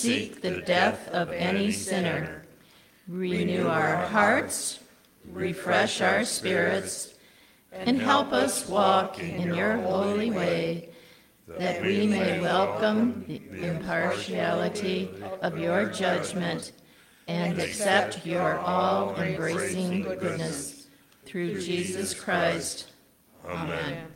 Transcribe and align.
seek 0.00 0.40
the 0.40 0.62
death 0.62 1.08
of 1.08 1.30
any 1.30 1.70
sinner. 1.70 2.42
Renew 3.06 3.66
our 3.66 3.96
hearts, 4.06 4.78
refresh 5.30 6.00
our 6.00 6.24
spirits, 6.24 7.14
and 7.72 8.00
help 8.00 8.32
us 8.32 8.66
walk 8.68 9.18
in 9.18 9.54
your 9.54 9.76
holy 9.78 10.30
way, 10.30 10.88
that 11.58 11.82
we 11.82 12.06
may 12.06 12.40
welcome 12.40 13.24
the 13.26 13.42
impartiality 13.66 15.10
of 15.42 15.58
your 15.58 15.86
judgment 15.86 16.72
and 17.28 17.58
accept 17.60 18.24
your 18.24 18.58
all 18.58 19.14
embracing 19.16 20.02
goodness 20.02 20.88
through 21.26 21.60
Jesus 21.60 22.14
Christ. 22.14 22.86
Amen. 23.46 24.06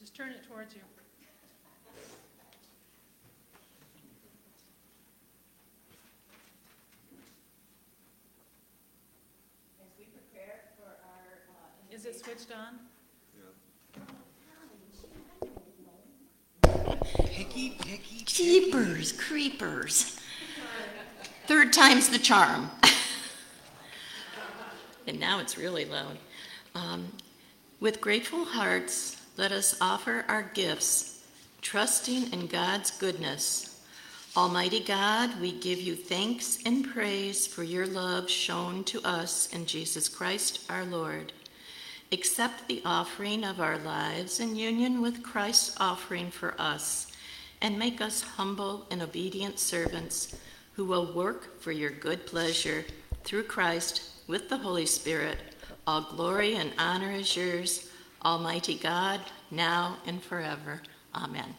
Just 0.00 0.14
turn 0.14 0.30
it 0.30 0.42
towards 0.48 0.74
you. 0.74 0.80
Is 11.90 12.06
it 12.06 12.24
switched 12.24 12.52
on? 12.52 12.78
Picky, 17.26 17.76
picky. 17.80 18.24
Jeepers 18.98 19.12
creepers. 19.12 20.20
Third 21.46 21.72
time's 21.72 22.08
the 22.08 22.18
charm. 22.18 22.68
and 25.06 25.20
now 25.20 25.38
it's 25.38 25.56
really 25.56 25.84
loud. 25.84 26.18
Um, 26.74 27.06
with 27.78 28.00
grateful 28.00 28.44
hearts, 28.44 29.22
let 29.36 29.52
us 29.52 29.76
offer 29.80 30.24
our 30.26 30.42
gifts, 30.42 31.24
trusting 31.62 32.32
in 32.32 32.48
God's 32.48 32.90
goodness. 32.90 33.84
Almighty 34.36 34.80
God, 34.80 35.40
we 35.40 35.52
give 35.52 35.80
you 35.80 35.94
thanks 35.94 36.58
and 36.66 36.84
praise 36.84 37.46
for 37.46 37.62
your 37.62 37.86
love 37.86 38.28
shown 38.28 38.82
to 38.84 39.00
us 39.04 39.48
in 39.52 39.64
Jesus 39.64 40.08
Christ 40.08 40.68
our 40.68 40.84
Lord. 40.84 41.32
Accept 42.10 42.66
the 42.66 42.82
offering 42.84 43.44
of 43.44 43.60
our 43.60 43.78
lives 43.78 44.40
in 44.40 44.56
union 44.56 45.00
with 45.00 45.22
Christ's 45.22 45.76
offering 45.78 46.32
for 46.32 46.60
us, 46.60 47.07
and 47.60 47.78
make 47.78 48.00
us 48.00 48.22
humble 48.22 48.86
and 48.90 49.02
obedient 49.02 49.58
servants 49.58 50.36
who 50.74 50.84
will 50.84 51.12
work 51.12 51.60
for 51.60 51.72
your 51.72 51.90
good 51.90 52.26
pleasure 52.26 52.84
through 53.24 53.42
Christ 53.42 54.02
with 54.26 54.48
the 54.48 54.58
Holy 54.58 54.86
Spirit. 54.86 55.38
All 55.86 56.02
glory 56.02 56.54
and 56.54 56.72
honor 56.78 57.12
is 57.12 57.36
yours, 57.36 57.90
Almighty 58.24 58.76
God, 58.76 59.20
now 59.50 59.96
and 60.06 60.22
forever. 60.22 60.82
Amen. 61.14 61.54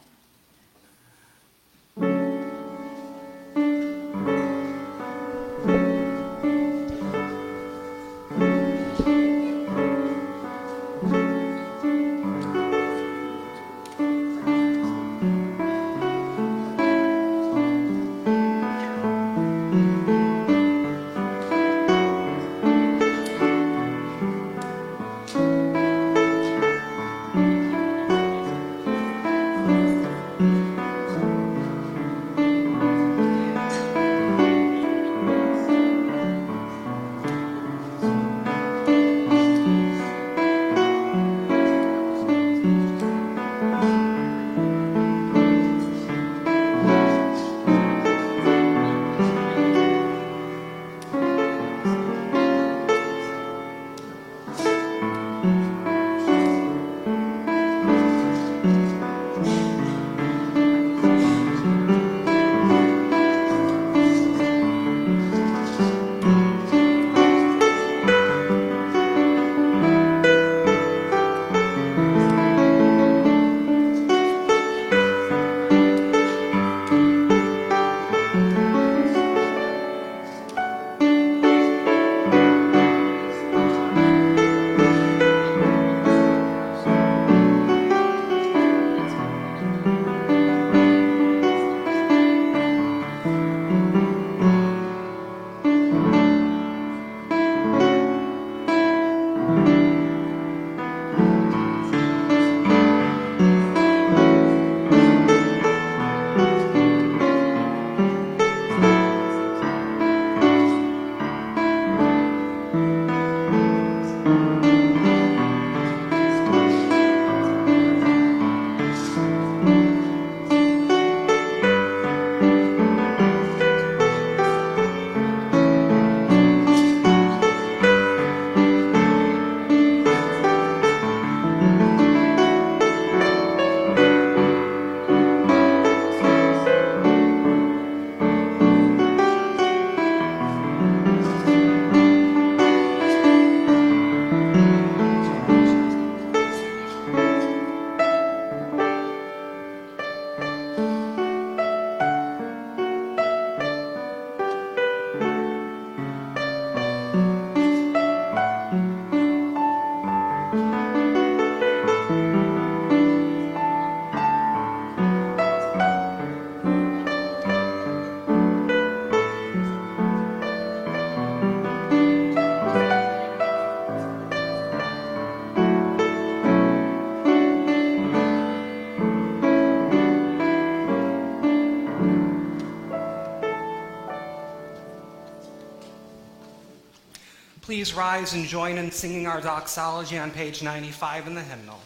Please 187.79 187.93
rise 187.93 188.33
and 188.33 188.45
join 188.45 188.77
in 188.77 188.91
singing 188.91 189.25
our 189.25 189.39
doxology 189.39 190.17
on 190.17 190.31
page 190.31 190.61
95 190.61 191.27
in 191.27 191.33
the 191.33 191.41
hymnal. 191.41 191.79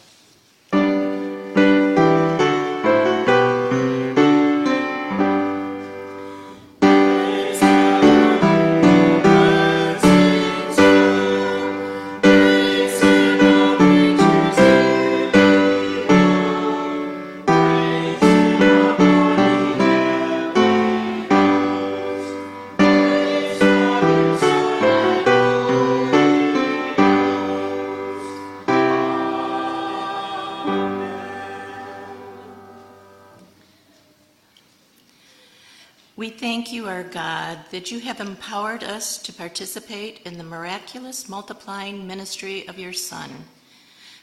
That 37.74 37.90
you 37.90 37.98
have 37.98 38.20
empowered 38.20 38.84
us 38.84 39.18
to 39.18 39.32
participate 39.32 40.20
in 40.24 40.38
the 40.38 40.44
miraculous 40.44 41.28
multiplying 41.28 42.06
ministry 42.06 42.68
of 42.68 42.78
your 42.78 42.92
Son. 42.92 43.28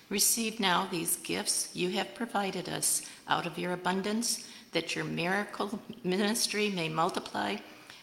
Receive 0.08 0.62
now 0.62 0.88
these 0.90 1.18
gifts 1.18 1.70
you 1.74 1.90
have 1.90 2.16
provided 2.16 2.70
us 2.70 3.02
out 3.28 3.46
of 3.46 3.58
your 3.58 3.74
abundance, 3.74 4.48
that 4.72 4.96
your 4.96 5.04
miracle 5.04 5.82
ministry 6.02 6.70
may 6.70 6.88
multiply 6.88 7.58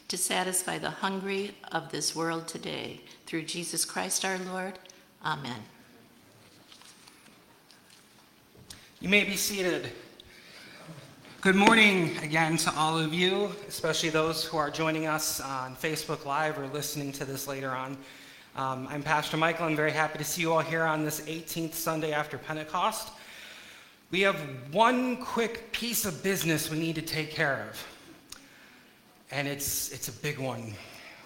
to 0.09 0.19
satisfy 0.19 0.77
the 0.77 0.91
hungry 0.91 1.53
of 1.73 1.91
this 1.91 2.15
world 2.15 2.47
today. 2.47 3.01
Through 3.25 3.45
Jesus 3.45 3.87
Christ 3.87 4.27
our 4.27 4.39
Lord. 4.53 4.79
Amen. 5.25 5.63
You 9.01 9.09
may 9.09 9.25
be 9.25 9.37
seated. 9.37 9.93
Good 11.41 11.55
morning 11.55 12.19
again 12.19 12.57
to 12.57 12.75
all 12.75 12.99
of 12.99 13.15
you, 13.15 13.53
especially 13.69 14.09
those 14.09 14.45
who 14.45 14.57
are 14.57 14.71
joining 14.71 15.07
us 15.07 15.41
on 15.41 15.77
Facebook 15.77 16.25
Live 16.25 16.59
or 16.59 16.67
listening 16.67 17.13
to 17.13 17.25
this 17.25 17.47
later 17.47 17.71
on. 17.71 17.97
Um, 18.57 18.89
I'm 18.91 19.05
Pastor 19.05 19.37
Michael. 19.37 19.67
I'm 19.67 19.77
very 19.77 19.93
happy 19.93 20.19
to 20.19 20.25
see 20.25 20.43
you 20.43 20.53
all 20.53 20.59
here 20.59 20.83
on 20.83 21.05
this 21.05 21.21
18th 21.21 21.75
Sunday 21.75 22.13
after 22.13 22.39
Pentecost. 22.39 23.11
We 24.11 24.23
have 24.23 24.35
one 24.73 25.19
quick 25.19 25.71
piece 25.71 26.05
of 26.05 26.25
business 26.25 26.73
we 26.73 26.79
need 26.81 26.97
to 26.97 27.03
take 27.03 27.31
care 27.31 27.69
of, 27.71 27.87
and 29.31 29.47
it's, 29.47 29.93
it's 29.93 30.09
a 30.09 30.13
big 30.13 30.41
one. 30.41 30.75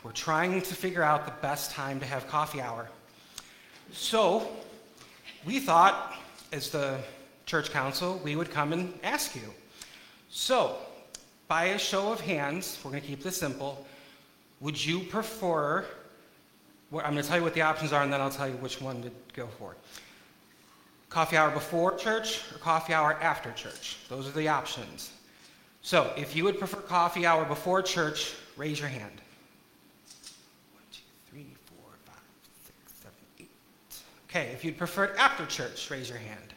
We're 0.03 0.13
trying 0.13 0.61
to 0.61 0.75
figure 0.75 1.03
out 1.03 1.25
the 1.25 1.33
best 1.41 1.71
time 1.71 1.99
to 2.01 2.07
have 2.07 2.29
coffee 2.29 2.61
hour. 2.61 2.87
So, 3.93 4.47
we 5.47 5.59
thought, 5.59 6.13
as 6.53 6.69
the 6.69 6.99
church 7.47 7.71
council, 7.71 8.21
we 8.23 8.37
would 8.37 8.51
come 8.51 8.75
and 8.75 8.93
ask 9.03 9.35
you. 9.35 9.55
So, 10.35 10.79
by 11.47 11.65
a 11.65 11.79
show 11.79 12.11
of 12.11 12.19
hands, 12.23 12.79
we're 12.83 12.91
going 12.91 13.03
to 13.03 13.07
keep 13.07 13.23
this 13.23 13.37
simple. 13.37 13.85
Would 14.61 14.83
you 14.83 15.01
prefer? 15.01 15.85
Well, 16.91 17.05
I'm 17.05 17.13
going 17.13 17.23
to 17.23 17.29
tell 17.29 17.37
you 17.37 17.45
what 17.45 17.53
the 17.53 17.61
options 17.61 17.93
are, 17.93 18.03
and 18.03 18.11
then 18.11 18.23
I'll 18.23 18.31
tell 18.31 18.49
you 18.49 18.55
which 18.55 18.81
one 18.81 19.03
to 19.03 19.11
go 19.35 19.47
for. 19.59 19.77
Coffee 21.11 21.37
hour 21.37 21.51
before 21.51 21.97
church 21.97 22.41
or 22.51 22.57
coffee 22.59 22.95
hour 22.95 23.13
after 23.21 23.53
church? 23.53 23.99
Those 24.09 24.27
are 24.27 24.31
the 24.31 24.49
options. 24.49 25.13
So, 25.83 26.11
if 26.17 26.35
you 26.35 26.45
would 26.45 26.59
prefer 26.59 26.79
coffee 26.79 27.27
hour 27.27 27.45
before 27.45 27.83
church, 27.83 28.33
raise 28.57 28.81
your 28.81 28.89
hand. 28.89 29.21
One, 30.73 30.83
two, 30.91 31.03
three, 31.31 31.55
four, 31.67 31.91
five, 32.07 32.17
six, 32.65 32.79
seven, 33.03 33.19
eight. 33.39 33.51
Okay, 34.31 34.51
if 34.55 34.65
you'd 34.65 34.79
prefer 34.79 35.05
it 35.05 35.19
after 35.19 35.45
church, 35.45 35.91
raise 35.91 36.09
your 36.09 36.17
hand. 36.17 36.52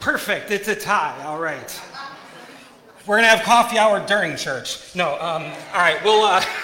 Perfect. 0.00 0.50
It's 0.50 0.66
a 0.68 0.74
tie. 0.74 1.22
All 1.24 1.38
right. 1.38 1.80
We're 3.06 3.18
gonna 3.18 3.28
have 3.28 3.44
coffee 3.44 3.78
hour 3.78 4.04
during 4.06 4.36
church. 4.36 4.94
No. 4.96 5.14
Um, 5.20 5.44
all 5.72 5.80
right. 5.80 6.02
We'll. 6.02 6.24
Uh... 6.24 6.42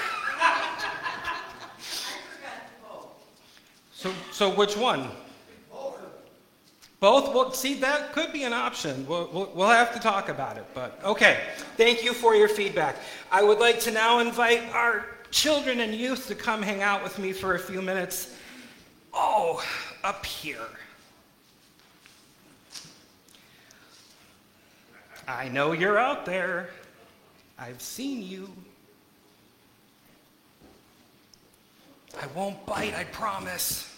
So, 3.93 4.12
so 4.31 4.55
which 4.55 4.76
one? 4.76 5.09
Both. 7.00 7.35
Well, 7.35 7.50
see, 7.52 7.75
that 7.81 8.12
could 8.12 8.33
be 8.33 8.45
an 8.45 8.52
option. 8.52 9.07
We'll, 9.07 9.50
we'll 9.55 9.69
have 9.69 9.93
to 9.95 9.99
talk 9.99 10.28
about 10.28 10.59
it. 10.59 10.64
But 10.75 11.00
okay. 11.02 11.40
Thank 11.76 12.05
you 12.05 12.12
for 12.12 12.35
your 12.35 12.49
feedback. 12.49 12.97
I 13.33 13.43
would 13.43 13.59
like 13.59 13.81
to 13.81 13.90
now 13.90 14.19
invite 14.21 14.62
our 14.73 15.07
children 15.31 15.81
and 15.81 15.95
youth 15.95 16.28
to 16.28 16.35
come 16.35 16.62
hang 16.62 16.83
out 16.83 17.02
with 17.02 17.19
me 17.19 17.33
for 17.33 17.55
a 17.55 17.59
few 17.59 17.83
minutes. 17.83 18.37
Oh, 19.12 19.64
up 20.05 20.25
here. 20.25 20.69
I 25.28 25.49
know 25.49 25.73
you're 25.73 25.99
out 25.99 26.25
there. 26.25 26.71
I've 27.59 27.83
seen 27.83 28.23
you. 28.23 28.49
I 32.21 32.26
won't 32.28 32.64
bite, 32.64 32.95
I 32.95 33.04
promise. 33.04 33.92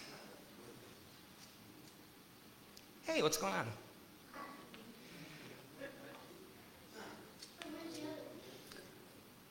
Hey, 3.05 3.23
what's 3.23 3.37
going 3.37 3.53
on? 3.53 3.67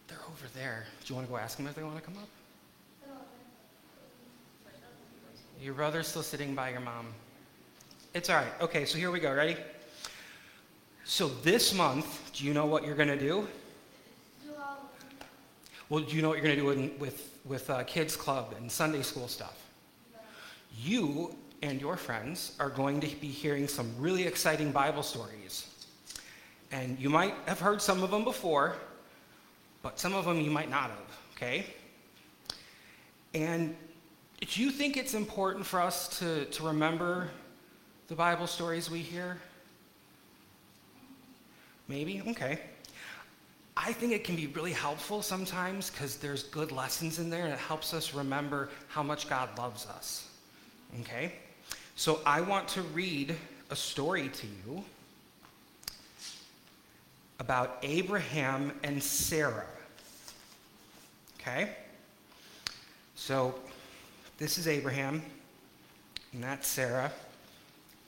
They're 0.08 0.18
over 0.28 0.48
there. 0.54 0.86
Do 1.06 1.14
you 1.14 1.16
want 1.16 1.28
to 1.28 1.32
go 1.32 1.38
ask 1.38 1.58
them 1.58 1.68
if 1.68 1.76
they 1.76 1.84
want 1.84 1.98
to 1.98 2.02
come 2.02 2.18
up? 2.18 2.28
Your 5.62 5.74
brother's 5.74 6.08
still 6.08 6.24
sitting 6.24 6.54
by 6.54 6.70
your 6.70 6.82
mom. 6.82 7.08
It's 8.14 8.30
all 8.30 8.38
right. 8.38 8.62
Okay, 8.62 8.86
so 8.86 8.98
here 8.98 9.12
we 9.12 9.20
go. 9.20 9.34
Ready? 9.34 9.58
So 11.10 11.30
this 11.30 11.74
month, 11.74 12.34
do 12.34 12.44
you 12.44 12.54
know 12.54 12.66
what 12.66 12.86
you're 12.86 12.94
going 12.94 13.08
to 13.08 13.18
do? 13.18 13.48
Well, 15.88 16.04
do 16.04 16.14
you 16.14 16.22
know 16.22 16.28
what 16.28 16.38
you're 16.38 16.44
going 16.44 16.58
to 16.58 16.62
do 16.62 17.00
with, 17.00 17.40
with 17.46 17.70
uh, 17.70 17.86
kids 17.86 18.18
club 18.18 18.54
and 18.58 18.70
Sunday 18.70 19.02
school 19.04 19.30
stuff? 19.30 19.58
You 20.78 21.34
and 21.62 21.80
your 21.80 21.96
friends 21.96 22.58
are 22.60 22.70
going 22.70 23.00
to 23.00 23.08
be 23.16 23.30
hearing 23.30 23.70
some 23.70 23.90
really 23.98 24.28
exciting 24.28 24.74
Bible 24.74 25.02
stories. 25.02 25.68
And 26.74 27.00
you 27.00 27.10
might 27.10 27.36
have 27.46 27.62
heard 27.62 27.82
some 27.82 28.04
of 28.04 28.12
them 28.12 28.26
before, 28.26 28.76
but 29.84 30.02
some 30.02 30.14
of 30.14 30.26
them 30.26 30.42
you 30.42 30.52
might 30.52 30.70
not 30.70 30.90
have, 30.90 31.20
okay? 31.38 31.68
And 33.34 33.78
do 34.42 34.62
you 34.62 34.72
think 34.72 34.98
it's 34.98 35.14
important 35.14 35.66
for 35.66 35.80
us 35.80 36.20
to, 36.20 36.44
to 36.46 36.64
remember 36.66 37.30
the 38.10 38.16
Bible 38.16 38.46
stories 38.46 38.92
we 38.92 39.00
hear? 39.00 39.38
Maybe? 41.88 42.22
Okay. 42.28 42.60
I 43.76 43.94
think 43.94 44.12
it 44.12 44.24
can 44.24 44.36
be 44.36 44.48
really 44.48 44.74
helpful 44.74 45.22
sometimes 45.22 45.90
because 45.92 46.18
there's 46.18 46.44
good 46.44 46.72
lessons 46.72 47.20
in 47.20 47.30
there 47.30 47.46
and 47.46 47.54
it 47.54 47.60
helps 47.60 47.94
us 47.94 48.14
remember 48.14 48.70
how 48.88 49.04
much 49.04 49.30
God 49.30 49.56
loves 49.58 49.86
us. 49.86 50.28
Okay? 51.02 51.34
So 51.96 52.20
I 52.26 52.42
want 52.42 52.68
to 52.70 52.82
read 52.82 53.36
a 53.70 53.76
story 53.76 54.30
to 54.30 54.48
you 54.48 54.84
about 57.40 57.78
Abraham 57.84 58.72
and 58.84 59.02
Sarah. 59.02 59.68
Okay? 61.40 61.76
So 63.16 63.56
this 64.38 64.58
is 64.58 64.68
Abraham, 64.68 65.22
and 66.34 66.44
that's 66.44 66.68
Sarah. 66.68 67.12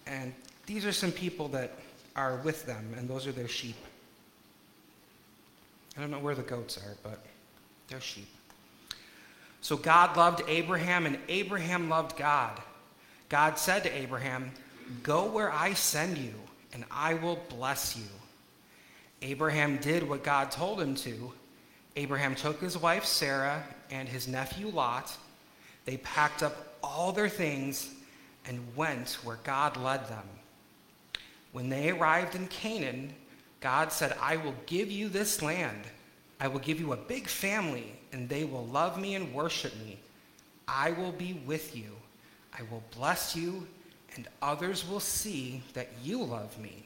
And 0.07 0.33
these 0.65 0.85
are 0.85 0.91
some 0.91 1.11
people 1.11 1.47
that 1.49 1.73
are 2.19 2.35
with 2.43 2.65
them, 2.65 2.93
and 2.97 3.09
those 3.09 3.25
are 3.25 3.31
their 3.31 3.47
sheep. 3.47 3.77
I 5.97 6.01
don't 6.01 6.11
know 6.11 6.19
where 6.19 6.35
the 6.35 6.41
goats 6.41 6.77
are, 6.77 6.97
but 7.01 7.19
they're 7.87 8.01
sheep. 8.01 8.27
So 9.61 9.77
God 9.77 10.17
loved 10.17 10.41
Abraham, 10.47 11.05
and 11.05 11.17
Abraham 11.29 11.89
loved 11.89 12.17
God. 12.17 12.59
God 13.29 13.57
said 13.57 13.83
to 13.83 13.91
Abraham, 13.95 14.51
Go 15.01 15.25
where 15.25 15.51
I 15.51 15.73
send 15.73 16.17
you, 16.17 16.33
and 16.73 16.83
I 16.91 17.13
will 17.13 17.39
bless 17.49 17.95
you. 17.95 18.05
Abraham 19.21 19.77
did 19.77 20.07
what 20.07 20.23
God 20.23 20.51
told 20.51 20.81
him 20.81 20.95
to. 20.95 21.31
Abraham 21.95 22.35
took 22.35 22.59
his 22.61 22.77
wife 22.77 23.05
Sarah 23.05 23.63
and 23.91 24.07
his 24.07 24.27
nephew 24.27 24.67
Lot. 24.67 25.15
They 25.85 25.97
packed 25.97 26.43
up 26.43 26.77
all 26.83 27.11
their 27.11 27.29
things 27.29 27.93
and 28.45 28.59
went 28.75 29.17
where 29.23 29.39
God 29.43 29.77
led 29.77 30.07
them. 30.07 30.25
When 31.51 31.69
they 31.69 31.89
arrived 31.89 32.35
in 32.35 32.47
Canaan, 32.47 33.13
God 33.59 33.91
said, 33.91 34.15
I 34.21 34.37
will 34.37 34.55
give 34.65 34.91
you 34.91 35.09
this 35.09 35.41
land. 35.41 35.81
I 36.39 36.47
will 36.47 36.59
give 36.59 36.79
you 36.79 36.93
a 36.93 36.97
big 36.97 37.27
family, 37.27 37.93
and 38.13 38.29
they 38.29 38.45
will 38.45 38.65
love 38.67 38.99
me 38.99 39.15
and 39.15 39.33
worship 39.33 39.75
me. 39.79 39.99
I 40.67 40.91
will 40.91 41.11
be 41.11 41.33
with 41.45 41.75
you. 41.75 41.91
I 42.57 42.61
will 42.71 42.83
bless 42.95 43.35
you, 43.35 43.67
and 44.15 44.27
others 44.41 44.87
will 44.87 44.99
see 44.99 45.61
that 45.73 45.89
you 46.03 46.23
love 46.23 46.57
me. 46.59 46.85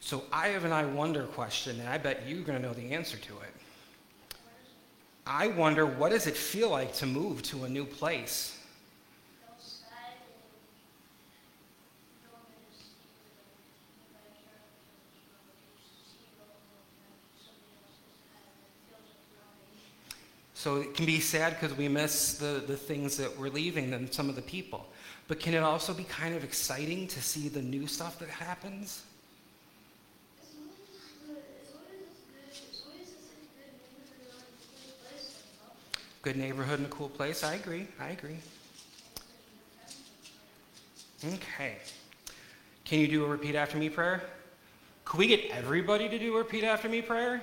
So 0.00 0.24
I 0.32 0.48
have 0.48 0.64
an 0.64 0.72
I 0.72 0.86
wonder 0.86 1.24
question, 1.24 1.78
and 1.80 1.88
I 1.88 1.98
bet 1.98 2.26
you're 2.26 2.42
going 2.42 2.60
to 2.60 2.66
know 2.66 2.74
the 2.74 2.92
answer 2.92 3.18
to 3.18 3.32
it. 3.34 4.40
I 5.26 5.48
wonder 5.48 5.84
what 5.84 6.10
does 6.10 6.26
it 6.26 6.36
feel 6.36 6.70
like 6.70 6.94
to 6.94 7.06
move 7.06 7.42
to 7.42 7.64
a 7.64 7.68
new 7.68 7.84
place? 7.84 8.57
So 20.58 20.78
it 20.78 20.92
can 20.92 21.06
be 21.06 21.20
sad 21.20 21.54
because 21.54 21.76
we 21.76 21.86
miss 21.86 22.34
the, 22.34 22.60
the 22.66 22.76
things 22.76 23.16
that 23.18 23.38
we're 23.38 23.48
leaving 23.48 23.94
and 23.94 24.12
some 24.12 24.28
of 24.28 24.34
the 24.34 24.42
people. 24.42 24.88
But 25.28 25.38
can 25.38 25.54
it 25.54 25.62
also 25.62 25.94
be 25.94 26.02
kind 26.02 26.34
of 26.34 26.42
exciting 26.42 27.06
to 27.06 27.22
see 27.22 27.48
the 27.48 27.62
new 27.62 27.86
stuff 27.86 28.18
that 28.18 28.28
happens? 28.28 29.04
Good 36.22 36.36
neighborhood 36.36 36.80
and 36.80 36.88
a 36.88 36.90
cool 36.90 37.08
place. 37.08 37.44
I 37.44 37.54
agree. 37.54 37.86
I 38.00 38.08
agree. 38.08 38.38
Okay. 41.24 41.76
Can 42.84 42.98
you 42.98 43.06
do 43.06 43.24
a 43.24 43.28
repeat 43.28 43.54
after 43.54 43.78
me 43.78 43.90
prayer? 43.90 44.24
Could 45.04 45.18
we 45.18 45.28
get 45.28 45.52
everybody 45.52 46.08
to 46.08 46.18
do 46.18 46.34
a 46.34 46.38
repeat 46.38 46.64
after 46.64 46.88
me 46.88 47.00
prayer? 47.00 47.42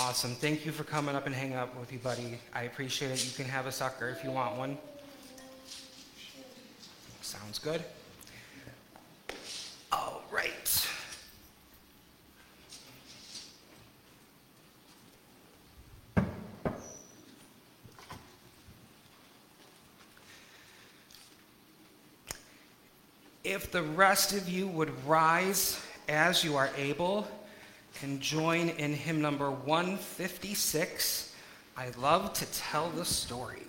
Awesome. 0.00 0.36
Thank 0.36 0.64
you 0.64 0.70
for 0.70 0.84
coming 0.84 1.16
up 1.16 1.26
and 1.26 1.34
hanging 1.34 1.56
out 1.56 1.76
with 1.76 1.92
you, 1.92 1.98
buddy. 1.98 2.38
I 2.54 2.62
appreciate 2.62 3.10
it. 3.10 3.26
You 3.26 3.32
can 3.32 3.46
have 3.46 3.66
a 3.66 3.72
sucker 3.72 4.08
if 4.08 4.22
you 4.22 4.30
want 4.30 4.56
one. 4.56 4.78
Sounds 7.20 7.58
good. 7.58 7.82
All 9.90 10.22
right. 10.30 10.86
If 23.42 23.72
the 23.72 23.82
rest 23.82 24.32
of 24.32 24.48
you 24.48 24.68
would 24.68 24.92
rise 25.04 25.80
as 26.08 26.44
you 26.44 26.54
are 26.54 26.70
able 26.76 27.26
and 28.02 28.20
join 28.20 28.68
in 28.70 28.92
hymn 28.92 29.20
number 29.20 29.50
156, 29.50 31.34
I 31.76 31.90
love 32.00 32.32
to 32.34 32.46
tell 32.46 32.90
the 32.90 33.04
story. 33.04 33.67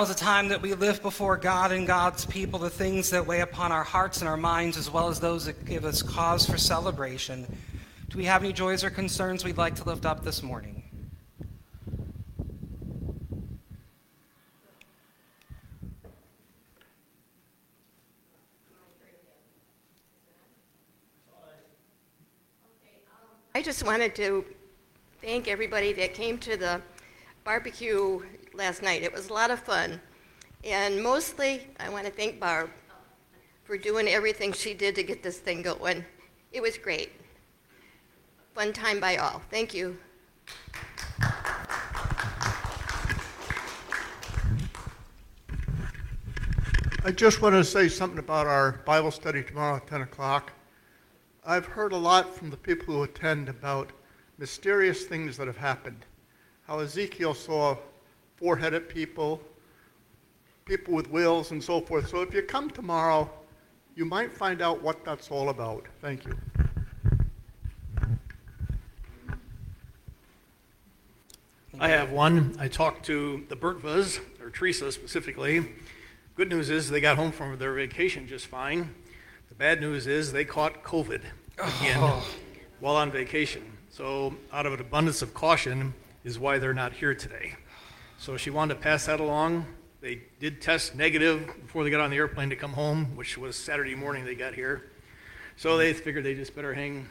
Now 0.00 0.04
is 0.04 0.08
the 0.08 0.14
time 0.14 0.48
that 0.48 0.62
we 0.62 0.72
lift 0.72 1.02
before 1.02 1.36
God 1.36 1.72
and 1.72 1.86
God's 1.86 2.24
people 2.24 2.58
the 2.58 2.70
things 2.70 3.10
that 3.10 3.26
weigh 3.26 3.42
upon 3.42 3.70
our 3.70 3.84
hearts 3.84 4.20
and 4.20 4.28
our 4.30 4.36
minds, 4.38 4.78
as 4.78 4.90
well 4.90 5.08
as 5.08 5.20
those 5.20 5.44
that 5.44 5.66
give 5.66 5.84
us 5.84 6.00
cause 6.00 6.46
for 6.46 6.56
celebration. 6.56 7.46
Do 8.08 8.16
we 8.16 8.24
have 8.24 8.42
any 8.42 8.54
joys 8.54 8.82
or 8.82 8.88
concerns 8.88 9.44
we'd 9.44 9.58
like 9.58 9.74
to 9.74 9.84
lift 9.84 10.06
up 10.06 10.24
this 10.24 10.42
morning? 10.42 10.82
I 23.54 23.60
just 23.60 23.84
wanted 23.84 24.14
to 24.14 24.46
thank 25.20 25.46
everybody 25.46 25.92
that 25.92 26.14
came 26.14 26.38
to 26.38 26.56
the 26.56 26.80
barbecue 27.44 28.22
last 28.54 28.82
night. 28.82 29.02
It 29.02 29.12
was 29.12 29.28
a 29.28 29.32
lot 29.32 29.50
of 29.50 29.60
fun. 29.60 30.00
And 30.64 31.02
mostly, 31.02 31.66
I 31.78 31.88
want 31.88 32.06
to 32.06 32.12
thank 32.12 32.38
Barb 32.38 32.70
for 33.64 33.78
doing 33.78 34.08
everything 34.08 34.52
she 34.52 34.74
did 34.74 34.94
to 34.96 35.02
get 35.02 35.22
this 35.22 35.38
thing 35.38 35.62
going. 35.62 36.04
It 36.52 36.60
was 36.60 36.76
great. 36.76 37.12
Fun 38.54 38.72
time 38.72 39.00
by 39.00 39.16
all. 39.16 39.40
Thank 39.50 39.72
you. 39.74 39.96
I 47.02 47.12
just 47.12 47.40
want 47.40 47.54
to 47.54 47.64
say 47.64 47.88
something 47.88 48.18
about 48.18 48.46
our 48.46 48.72
Bible 48.84 49.10
study 49.10 49.42
tomorrow 49.42 49.76
at 49.76 49.86
10 49.86 50.02
o'clock. 50.02 50.52
I've 51.46 51.64
heard 51.64 51.92
a 51.92 51.96
lot 51.96 52.36
from 52.36 52.50
the 52.50 52.56
people 52.56 52.94
who 52.94 53.04
attend 53.04 53.48
about 53.48 53.92
mysterious 54.36 55.06
things 55.06 55.36
that 55.38 55.46
have 55.46 55.56
happened. 55.56 56.04
How 56.66 56.80
Ezekiel 56.80 57.32
saw 57.32 57.76
four 58.40 58.56
headed 58.56 58.88
people, 58.88 59.40
people 60.64 60.94
with 60.94 61.10
wills, 61.10 61.50
and 61.50 61.62
so 61.62 61.80
forth. 61.80 62.08
So 62.08 62.22
if 62.22 62.32
you 62.32 62.42
come 62.42 62.70
tomorrow, 62.70 63.30
you 63.94 64.04
might 64.04 64.32
find 64.32 64.62
out 64.62 64.82
what 64.82 65.04
that's 65.04 65.30
all 65.30 65.50
about. 65.50 65.86
Thank 66.00 66.24
you. 66.24 66.36
I 71.78 71.88
have 71.88 72.10
one. 72.10 72.56
I 72.58 72.68
talked 72.68 73.06
to 73.06 73.44
the 73.48 73.56
Bertvas, 73.56 74.20
or 74.42 74.50
Teresa 74.50 74.90
specifically. 74.90 75.72
Good 76.34 76.48
news 76.48 76.70
is 76.70 76.90
they 76.90 77.00
got 77.00 77.16
home 77.16 77.32
from 77.32 77.58
their 77.58 77.74
vacation 77.74 78.26
just 78.26 78.46
fine. 78.46 78.94
The 79.48 79.54
bad 79.54 79.80
news 79.80 80.06
is 80.06 80.32
they 80.32 80.44
caught 80.44 80.82
COVID 80.82 81.22
again 81.58 81.98
oh. 81.98 82.26
while 82.80 82.96
on 82.96 83.10
vacation. 83.10 83.62
So, 83.90 84.34
out 84.52 84.66
of 84.66 84.72
an 84.72 84.80
abundance 84.80 85.22
of 85.22 85.34
caution, 85.34 85.94
is 86.24 86.38
why 86.38 86.58
they're 86.58 86.74
not 86.74 86.92
here 86.92 87.14
today. 87.14 87.54
So, 88.20 88.36
she 88.36 88.50
wanted 88.50 88.74
to 88.74 88.80
pass 88.80 89.06
that 89.06 89.18
along. 89.18 89.64
They 90.02 90.20
did 90.40 90.60
test 90.60 90.94
negative 90.94 91.54
before 91.62 91.84
they 91.84 91.90
got 91.90 92.00
on 92.00 92.10
the 92.10 92.18
airplane 92.18 92.50
to 92.50 92.56
come 92.56 92.74
home, 92.74 93.16
which 93.16 93.38
was 93.38 93.56
Saturday 93.56 93.94
morning 93.94 94.26
they 94.26 94.34
got 94.34 94.52
here. 94.52 94.90
So, 95.56 95.78
they 95.78 95.94
figured 95.94 96.22
they 96.22 96.34
just 96.34 96.54
better 96.54 96.74
hang 96.74 97.08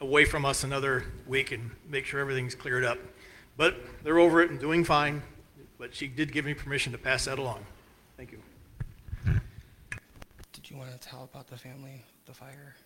away 0.00 0.24
from 0.24 0.44
us 0.44 0.62
another 0.62 1.04
week 1.26 1.50
and 1.50 1.68
make 1.88 2.04
sure 2.04 2.20
everything's 2.20 2.54
cleared 2.54 2.84
up. 2.84 2.98
But 3.56 3.74
they're 4.04 4.20
over 4.20 4.40
it 4.40 4.52
and 4.52 4.60
doing 4.60 4.84
fine. 4.84 5.20
But 5.78 5.92
she 5.92 6.06
did 6.06 6.30
give 6.30 6.44
me 6.44 6.54
permission 6.54 6.92
to 6.92 6.98
pass 6.98 7.24
that 7.24 7.40
along. 7.40 7.66
Thank 8.16 8.30
you. 8.30 8.38
Did 10.52 10.70
you 10.70 10.76
want 10.76 10.92
to 10.92 10.98
tell 11.08 11.24
about 11.24 11.48
the 11.48 11.56
family, 11.56 12.04
the 12.26 12.34
fire? 12.34 12.76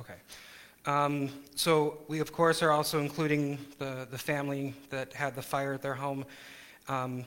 Okay. 0.00 0.16
Um, 0.86 1.28
so 1.56 1.98
we, 2.08 2.20
of 2.20 2.32
course, 2.32 2.62
are 2.62 2.70
also 2.70 3.00
including 3.00 3.58
the, 3.78 4.08
the 4.10 4.18
family 4.18 4.74
that 4.88 5.12
had 5.12 5.34
the 5.34 5.42
fire 5.42 5.74
at 5.74 5.82
their 5.82 5.94
home. 5.94 6.24
Um, 6.86 7.26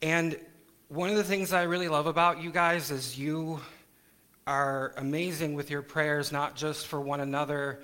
and 0.00 0.38
one 0.88 1.10
of 1.10 1.16
the 1.16 1.24
things 1.24 1.52
I 1.52 1.62
really 1.64 1.88
love 1.88 2.06
about 2.06 2.40
you 2.40 2.50
guys 2.50 2.90
is 2.90 3.18
you 3.18 3.60
are 4.46 4.94
amazing 4.96 5.54
with 5.54 5.70
your 5.70 5.82
prayers, 5.82 6.30
not 6.30 6.54
just 6.54 6.86
for 6.86 7.00
one 7.00 7.20
another, 7.20 7.80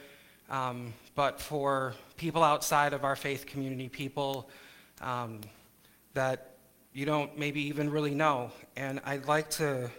um, 0.49 0.93
but 1.15 1.41
for 1.41 1.95
people 2.17 2.43
outside 2.43 2.93
of 2.93 3.05
our 3.05 3.17
faith 3.17 3.47
community, 3.47 3.89
people 3.89 4.49
um, 5.01 5.41
that 6.15 6.55
you 6.93 7.05
don't 7.05 7.37
maybe 7.37 7.61
even 7.63 7.91
really 7.91 8.15
know. 8.15 8.53
And 8.77 9.01
I'd 9.05 9.27
like 9.27 9.51
to, 9.51 9.91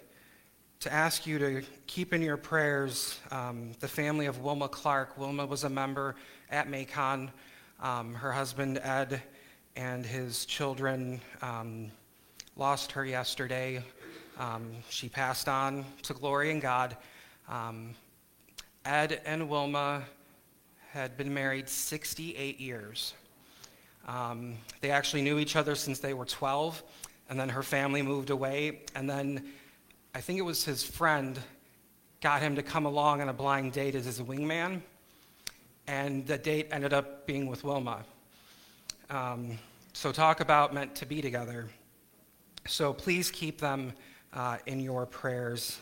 to 0.80 0.93
ask 0.93 1.28
you 1.28 1.38
to 1.38 1.62
keep 1.86 2.13
in 2.13 2.21
your 2.21 2.38
prayers 2.38 3.19
um, 3.30 3.73
the 3.82 3.88
family 3.89 4.26
of 4.26 4.41
Wilma 4.41 4.69
Clark. 4.69 5.17
Wilma 5.17 5.45
was 5.45 5.65
a 5.65 5.69
member 5.69 6.15
at 6.50 6.69
Macon. 6.69 7.30
Um, 7.82 8.13
her 8.13 8.32
husband, 8.32 8.80
Ed, 8.82 9.21
and 9.77 10.03
his 10.03 10.45
children 10.47 11.21
um, 11.43 11.91
lost 12.55 12.91
her 12.91 13.05
yesterday. 13.05 13.83
Um, 14.39 14.71
she 14.89 15.07
passed 15.07 15.47
on 15.47 15.85
to 16.01 16.13
glory 16.13 16.49
in 16.49 16.59
God. 16.59 16.97
Um, 17.47 17.93
Ed 18.85 19.21
and 19.23 19.47
Wilma 19.47 20.03
had 20.91 21.15
been 21.15 21.31
married 21.31 21.69
68 21.69 22.59
years. 22.59 23.13
Um, 24.07 24.55
they 24.81 24.89
actually 24.89 25.21
knew 25.21 25.37
each 25.37 25.55
other 25.55 25.75
since 25.75 25.99
they 25.99 26.15
were 26.15 26.25
12, 26.25 26.81
and 27.29 27.39
then 27.39 27.49
her 27.49 27.61
family 27.61 28.01
moved 28.01 28.31
away. 28.31 28.81
And 28.95 29.07
then 29.07 29.45
I 30.15 30.21
think 30.21 30.39
it 30.39 30.43
was 30.43 30.65
his 30.65 30.83
friend 30.83 31.39
got 32.19 32.41
him 32.41 32.55
to 32.55 32.63
come 32.63 32.85
along 32.87 33.21
on 33.21 33.29
a 33.29 33.33
blind 33.33 33.73
date 33.73 33.93
as 33.93 34.05
his 34.05 34.21
wingman, 34.21 34.81
and 35.85 36.25
the 36.25 36.39
date 36.39 36.69
ended 36.71 36.93
up 36.93 37.27
being 37.27 37.45
with 37.45 37.63
Wilma. 37.63 38.03
Um, 39.09 39.59
so, 39.97 40.12
talk 40.12 40.41
about 40.41 40.75
meant 40.75 40.93
to 40.97 41.07
be 41.07 41.23
together. 41.23 41.69
So, 42.67 42.93
please 42.93 43.31
keep 43.31 43.60
them 43.60 43.93
uh, 44.31 44.57
in 44.67 44.79
your 44.79 45.07
prayers. 45.07 45.79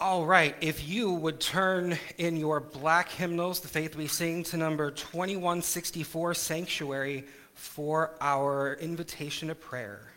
All 0.00 0.26
right, 0.26 0.56
if 0.60 0.88
you 0.88 1.12
would 1.12 1.38
turn 1.38 1.96
in 2.18 2.36
your 2.36 2.58
black 2.58 3.10
hymnals, 3.10 3.60
the 3.60 3.68
faith 3.68 3.94
we 3.94 4.08
sing, 4.08 4.42
to 4.42 4.56
number 4.56 4.90
2164, 4.90 6.34
Sanctuary, 6.34 7.26
for 7.54 8.16
our 8.20 8.74
invitation 8.80 9.46
to 9.46 9.54
prayer. 9.54 10.11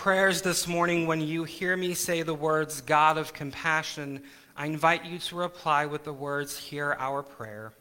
Prayers 0.00 0.40
this 0.40 0.66
morning, 0.66 1.06
when 1.06 1.20
you 1.20 1.44
hear 1.44 1.76
me 1.76 1.92
say 1.92 2.22
the 2.22 2.32
words, 2.32 2.80
God 2.80 3.18
of 3.18 3.34
compassion, 3.34 4.22
I 4.56 4.64
invite 4.64 5.04
you 5.04 5.18
to 5.18 5.36
reply 5.36 5.84
with 5.84 6.04
the 6.04 6.12
words, 6.14 6.56
Hear 6.56 6.96
our 6.98 7.22
prayer. 7.22 7.74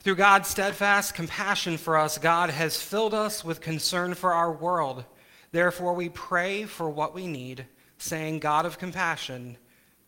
Through 0.00 0.14
God's 0.14 0.48
steadfast 0.48 1.12
compassion 1.12 1.76
for 1.76 1.98
us, 1.98 2.16
God 2.16 2.48
has 2.48 2.80
filled 2.80 3.12
us 3.12 3.44
with 3.44 3.60
concern 3.60 4.14
for 4.14 4.32
our 4.32 4.50
world. 4.50 5.04
Therefore, 5.52 5.92
we 5.92 6.08
pray 6.08 6.64
for 6.64 6.88
what 6.88 7.14
we 7.14 7.26
need, 7.26 7.66
saying, 7.98 8.38
God 8.38 8.64
of 8.64 8.78
compassion, 8.78 9.58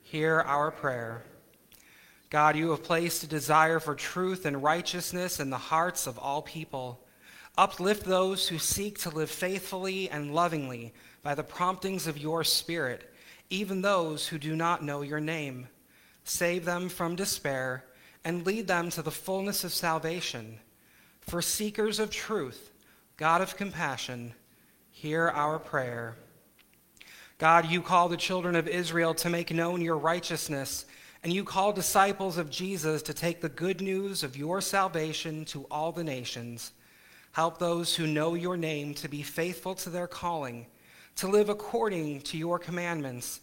hear 0.00 0.40
our 0.40 0.70
prayer. 0.70 1.24
God, 2.30 2.56
you 2.56 2.70
have 2.70 2.82
placed 2.82 3.22
a 3.22 3.26
desire 3.26 3.80
for 3.80 3.94
truth 3.94 4.46
and 4.46 4.62
righteousness 4.62 5.40
in 5.40 5.50
the 5.50 5.58
hearts 5.58 6.06
of 6.06 6.18
all 6.18 6.40
people. 6.40 7.05
Uplift 7.58 8.04
those 8.04 8.48
who 8.48 8.58
seek 8.58 8.98
to 8.98 9.10
live 9.10 9.30
faithfully 9.30 10.10
and 10.10 10.34
lovingly 10.34 10.92
by 11.22 11.34
the 11.34 11.42
promptings 11.42 12.06
of 12.06 12.18
your 12.18 12.44
Spirit, 12.44 13.12
even 13.48 13.80
those 13.80 14.28
who 14.28 14.38
do 14.38 14.54
not 14.54 14.84
know 14.84 15.00
your 15.00 15.20
name. 15.20 15.68
Save 16.24 16.64
them 16.64 16.88
from 16.88 17.16
despair 17.16 17.84
and 18.24 18.44
lead 18.44 18.66
them 18.66 18.90
to 18.90 19.00
the 19.00 19.10
fullness 19.10 19.64
of 19.64 19.72
salvation. 19.72 20.58
For 21.20 21.40
seekers 21.40 21.98
of 21.98 22.10
truth, 22.10 22.72
God 23.16 23.40
of 23.40 23.56
compassion, 23.56 24.34
hear 24.90 25.28
our 25.28 25.58
prayer. 25.58 26.16
God, 27.38 27.66
you 27.66 27.80
call 27.80 28.08
the 28.08 28.16
children 28.16 28.54
of 28.54 28.68
Israel 28.68 29.14
to 29.14 29.30
make 29.30 29.52
known 29.52 29.80
your 29.80 29.96
righteousness, 29.96 30.86
and 31.22 31.32
you 31.32 31.44
call 31.44 31.72
disciples 31.72 32.36
of 32.36 32.50
Jesus 32.50 33.02
to 33.02 33.14
take 33.14 33.40
the 33.40 33.48
good 33.48 33.80
news 33.80 34.22
of 34.22 34.36
your 34.36 34.60
salvation 34.60 35.44
to 35.46 35.66
all 35.70 35.92
the 35.92 36.04
nations. 36.04 36.72
Help 37.36 37.58
those 37.58 37.94
who 37.94 38.06
know 38.06 38.32
your 38.32 38.56
name 38.56 38.94
to 38.94 39.10
be 39.10 39.22
faithful 39.22 39.74
to 39.74 39.90
their 39.90 40.06
calling, 40.06 40.64
to 41.16 41.28
live 41.28 41.50
according 41.50 42.22
to 42.22 42.38
your 42.38 42.58
commandments, 42.58 43.40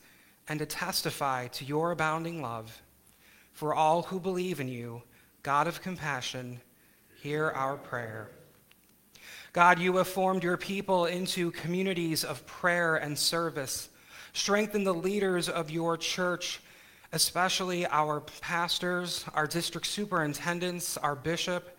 and 0.50 0.58
to 0.58 0.66
testify 0.66 1.46
to 1.50 1.64
your 1.64 1.92
abounding 1.92 2.42
love. 2.42 2.82
For 3.52 3.76
all 3.76 4.02
who 4.02 4.20
believe 4.20 4.60
in 4.60 4.68
you, 4.68 5.04
God 5.44 5.68
of 5.68 5.84
compassion, 5.84 6.60
hear 7.22 7.52
our 7.52 7.78
prayer. 7.78 8.32
God, 9.52 9.78
you 9.78 9.96
have 9.98 10.08
formed 10.08 10.44
your 10.44 10.58
people 10.58 11.06
into 11.06 11.52
communities 11.52 12.24
of 12.24 12.44
prayer 12.48 12.96
and 12.96 13.16
service. 13.16 13.90
Strengthen 14.34 14.84
the 14.84 14.92
leaders 14.92 15.50
of 15.50 15.70
your 15.70 15.98
church, 15.98 16.62
especially 17.12 17.86
our 17.86 18.22
pastors, 18.42 19.24
our 19.36 19.46
district 19.46 19.86
superintendents, 19.86 20.98
our 20.98 21.16
bishop, 21.16 21.73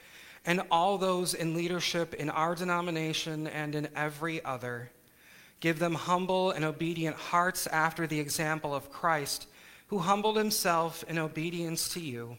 and 0.47 0.63
all 0.71 0.99
those 0.99 1.35
in 1.35 1.55
leadership 1.55 2.15
in 2.15 2.31
our 2.31 2.55
denomination 2.55 3.47
and 3.47 3.75
in 3.75 3.89
every 3.97 4.45
other. 4.45 4.91
Give 5.61 5.79
them 5.79 5.95
humble 5.95 6.51
and 6.51 6.65
obedient 6.65 7.17
hearts 7.17 7.67
after 7.67 8.07
the 8.07 8.21
example 8.21 8.75
of 8.75 8.91
Christ, 8.91 9.47
who 9.87 9.99
humbled 9.99 10.37
himself 10.37 11.05
in 11.09 11.19
obedience 11.19 11.89
to 11.91 12.01
you. 12.01 12.37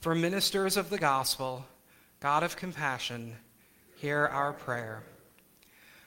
For 0.00 0.14
ministers 0.14 0.76
of 0.76 0.90
the 0.90 0.98
gospel, 0.98 1.66
God 2.20 2.42
of 2.42 2.56
compassion, 2.56 3.36
hear 3.96 4.26
our 4.26 4.52
prayer. 4.52 5.02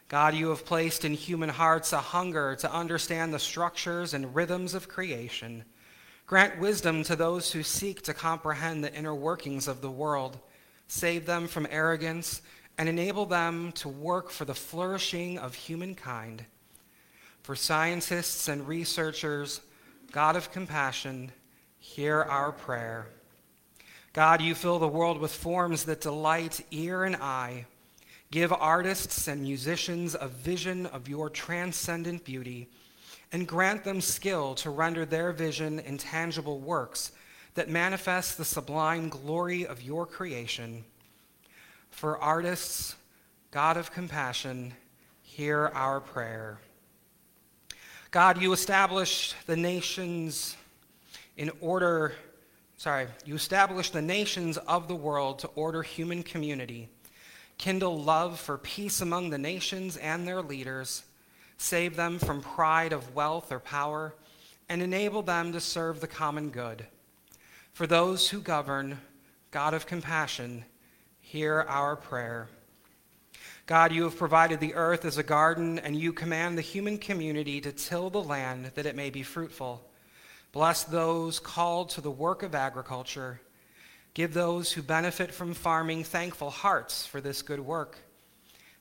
God, 0.08 0.36
you 0.36 0.50
have 0.50 0.66
placed 0.66 1.06
in 1.06 1.14
human 1.14 1.50
hearts 1.50 1.94
a 1.94 1.98
hunger 1.98 2.56
to 2.58 2.72
understand 2.72 3.34
the 3.34 3.40
structures 3.40 4.14
and 4.14 4.36
rhythms 4.36 4.74
of 4.74 4.88
creation. 4.88 5.64
Grant 6.28 6.60
wisdom 6.60 7.04
to 7.04 7.16
those 7.16 7.52
who 7.52 7.64
seek 7.64 8.02
to 8.04 8.14
comprehend 8.14 8.84
the 8.84 8.94
inner 8.94 9.16
workings 9.16 9.68
of 9.68 9.82
the 9.82 9.92
world. 9.92 10.40
Save 10.88 11.26
them 11.26 11.48
from 11.48 11.68
arrogance 11.70 12.42
and 12.78 12.90
enable 12.90 13.26
them 13.26 13.72
to 13.74 13.90
work 13.90 14.30
for 14.30 14.46
the 14.46 14.54
flourishing 14.54 15.38
of 15.38 15.54
humankind. 15.56 16.46
For 17.42 17.56
scientists 17.56 18.48
and 18.48 18.68
researchers, 18.68 19.62
God 20.12 20.36
of 20.36 20.52
compassion, 20.52 21.32
hear 21.78 22.22
our 22.22 22.52
prayer. 22.52 23.08
God, 24.14 24.42
you 24.42 24.56
fill 24.56 24.80
the 24.80 24.88
world 24.88 25.20
with 25.20 25.34
forms 25.34 25.86
that 25.86 26.02
delight 26.02 26.62
ear 26.72 27.04
and 27.04 27.16
eye. 27.18 27.66
Give 28.32 28.52
artists 28.52 29.28
and 29.28 29.42
musicians 29.42 30.16
a 30.20 30.28
vision 30.28 30.86
of 30.88 31.08
your 31.08 31.30
transcendent 31.30 32.26
beauty, 32.26 32.70
and 33.32 33.48
grant 33.48 33.84
them 33.84 34.02
skill 34.02 34.56
to 34.56 34.70
render 34.70 35.06
their 35.06 35.32
vision 35.32 35.80
in 35.80 35.98
tangible 35.98 36.60
works 36.60 37.12
that 37.56 37.70
manifest 37.70 38.38
the 38.38 38.46
sublime 38.46 39.10
glory 39.10 39.66
of 39.66 39.82
your 39.82 40.06
creation. 40.06 40.84
For 41.90 42.18
artists, 42.18 42.96
God 43.52 43.78
of 43.78 43.92
compassion, 43.92 44.74
hear 45.22 45.72
our 45.74 46.00
prayer. 46.00 46.60
God, 48.12 48.42
you 48.42 48.54
established 48.54 49.36
the 49.46 49.58
nations 49.58 50.56
in 51.38 51.52
order, 51.60 52.14
sorry, 52.78 53.08
you 53.26 53.36
established 53.36 53.94
the 53.94 54.02
nations 54.02 54.58
of 54.58 54.88
the 54.88 54.96
world 54.96 55.40
to 55.40 55.48
order 55.48 55.82
human 55.82 56.24
community 56.24 56.90
kindle 57.58 58.02
love 58.02 58.40
for 58.40 58.58
peace 58.58 59.02
among 59.02 59.30
the 59.30 59.38
nations 59.38 59.98
and 59.98 60.28
their 60.28 60.42
leaders, 60.42 61.04
save 61.58 61.96
them 61.96 62.20
from 62.20 62.42
pride 62.42 62.94
of 62.94 63.16
wealth 63.16 63.52
or 63.52 63.60
power, 63.60 64.14
and 64.68 64.82
enable 64.82 65.22
them 65.22 65.54
to 65.54 65.60
serve 65.60 66.02
the 66.02 66.08
common 66.08 66.50
good. 66.50 66.86
For 67.76 67.86
those 67.86 68.28
who 68.28 68.40
govern, 68.40 69.00
God 69.52 69.76
of 69.76 69.86
compassion, 69.86 70.66
hear 71.20 71.64
our 71.68 71.96
prayer. 71.96 72.48
God, 73.68 73.92
you 73.92 74.06
have 74.06 74.18
provided 74.18 74.60
the 74.60 74.74
earth 74.74 75.06
as 75.06 75.20
a 75.20 75.24
garden, 75.24 75.78
and 75.78 75.96
you 75.96 76.12
command 76.12 76.58
the 76.58 76.64
human 76.64 76.98
community 76.98 77.62
to 77.62 77.72
till 77.72 78.10
the 78.10 78.24
land 78.24 78.72
that 78.74 78.88
it 78.88 78.96
may 78.96 79.12
be 79.12 79.22
fruitful. 79.22 79.88
Bless 80.52 80.84
those 80.84 81.40
called 81.40 81.92
to 81.92 82.02
the 82.02 82.10
work 82.10 82.42
of 82.42 82.56
agriculture 82.56 83.42
Give 84.16 84.34
those 84.34 84.72
who 84.72 84.82
benefit 84.82 85.34
from 85.34 85.54
farming 85.54 86.06
thankful 86.06 86.50
hearts 86.50 87.06
for 87.06 87.20
this 87.20 87.42
good 87.42 87.60
work. 87.60 87.98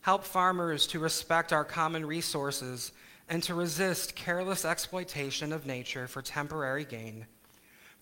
Help 0.00 0.22
farmers 0.22 0.86
to 0.86 1.00
respect 1.00 1.52
our 1.52 1.64
common 1.64 2.06
resources 2.06 2.92
and 3.28 3.42
to 3.42 3.54
resist 3.54 4.14
careless 4.14 4.64
exploitation 4.64 5.52
of 5.52 5.66
nature 5.66 6.06
for 6.06 6.22
temporary 6.22 6.84
gain. 6.84 7.26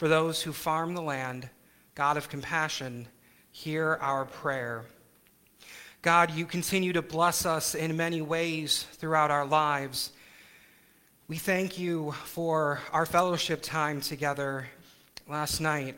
For 0.03 0.09
those 0.09 0.43
who 0.43 0.53
farm 0.53 0.95
the 0.95 1.01
land, 1.01 1.49
God 1.95 2.17
of 2.17 2.29
compassion, 2.29 3.07
hear 3.53 3.99
our 4.01 4.25
prayer. 4.25 4.85
God, 6.03 6.33
you 6.33 6.45
continue 6.45 6.93
to 6.95 7.03
bless 7.03 7.47
us 7.47 7.77
in 7.77 7.97
many 7.97 8.21
ways 8.21 8.83
throughout 8.95 9.31
our 9.31 9.47
lives. 9.47 10.11
We 11.29 11.37
thank 11.37 11.79
you 11.79 12.11
for 12.25 12.81
our 12.93 13.07
fellowship 13.07 13.63
time 13.63 14.01
together 14.01 14.67
last 15.29 15.61
night. 15.61 15.97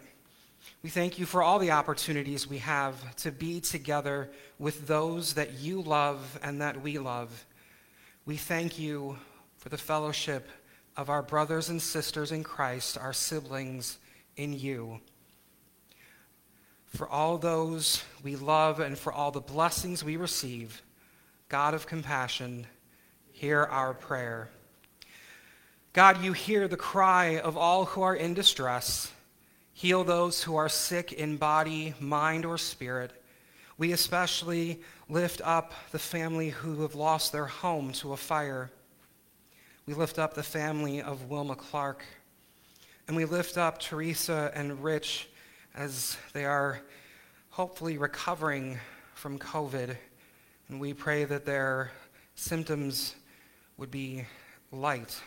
We 0.82 0.90
thank 0.90 1.18
you 1.18 1.24
for 1.24 1.42
all 1.42 1.58
the 1.58 1.70
opportunities 1.70 2.46
we 2.46 2.58
have 2.58 3.16
to 3.16 3.32
be 3.32 3.58
together 3.58 4.28
with 4.58 4.86
those 4.86 5.32
that 5.32 5.54
you 5.54 5.80
love 5.80 6.38
and 6.42 6.60
that 6.60 6.82
we 6.82 6.98
love. 6.98 7.46
We 8.26 8.36
thank 8.36 8.78
you 8.78 9.16
for 9.56 9.70
the 9.70 9.78
fellowship 9.78 10.50
of 10.96 11.10
our 11.10 11.22
brothers 11.22 11.68
and 11.68 11.80
sisters 11.80 12.32
in 12.32 12.44
Christ, 12.44 12.96
our 12.96 13.12
siblings 13.12 13.98
in 14.36 14.52
you. 14.52 15.00
For 16.86 17.08
all 17.08 17.38
those 17.38 18.04
we 18.22 18.36
love 18.36 18.78
and 18.78 18.96
for 18.96 19.12
all 19.12 19.32
the 19.32 19.40
blessings 19.40 20.04
we 20.04 20.16
receive, 20.16 20.82
God 21.48 21.74
of 21.74 21.86
compassion, 21.86 22.66
hear 23.32 23.64
our 23.64 23.94
prayer. 23.94 24.48
God, 25.92 26.22
you 26.22 26.32
hear 26.32 26.68
the 26.68 26.76
cry 26.76 27.38
of 27.38 27.56
all 27.56 27.84
who 27.84 28.02
are 28.02 28.14
in 28.14 28.34
distress. 28.34 29.12
Heal 29.72 30.04
those 30.04 30.42
who 30.42 30.54
are 30.54 30.68
sick 30.68 31.12
in 31.12 31.36
body, 31.36 31.94
mind, 31.98 32.44
or 32.44 32.58
spirit. 32.58 33.10
We 33.76 33.92
especially 33.92 34.80
lift 35.08 35.40
up 35.44 35.72
the 35.90 35.98
family 35.98 36.50
who 36.50 36.82
have 36.82 36.94
lost 36.94 37.32
their 37.32 37.46
home 37.46 37.92
to 37.94 38.12
a 38.12 38.16
fire. 38.16 38.70
We 39.86 39.92
lift 39.92 40.18
up 40.18 40.32
the 40.32 40.42
family 40.42 41.02
of 41.02 41.28
Wilma 41.28 41.56
Clark. 41.56 42.02
And 43.06 43.14
we 43.14 43.26
lift 43.26 43.58
up 43.58 43.78
Teresa 43.78 44.50
and 44.54 44.82
Rich 44.82 45.28
as 45.74 46.16
they 46.32 46.46
are 46.46 46.80
hopefully 47.50 47.98
recovering 47.98 48.78
from 49.12 49.38
COVID. 49.38 49.94
And 50.70 50.80
we 50.80 50.94
pray 50.94 51.24
that 51.24 51.44
their 51.44 51.90
symptoms 52.34 53.14
would 53.76 53.90
be 53.90 54.24
light. 54.72 55.20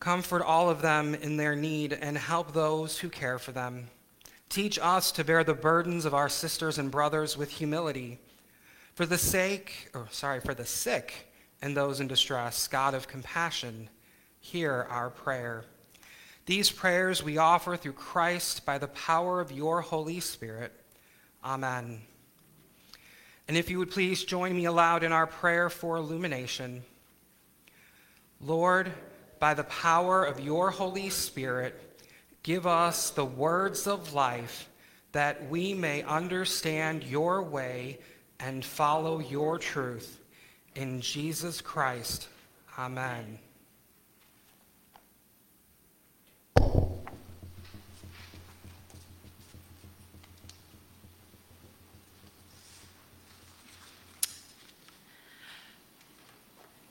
Comfort 0.00 0.42
all 0.42 0.68
of 0.68 0.82
them 0.82 1.14
in 1.14 1.36
their 1.36 1.54
need 1.54 1.92
and 1.92 2.18
help 2.18 2.52
those 2.52 2.98
who 2.98 3.10
care 3.10 3.38
for 3.38 3.52
them. 3.52 3.86
Teach 4.48 4.76
us 4.82 5.12
to 5.12 5.22
bear 5.22 5.44
the 5.44 5.54
burdens 5.54 6.04
of 6.04 6.14
our 6.14 6.28
sisters 6.28 6.78
and 6.78 6.90
brothers 6.90 7.36
with 7.36 7.52
humility. 7.52 8.18
For 8.94 9.06
the 9.06 9.18
sake, 9.18 9.88
or 9.94 10.08
sorry, 10.10 10.40
for 10.40 10.52
the 10.52 10.66
sick 10.66 11.28
and 11.62 11.76
those 11.76 12.00
in 12.00 12.08
distress, 12.08 12.66
God 12.66 12.92
of 12.92 13.08
compassion, 13.08 13.88
hear 14.40 14.86
our 14.90 15.08
prayer. 15.08 15.64
These 16.44 16.70
prayers 16.70 17.22
we 17.22 17.38
offer 17.38 17.76
through 17.76 17.92
Christ 17.92 18.66
by 18.66 18.78
the 18.78 18.88
power 18.88 19.40
of 19.40 19.52
your 19.52 19.80
Holy 19.80 20.18
Spirit. 20.18 20.72
Amen. 21.44 22.00
And 23.46 23.56
if 23.56 23.70
you 23.70 23.78
would 23.78 23.92
please 23.92 24.24
join 24.24 24.56
me 24.56 24.64
aloud 24.64 25.04
in 25.04 25.12
our 25.12 25.26
prayer 25.26 25.70
for 25.70 25.96
illumination. 25.96 26.82
Lord, 28.40 28.92
by 29.38 29.54
the 29.54 29.64
power 29.64 30.24
of 30.24 30.40
your 30.40 30.70
Holy 30.70 31.10
Spirit, 31.10 31.78
give 32.42 32.66
us 32.66 33.10
the 33.10 33.24
words 33.24 33.86
of 33.86 34.14
life 34.14 34.68
that 35.12 35.48
we 35.48 35.74
may 35.74 36.02
understand 36.02 37.04
your 37.04 37.42
way 37.42 37.98
and 38.40 38.64
follow 38.64 39.20
your 39.20 39.58
truth. 39.58 40.21
In 40.74 41.00
Jesus 41.00 41.60
Christ, 41.60 42.28
amen. 42.78 43.38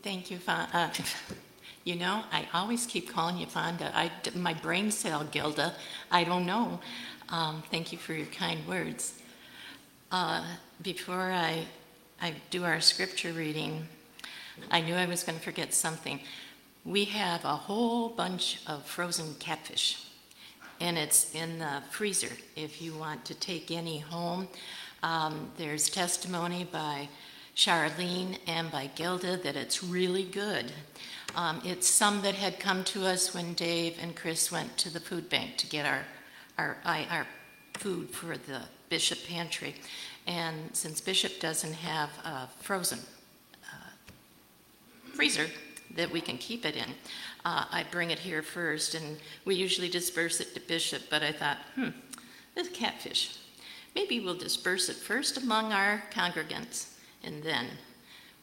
Thank 0.04 0.32
you, 0.32 0.38
Fonda. 0.38 0.70
uh, 0.74 0.90
You 1.84 1.96
know, 1.96 2.24
I 2.32 2.48
always 2.54 2.86
keep 2.86 3.12
calling 3.12 3.38
you 3.38 3.48
Fonda. 3.48 3.92
I, 3.96 4.12
my 4.36 4.54
brain 4.54 4.92
cell, 4.92 5.24
Gilda. 5.24 5.74
I 6.12 6.24
don't 6.24 6.46
know. 6.46 6.80
Um, 7.30 7.64
thank 7.72 7.92
you 7.92 7.98
for 7.98 8.14
your 8.14 8.28
kind 8.28 8.68
words. 8.68 9.20
Uh, 10.12 10.44
before 10.84 11.32
I, 11.32 11.66
I 12.24 12.36
do 12.52 12.64
our 12.66 12.80
scripture 12.82 13.34
reading, 13.34 13.88
I 14.70 14.82
knew 14.82 14.94
I 14.94 15.08
was 15.08 15.24
going 15.24 15.40
to 15.40 15.44
forget 15.44 15.74
something. 15.74 16.20
We 16.86 17.06
have 17.06 17.44
a 17.44 17.56
whole 17.56 18.10
bunch 18.10 18.62
of 18.68 18.86
frozen 18.86 19.34
catfish, 19.40 20.06
and 20.80 21.00
it's 21.00 21.34
in 21.34 21.58
the 21.58 21.82
freezer 21.90 22.32
if 22.56 22.80
you 22.80 22.94
want 22.94 23.26
to 23.26 23.34
take 23.34 23.72
any 23.72 23.98
home. 23.98 24.48
Um, 25.02 25.50
There's 25.58 25.90
testimony 25.90 26.68
by 26.72 27.10
Charlene 27.56 28.38
and 28.46 28.72
by 28.72 28.92
Gilda 28.94 29.38
that 29.38 29.56
it's 29.56 29.84
really 29.84 30.24
good. 30.24 30.72
Um, 31.36 31.60
It's 31.66 31.90
some 31.90 32.22
that 32.22 32.36
had 32.36 32.60
come 32.60 32.84
to 32.84 33.08
us 33.08 33.34
when 33.34 33.56
Dave 33.56 33.98
and 34.00 34.16
Chris 34.16 34.52
went 34.52 34.78
to 34.78 34.94
the 34.94 35.00
food 35.00 35.28
bank 35.28 35.58
to 35.58 35.66
get 35.66 35.88
our, 35.88 36.06
our, 36.60 36.78
our 36.86 37.26
food 37.74 38.12
for 38.12 38.38
the 38.38 38.62
Bishop 38.90 39.20
pantry. 39.28 39.74
And 40.32 40.70
since 40.72 41.02
Bishop 41.02 41.42
doesn't 41.42 41.74
have 41.74 42.10
a 42.24 42.48
frozen 42.62 43.00
uh, 43.66 43.90
freezer 45.14 45.48
that 45.98 46.10
we 46.10 46.22
can 46.22 46.38
keep 46.38 46.66
it 46.66 46.78
in, 46.78 46.88
uh, 47.44 47.66
I 47.70 47.84
bring 47.92 48.12
it 48.12 48.20
here 48.20 48.42
first, 48.42 48.96
and 48.96 49.18
we 49.44 49.56
usually 49.56 49.90
disperse 49.90 50.40
it 50.40 50.54
to 50.54 50.62
Bishop, 50.62 51.02
but 51.10 51.22
I 51.22 51.34
thought, 51.34 51.58
hmm, 51.76 51.90
this 52.56 52.70
catfish, 52.70 53.40
maybe 53.94 54.22
we'll 54.22 54.38
disperse 54.38 54.88
it 54.88 54.96
first 54.96 55.36
among 55.36 55.74
our 55.74 56.02
congregants, 56.14 56.94
and 57.24 57.44
then 57.44 57.68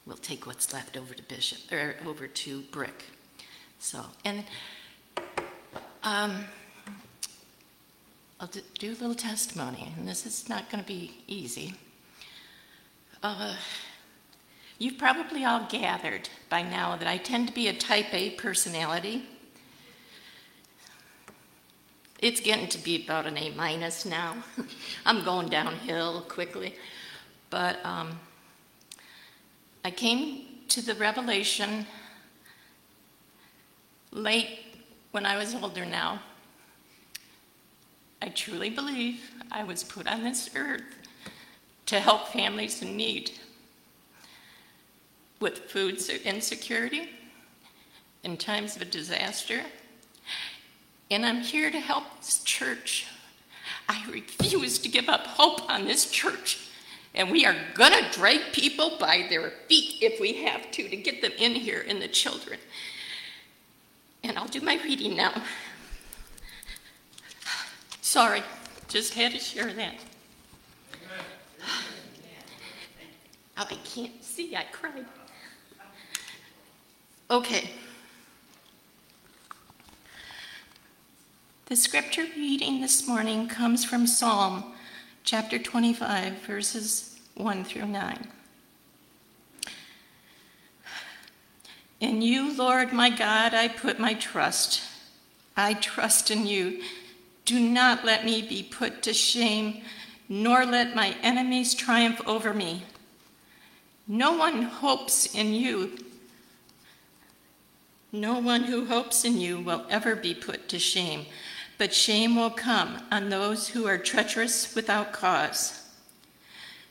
we'll 0.04 0.18
take 0.18 0.46
what's 0.46 0.74
left 0.74 0.94
over 0.94 1.14
to 1.14 1.22
Bishop, 1.22 1.72
or 1.72 1.96
over 2.06 2.26
to 2.26 2.60
Brick. 2.70 3.04
So, 3.78 4.04
and 4.26 4.44
um, 6.02 6.44
I'll 8.40 8.48
do 8.78 8.90
a 8.90 8.94
little 8.94 9.16
testimony, 9.16 9.92
and 9.96 10.06
this 10.06 10.24
is 10.24 10.48
not 10.48 10.70
going 10.70 10.82
to 10.82 10.86
be 10.86 11.24
easy. 11.26 11.74
Uh, 13.20 13.56
you've 14.78 14.96
probably 14.96 15.44
all 15.44 15.66
gathered 15.68 16.28
by 16.48 16.62
now 16.62 16.96
that 16.96 17.08
I 17.08 17.16
tend 17.16 17.48
to 17.48 17.54
be 17.54 17.66
a 17.66 17.72
type 17.72 18.14
A 18.14 18.30
personality. 18.30 19.24
It's 22.20 22.40
getting 22.40 22.68
to 22.68 22.78
be 22.78 23.02
about 23.02 23.26
an 23.26 23.36
A 23.36 23.50
minus 23.50 24.04
now. 24.04 24.36
I'm 25.04 25.24
going 25.24 25.48
downhill 25.48 26.20
quickly. 26.28 26.76
But 27.50 27.84
um, 27.84 28.20
I 29.84 29.90
came 29.90 30.44
to 30.68 30.80
the 30.80 30.94
revelation 30.94 31.86
late 34.12 34.60
when 35.10 35.26
I 35.26 35.36
was 35.36 35.56
older 35.56 35.84
now. 35.84 36.20
I 38.28 38.30
truly 38.30 38.68
believe 38.68 39.30
I 39.50 39.64
was 39.64 39.82
put 39.82 40.06
on 40.06 40.22
this 40.22 40.50
earth 40.54 40.82
to 41.86 41.98
help 41.98 42.28
families 42.28 42.82
in 42.82 42.94
need 42.94 43.30
with 45.40 45.60
food 45.70 45.98
insecurity 46.26 47.08
in 48.22 48.36
times 48.36 48.76
of 48.76 48.82
a 48.82 48.84
disaster. 48.84 49.62
And 51.10 51.24
I'm 51.24 51.40
here 51.40 51.70
to 51.70 51.80
help 51.80 52.04
this 52.18 52.44
church. 52.44 53.06
I 53.88 54.04
refuse 54.10 54.78
to 54.80 54.90
give 54.90 55.08
up 55.08 55.26
hope 55.26 55.66
on 55.70 55.86
this 55.86 56.10
church. 56.10 56.68
And 57.14 57.30
we 57.30 57.46
are 57.46 57.56
going 57.72 57.92
to 57.92 58.10
drag 58.12 58.52
people 58.52 58.98
by 59.00 59.24
their 59.30 59.52
feet 59.68 60.02
if 60.02 60.20
we 60.20 60.34
have 60.44 60.70
to 60.72 60.86
to 60.86 60.96
get 60.96 61.22
them 61.22 61.32
in 61.38 61.54
here 61.54 61.82
and 61.88 62.02
the 62.02 62.08
children. 62.08 62.58
And 64.22 64.36
I'll 64.36 64.48
do 64.48 64.60
my 64.60 64.78
reading 64.84 65.16
now. 65.16 65.32
Sorry, 68.08 68.42
just 68.88 69.12
had 69.12 69.32
to 69.32 69.38
share 69.38 69.70
that. 69.70 69.96
Oh, 71.60 71.66
I 73.70 73.76
can't 73.84 74.24
see, 74.24 74.56
I 74.56 74.64
cried. 74.72 75.04
Okay. 77.30 77.68
The 81.66 81.76
scripture 81.76 82.24
reading 82.34 82.80
this 82.80 83.06
morning 83.06 83.46
comes 83.46 83.84
from 83.84 84.06
Psalm 84.06 84.64
chapter 85.22 85.58
25, 85.58 86.32
verses 86.46 87.20
1 87.34 87.62
through 87.64 87.88
9. 87.88 88.26
In 92.00 92.22
you, 92.22 92.56
Lord 92.56 92.94
my 92.94 93.10
God, 93.10 93.52
I 93.52 93.68
put 93.68 93.98
my 93.98 94.14
trust. 94.14 94.80
I 95.58 95.74
trust 95.74 96.30
in 96.30 96.46
you. 96.46 96.80
Do 97.48 97.58
not 97.58 98.04
let 98.04 98.26
me 98.26 98.42
be 98.42 98.62
put 98.62 99.02
to 99.04 99.14
shame, 99.14 99.80
nor 100.28 100.66
let 100.66 100.94
my 100.94 101.16
enemies 101.22 101.74
triumph 101.74 102.20
over 102.26 102.52
me. 102.52 102.82
No 104.06 104.36
one 104.36 104.64
hopes 104.64 105.34
in 105.34 105.54
you. 105.54 105.96
No 108.12 108.38
one 108.38 108.64
who 108.64 108.84
hopes 108.84 109.24
in 109.24 109.40
you 109.40 109.60
will 109.60 109.86
ever 109.88 110.14
be 110.14 110.34
put 110.34 110.68
to 110.68 110.78
shame, 110.78 111.24
but 111.78 111.94
shame 111.94 112.36
will 112.36 112.50
come 112.50 112.98
on 113.10 113.30
those 113.30 113.68
who 113.68 113.86
are 113.86 113.96
treacherous 113.96 114.74
without 114.74 115.14
cause. 115.14 115.88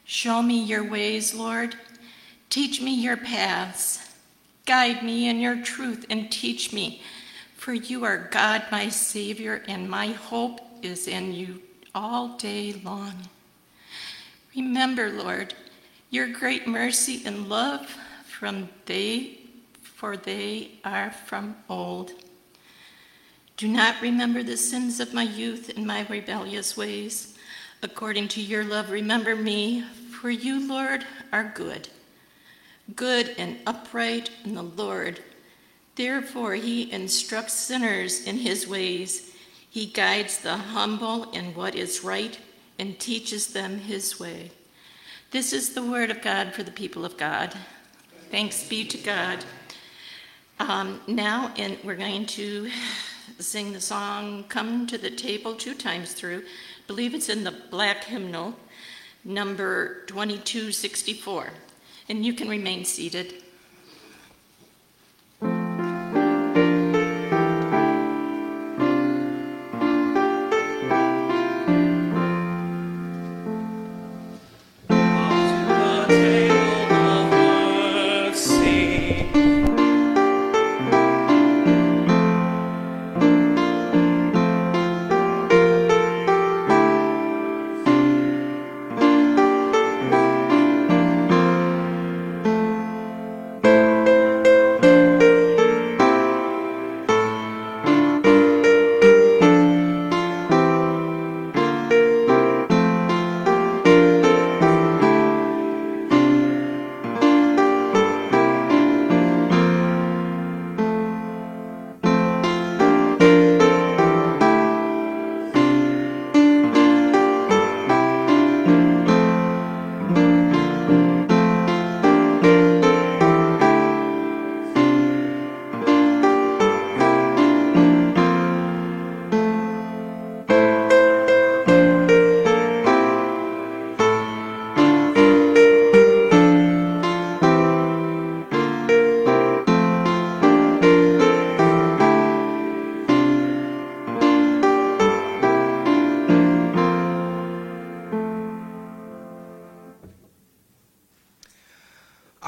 Show 0.06 0.42
me 0.42 0.60
your 0.64 0.84
ways, 0.84 1.36
Lord. 1.36 1.76
Teach 2.50 2.82
me 2.82 2.96
your 2.96 3.18
paths. 3.18 4.00
Guide 4.66 5.04
me 5.04 5.30
in 5.30 5.40
your 5.40 5.62
truth 5.62 6.08
and 6.10 6.32
teach 6.32 6.74
me, 6.74 7.04
for 7.68 7.74
you 7.74 8.06
are 8.06 8.30
God, 8.32 8.64
my 8.72 8.88
Savior, 8.88 9.62
and 9.68 9.90
my 9.90 10.08
hope 10.08 10.62
is 10.82 11.06
in 11.06 11.34
you 11.34 11.62
all 11.94 12.38
day 12.38 12.72
long. 12.82 13.14
Remember, 14.56 15.10
Lord, 15.10 15.54
your 16.10 16.30
great 16.30 16.66
mercy 16.66 17.24
and 17.26 17.50
love 17.50 17.94
from 18.24 18.70
they, 18.86 19.40
for 19.82 20.16
they 20.16 20.80
are 20.86 21.12
from 21.12 21.58
old. 21.68 22.14
Do 23.58 23.68
not 23.68 24.02
remember 24.02 24.44
the 24.44 24.56
sins 24.56 25.02
of 25.02 25.14
my 25.14 25.24
youth 25.24 25.70
and 25.76 25.86
my 25.86 26.08
rebellious 26.08 26.78
ways. 26.78 27.38
According 27.84 28.30
to 28.30 28.42
your 28.42 28.64
love, 28.64 28.92
remember 28.92 29.36
me, 29.36 29.82
for 30.22 30.30
you, 30.30 30.66
Lord, 30.66 31.04
are 31.34 31.52
good 31.54 31.90
good 32.96 33.36
and 33.38 33.58
upright 33.68 34.32
in 34.46 34.56
the 34.56 34.64
Lord. 34.64 35.20
Therefore, 35.98 36.54
he 36.54 36.92
instructs 36.92 37.54
sinners 37.54 38.24
in 38.24 38.38
his 38.38 38.68
ways. 38.68 39.34
He 39.70 39.88
guides 39.88 40.38
the 40.38 40.56
humble 40.56 41.32
in 41.32 41.56
what 41.56 41.76
is 41.76 42.04
right 42.04 42.40
and 42.78 43.00
teaches 43.00 43.48
them 43.48 43.80
his 43.80 44.20
way. 44.20 44.52
This 45.32 45.52
is 45.52 45.74
the 45.74 45.84
word 45.84 46.12
of 46.12 46.22
God 46.22 46.54
for 46.54 46.64
the 46.64 46.72
people 46.72 47.04
of 47.04 47.18
God. 47.18 47.54
Thanks 48.30 48.64
be 48.70 48.86
to 48.86 48.98
God. 49.00 49.44
Um, 50.60 51.02
now, 51.08 51.52
and 51.58 51.78
we're 51.84 51.96
going 51.96 52.28
to 52.28 52.70
sing 53.40 53.74
the 53.74 53.82
song 53.82 54.46
"Come 54.48 54.86
to 54.88 54.98
the 54.98 55.10
Table" 55.10 55.56
two 55.56 55.74
times 55.74 56.14
through. 56.14 56.40
I 56.40 56.88
believe 56.88 57.16
it's 57.16 57.30
in 57.30 57.44
the 57.44 57.56
black 57.72 58.04
hymnal, 58.04 58.56
number 59.24 60.06
2264 60.06 61.50
and 62.10 62.26
you 62.26 62.34
can 62.34 62.48
remain 62.48 62.86
seated. 62.86 63.44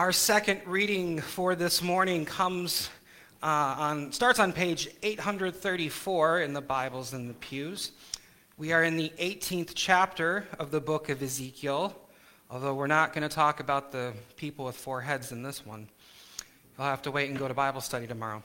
Our 0.10 0.14
second 0.14 0.62
reading 0.66 1.22
for 1.22 1.54
this 1.54 1.84
morning 1.84 2.26
comes 2.26 2.90
uh, 3.44 3.46
on 3.46 4.12
starts 4.12 4.40
on 4.40 4.54
page 4.54 4.90
834 5.04 6.42
in 6.42 6.52
the 6.52 6.62
Bibles 6.62 7.14
in 7.14 7.28
the 7.28 7.36
pews. 7.36 7.92
We 8.58 8.74
are 8.74 8.84
in 8.84 8.98
the 8.98 9.14
18th 9.20 9.74
chapter 9.76 10.48
of 10.58 10.72
the 10.72 10.82
book 10.82 11.10
of 11.10 11.22
Ezekiel, 11.22 11.96
although 12.50 12.74
we're 12.74 12.88
not 12.88 13.14
going 13.14 13.22
to 13.22 13.30
talk 13.30 13.60
about 13.60 13.92
the 13.92 14.14
people 14.36 14.66
with 14.66 14.76
four 14.76 15.00
heads 15.00 15.32
in 15.32 15.44
this 15.44 15.64
one. 15.64 15.88
You'll 16.76 16.88
have 16.88 17.04
to 17.04 17.12
wait 17.12 17.30
and 17.30 17.38
go 17.38 17.48
to 17.48 17.54
Bible 17.54 17.80
study 17.80 18.08
tomorrow. 18.08 18.42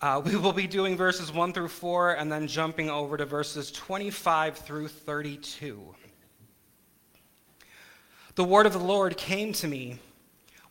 Uh, 0.00 0.22
we 0.24 0.36
will 0.36 0.52
be 0.52 0.68
doing 0.68 0.96
verses 0.96 1.32
1 1.32 1.54
through 1.54 1.70
4 1.70 2.12
and 2.12 2.30
then 2.30 2.46
jumping 2.46 2.88
over 2.88 3.16
to 3.16 3.26
verses 3.26 3.72
25 3.72 4.58
through 4.58 4.86
32. 4.86 5.82
The 8.36 8.44
word 8.44 8.66
of 8.66 8.74
the 8.74 8.78
Lord 8.78 9.16
came 9.16 9.52
to 9.54 9.66
me. 9.66 9.98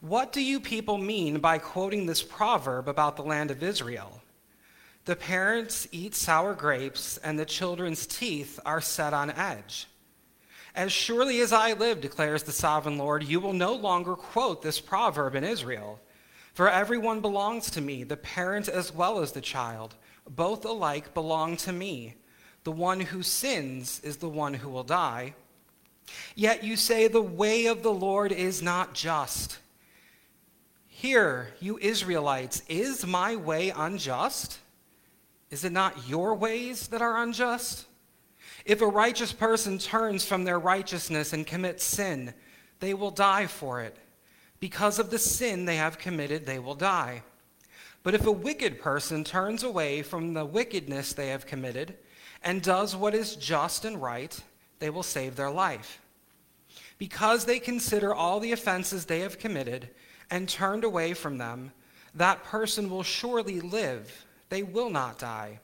What 0.01 0.31
do 0.31 0.41
you 0.41 0.59
people 0.59 0.97
mean 0.97 1.39
by 1.39 1.57
quoting 1.57 2.05
this 2.05 2.21
proverb 2.21 2.87
about 2.87 3.15
the 3.15 3.23
land 3.23 3.49
of 3.49 3.63
Israel? 3.63 4.21
The 5.05 5.15
parents 5.15 5.87
eat 5.91 6.13
sour 6.13 6.53
grapes, 6.53 7.17
and 7.17 7.39
the 7.39 7.45
children's 7.45 8.05
teeth 8.05 8.59
are 8.65 8.81
set 8.81 9.13
on 9.13 9.31
edge. 9.31 9.87
As 10.75 10.91
surely 10.91 11.39
as 11.39 11.51
I 11.51 11.73
live, 11.73 12.01
declares 12.01 12.43
the 12.43 12.51
sovereign 12.51 12.99
Lord, 12.99 13.23
you 13.23 13.39
will 13.39 13.53
no 13.53 13.73
longer 13.73 14.15
quote 14.15 14.61
this 14.61 14.79
proverb 14.79 15.33
in 15.33 15.43
Israel. 15.43 15.99
For 16.53 16.69
everyone 16.69 17.21
belongs 17.21 17.71
to 17.71 17.81
me, 17.81 18.03
the 18.03 18.17
parent 18.17 18.67
as 18.67 18.93
well 18.93 19.19
as 19.19 19.31
the 19.31 19.41
child. 19.41 19.95
Both 20.29 20.65
alike 20.65 21.13
belong 21.13 21.57
to 21.57 21.71
me. 21.71 22.15
The 22.63 22.71
one 22.71 22.99
who 22.99 23.23
sins 23.23 23.99
is 24.03 24.17
the 24.17 24.29
one 24.29 24.53
who 24.53 24.69
will 24.69 24.83
die. 24.83 25.33
Yet 26.35 26.63
you 26.63 26.75
say, 26.75 27.07
The 27.07 27.21
way 27.21 27.65
of 27.65 27.81
the 27.81 27.93
Lord 27.93 28.31
is 28.31 28.61
not 28.61 28.93
just. 28.93 29.57
Hear, 30.97 31.49
you 31.59 31.77
Israelites, 31.77 32.63
is 32.67 33.05
my 33.05 33.35
way 33.35 33.69
unjust? 33.69 34.57
Is 35.51 35.63
it 35.63 35.71
not 35.71 36.09
your 36.09 36.33
ways 36.33 36.87
that 36.87 37.03
are 37.03 37.21
unjust? 37.21 37.85
If 38.65 38.81
a 38.81 38.87
righteous 38.87 39.31
person 39.31 39.77
turns 39.77 40.25
from 40.25 40.43
their 40.43 40.57
righteousness 40.57 41.33
and 41.33 41.45
commits 41.45 41.83
sin, 41.83 42.33
they 42.79 42.95
will 42.95 43.11
die 43.11 43.45
for 43.45 43.79
it. 43.79 43.95
Because 44.59 44.97
of 44.97 45.11
the 45.11 45.19
sin 45.19 45.65
they 45.65 45.75
have 45.75 45.99
committed, 45.99 46.47
they 46.47 46.57
will 46.57 46.73
die. 46.73 47.21
But 48.01 48.15
if 48.15 48.25
a 48.25 48.31
wicked 48.31 48.81
person 48.81 49.23
turns 49.23 49.61
away 49.61 50.01
from 50.01 50.33
the 50.33 50.45
wickedness 50.45 51.13
they 51.13 51.27
have 51.27 51.45
committed 51.45 51.95
and 52.41 52.63
does 52.63 52.95
what 52.95 53.13
is 53.13 53.35
just 53.35 53.85
and 53.85 54.01
right, 54.01 54.35
they 54.79 54.89
will 54.89 55.03
save 55.03 55.35
their 55.35 55.51
life. 55.51 56.01
Because 56.97 57.45
they 57.45 57.59
consider 57.59 58.15
all 58.15 58.39
the 58.39 58.51
offenses 58.51 59.05
they 59.05 59.19
have 59.19 59.37
committed 59.37 59.91
and 60.29 60.47
turned 60.47 60.83
away 60.83 61.13
from 61.13 61.37
them, 61.37 61.71
that 62.15 62.43
person 62.43 62.89
will 62.89 63.03
surely 63.03 63.59
live. 63.61 64.25
They 64.49 64.63
will 64.63 64.89
not 64.89 65.19
die. 65.19 65.59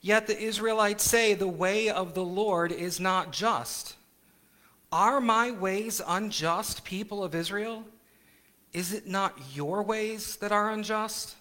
Yet 0.00 0.26
the 0.26 0.38
Israelites 0.38 1.04
say, 1.04 1.34
The 1.34 1.48
way 1.48 1.88
of 1.88 2.14
the 2.14 2.24
Lord 2.24 2.72
is 2.72 3.00
not 3.00 3.32
just. 3.32 3.96
Are 4.92 5.20
my 5.20 5.50
ways 5.50 6.00
unjust, 6.06 6.84
people 6.84 7.24
of 7.24 7.34
Israel? 7.34 7.84
Is 8.72 8.92
it 8.92 9.06
not 9.06 9.38
your 9.54 9.82
ways 9.82 10.36
that 10.36 10.52
are 10.52 10.70
unjust? 10.70 11.36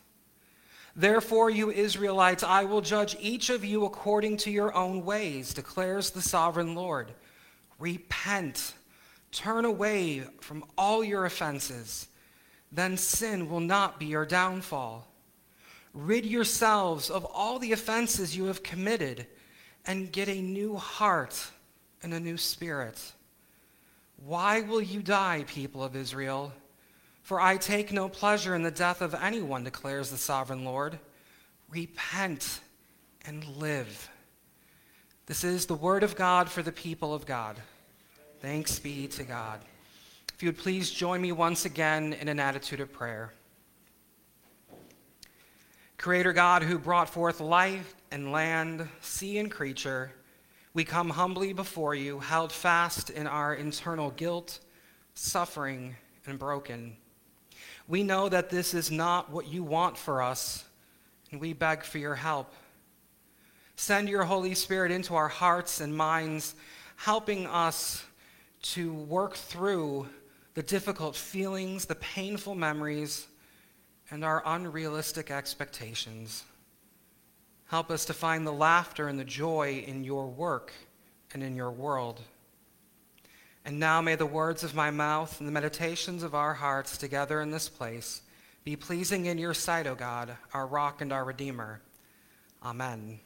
Therefore, 0.95 1.49
you 1.49 1.71
Israelites, 1.71 2.43
I 2.43 2.63
will 2.65 2.81
judge 2.81 3.17
each 3.19 3.49
of 3.49 3.65
you 3.65 3.85
according 3.85 4.37
to 4.37 4.51
your 4.51 4.75
own 4.75 5.03
ways, 5.03 5.53
declares 5.53 6.11
the 6.11 6.21
sovereign 6.21 6.75
Lord. 6.75 7.11
Repent, 7.79 8.75
turn 9.31 9.65
away 9.65 10.19
from 10.39 10.63
all 10.77 11.03
your 11.03 11.25
offenses, 11.25 12.07
then 12.73 12.97
sin 12.97 13.49
will 13.49 13.59
not 13.59 13.99
be 13.99 14.07
your 14.07 14.25
downfall. 14.25 15.07
Rid 15.93 16.25
yourselves 16.25 17.09
of 17.09 17.23
all 17.25 17.59
the 17.59 17.71
offenses 17.71 18.35
you 18.35 18.45
have 18.45 18.63
committed, 18.63 19.27
and 19.85 20.11
get 20.11 20.27
a 20.27 20.41
new 20.41 20.75
heart 20.75 21.51
and 22.01 22.13
a 22.13 22.19
new 22.19 22.37
spirit. 22.37 23.13
Why 24.25 24.61
will 24.61 24.81
you 24.81 25.01
die, 25.01 25.43
people 25.45 25.83
of 25.83 25.95
Israel? 25.95 26.53
For 27.21 27.39
I 27.39 27.57
take 27.57 27.91
no 27.91 28.09
pleasure 28.09 28.55
in 28.55 28.63
the 28.63 28.71
death 28.71 29.01
of 29.01 29.13
anyone, 29.13 29.63
declares 29.63 30.09
the 30.09 30.17
sovereign 30.17 30.65
Lord. 30.65 30.99
Repent 31.69 32.61
and 33.25 33.45
live. 33.57 34.09
This 35.25 35.43
is 35.43 35.65
the 35.65 35.75
word 35.75 36.03
of 36.03 36.15
God 36.15 36.49
for 36.49 36.61
the 36.61 36.71
people 36.71 37.13
of 37.13 37.25
God. 37.25 37.57
Thanks 38.41 38.79
be 38.79 39.07
to 39.07 39.23
God. 39.23 39.59
You 40.43 40.49
would 40.49 40.57
please 40.57 40.91
join 40.91 41.21
me 41.21 41.31
once 41.31 41.63
again 41.63 42.11
in 42.11 42.27
an 42.27 42.37
attitude 42.37 42.81
of 42.81 42.91
prayer. 42.91 43.31
Creator 45.97 46.33
God, 46.33 46.63
who 46.63 46.77
brought 46.77 47.07
forth 47.09 47.39
life 47.39 47.95
and 48.11 48.29
land, 48.29 48.89
sea 48.99 49.37
and 49.37 49.49
creature, 49.49 50.11
we 50.73 50.83
come 50.83 51.11
humbly 51.11 51.53
before 51.53 51.95
you, 51.95 52.19
held 52.19 52.51
fast 52.51 53.09
in 53.09 53.25
our 53.25 53.55
internal 53.55 54.11
guilt, 54.11 54.59
suffering, 55.13 55.95
and 56.27 56.37
broken. 56.37 56.97
We 57.87 58.03
know 58.03 58.27
that 58.27 58.49
this 58.49 58.73
is 58.73 58.91
not 58.91 59.31
what 59.31 59.47
you 59.47 59.63
want 59.63 59.97
for 59.97 60.21
us, 60.21 60.65
and 61.31 61.39
we 61.39 61.53
beg 61.53 61.85
for 61.85 61.99
your 61.99 62.15
help. 62.15 62.53
Send 63.77 64.09
your 64.09 64.25
Holy 64.25 64.55
Spirit 64.55 64.91
into 64.91 65.15
our 65.15 65.29
hearts 65.29 65.79
and 65.79 65.95
minds, 65.95 66.53
helping 66.97 67.47
us 67.47 68.03
to 68.63 68.91
work 68.91 69.35
through 69.35 70.05
the 70.53 70.63
difficult 70.63 71.15
feelings, 71.15 71.85
the 71.85 71.95
painful 71.95 72.55
memories, 72.55 73.27
and 74.11 74.23
our 74.23 74.43
unrealistic 74.45 75.31
expectations. 75.31 76.43
Help 77.65 77.89
us 77.89 78.05
to 78.05 78.13
find 78.13 78.45
the 78.45 78.51
laughter 78.51 79.07
and 79.07 79.19
the 79.19 79.25
joy 79.25 79.83
in 79.87 80.03
your 80.03 80.27
work 80.27 80.71
and 81.33 81.41
in 81.41 81.55
your 81.55 81.71
world. 81.71 82.21
And 83.65 83.79
now 83.79 84.01
may 84.01 84.15
the 84.15 84.25
words 84.25 84.63
of 84.63 84.75
my 84.75 84.91
mouth 84.91 85.39
and 85.39 85.47
the 85.47 85.53
meditations 85.53 86.21
of 86.21 86.35
our 86.35 86.53
hearts 86.53 86.97
together 86.97 87.41
in 87.41 87.49
this 87.49 87.69
place 87.69 88.21
be 88.63 88.75
pleasing 88.75 89.25
in 89.25 89.37
your 89.37 89.53
sight, 89.53 89.87
O 89.87 89.95
God, 89.95 90.35
our 90.53 90.67
rock 90.67 91.01
and 91.01 91.11
our 91.11 91.23
redeemer. 91.23 91.81
Amen. 92.63 93.19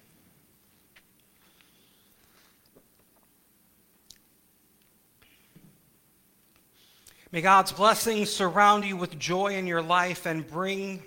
May 7.30 7.42
God's 7.42 7.74
blessings 7.74 8.32
surround 8.32 8.86
you 8.86 8.96
with 8.96 9.20
joy 9.20 9.56
in 9.56 9.68
your 9.68 9.82
life 9.82 10.26
and 10.26 10.48
bring 10.48 11.04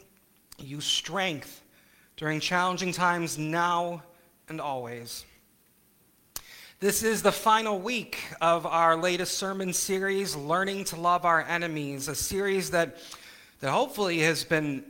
you 0.58 0.82
strength 0.82 1.62
during 2.18 2.40
challenging 2.40 2.92
times 2.92 3.38
now 3.38 4.02
and 4.46 4.60
always. 4.60 5.24
This 6.78 7.02
is 7.02 7.22
the 7.22 7.32
final 7.32 7.78
week 7.78 8.18
of 8.42 8.66
our 8.66 8.98
latest 8.98 9.38
sermon 9.38 9.72
series, 9.72 10.36
Learning 10.36 10.84
to 10.84 10.96
Love 10.96 11.24
Our 11.24 11.40
Enemies, 11.40 12.06
a 12.06 12.14
series 12.14 12.70
that, 12.72 12.98
that 13.60 13.70
hopefully 13.70 14.18
has 14.18 14.44
been 14.44 14.84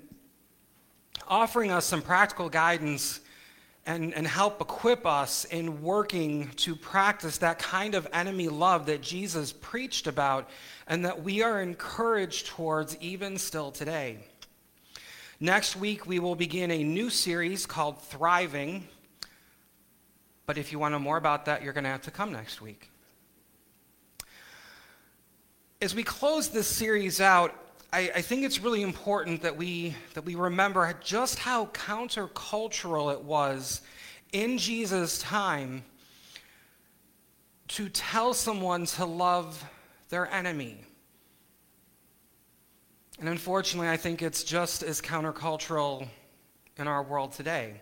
offering 1.29 1.71
us 1.71 1.85
some 1.85 2.03
practical 2.03 2.49
guidance 2.49 3.21
and, 3.87 4.15
and 4.15 4.27
help 4.27 4.61
equip 4.61 5.07
us 5.07 5.45
in 5.47 5.83
working 5.83 6.51
to 6.57 6.77
practice 6.77 7.39
that 7.39 7.59
kind 7.59 7.95
of 7.95 8.07
enemy 8.13 8.49
love 8.49 8.87
that 8.87 9.01
Jesus 9.01 9.53
preached 9.53 10.07
about 10.07 10.49
and 10.87 11.05
that 11.05 11.23
we 11.23 11.43
are 11.43 11.63
encouraged 11.63 12.47
towards 12.47 12.97
even 13.01 13.39
still 13.39 13.71
today. 13.71 14.19
Next 15.41 15.77
week, 15.77 16.07
we 16.07 16.19
will 16.19 16.35
begin 16.35 16.71
a 16.71 16.85
new 16.85 17.09
series 17.09 17.65
called 17.65 18.03
Thriving. 18.03 18.87
But 20.45 20.59
if 20.59 20.71
you 20.71 20.79
want 20.79 20.93
to 20.93 20.99
know 20.99 21.05
more 21.05 21.17
about 21.17 21.47
that, 21.47 21.63
you're 21.63 21.73
going 21.73 21.85
to 21.85 21.91
have 21.91 22.03
to 22.03 22.11
come 22.11 22.33
next 22.33 22.61
week. 22.61 22.91
As 25.81 25.95
we 25.95 26.03
close 26.03 26.51
this 26.51 26.67
series 26.67 27.23
out, 27.23 27.55
I, 27.93 28.11
I, 28.15 28.23
think 28.23 28.45
it's 28.45 28.61
really 28.61 28.83
important 28.83 29.43
that 29.43 29.57
we, 29.57 29.97
that 30.15 30.25
we 30.25 30.37
remember 30.37 30.95
just 31.01 31.41
how 31.41 31.67
countercultural 31.67 33.13
it 33.13 33.23
was 33.23 33.83
in 34.33 34.59
Jesus' 34.59 35.19
time 35.19 35.83
to 37.69 37.89
tell 37.89 38.33
someone 38.33 38.87
to 38.87 39.05
love 39.05 39.65
their 40.09 40.31
enemy. 40.33 40.85
And 43.19 43.29
unfortunately, 43.29 43.89
I 43.89 43.97
think 43.97 44.23
it's 44.23 44.45
just 44.45 44.85
as 44.85 45.01
countercultural 45.01 46.07
in 46.77 46.87
our 46.87 47.03
world 47.03 47.33
today. 47.33 47.81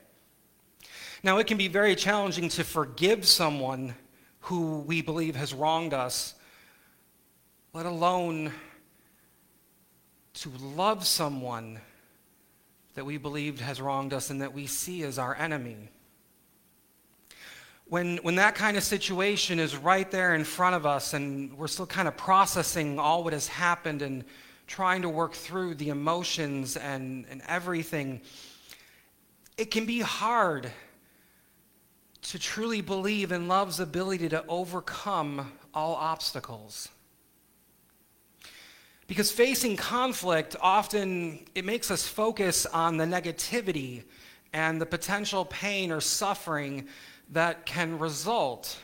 Now, 1.22 1.36
it 1.36 1.46
can 1.46 1.58
be 1.58 1.68
very 1.68 1.94
challenging 1.94 2.48
to 2.50 2.64
forgive 2.64 3.26
someone 3.26 3.94
who 4.40 4.78
we 4.80 5.02
believe 5.02 5.36
has 5.36 5.52
wronged 5.52 5.92
us, 5.92 6.34
let 7.74 7.84
alone 7.84 8.52
to 10.42 10.50
love 10.76 11.04
someone 11.04 11.80
that 12.94 13.04
we 13.04 13.16
believed 13.16 13.60
has 13.60 13.80
wronged 13.80 14.12
us 14.12 14.30
and 14.30 14.40
that 14.40 14.52
we 14.52 14.66
see 14.66 15.02
as 15.02 15.18
our 15.18 15.34
enemy. 15.34 15.88
When, 17.86 18.18
when 18.18 18.36
that 18.36 18.54
kind 18.54 18.76
of 18.76 18.84
situation 18.84 19.58
is 19.58 19.76
right 19.76 20.08
there 20.10 20.34
in 20.34 20.44
front 20.44 20.76
of 20.76 20.86
us 20.86 21.14
and 21.14 21.56
we're 21.58 21.66
still 21.66 21.86
kind 21.86 22.06
of 22.06 22.16
processing 22.16 22.98
all 22.98 23.24
what 23.24 23.32
has 23.32 23.48
happened 23.48 24.02
and 24.02 24.24
trying 24.68 25.02
to 25.02 25.08
work 25.08 25.32
through 25.32 25.74
the 25.74 25.88
emotions 25.88 26.76
and, 26.76 27.26
and 27.30 27.42
everything, 27.48 28.20
it 29.56 29.72
can 29.72 29.86
be 29.86 30.00
hard 30.00 30.70
to 32.22 32.38
truly 32.38 32.80
believe 32.80 33.32
in 33.32 33.48
love's 33.48 33.80
ability 33.80 34.28
to 34.28 34.44
overcome 34.46 35.50
all 35.74 35.94
obstacles. 35.94 36.90
Because 39.08 39.32
facing 39.32 39.76
conflict 39.76 40.54
often 40.60 41.40
it 41.54 41.64
makes 41.64 41.90
us 41.90 42.06
focus 42.06 42.66
on 42.66 42.98
the 42.98 43.06
negativity 43.06 44.04
and 44.52 44.80
the 44.80 44.86
potential 44.86 45.46
pain 45.46 45.90
or 45.90 46.00
suffering 46.00 46.86
that 47.30 47.64
can 47.66 47.98
result. 47.98 48.78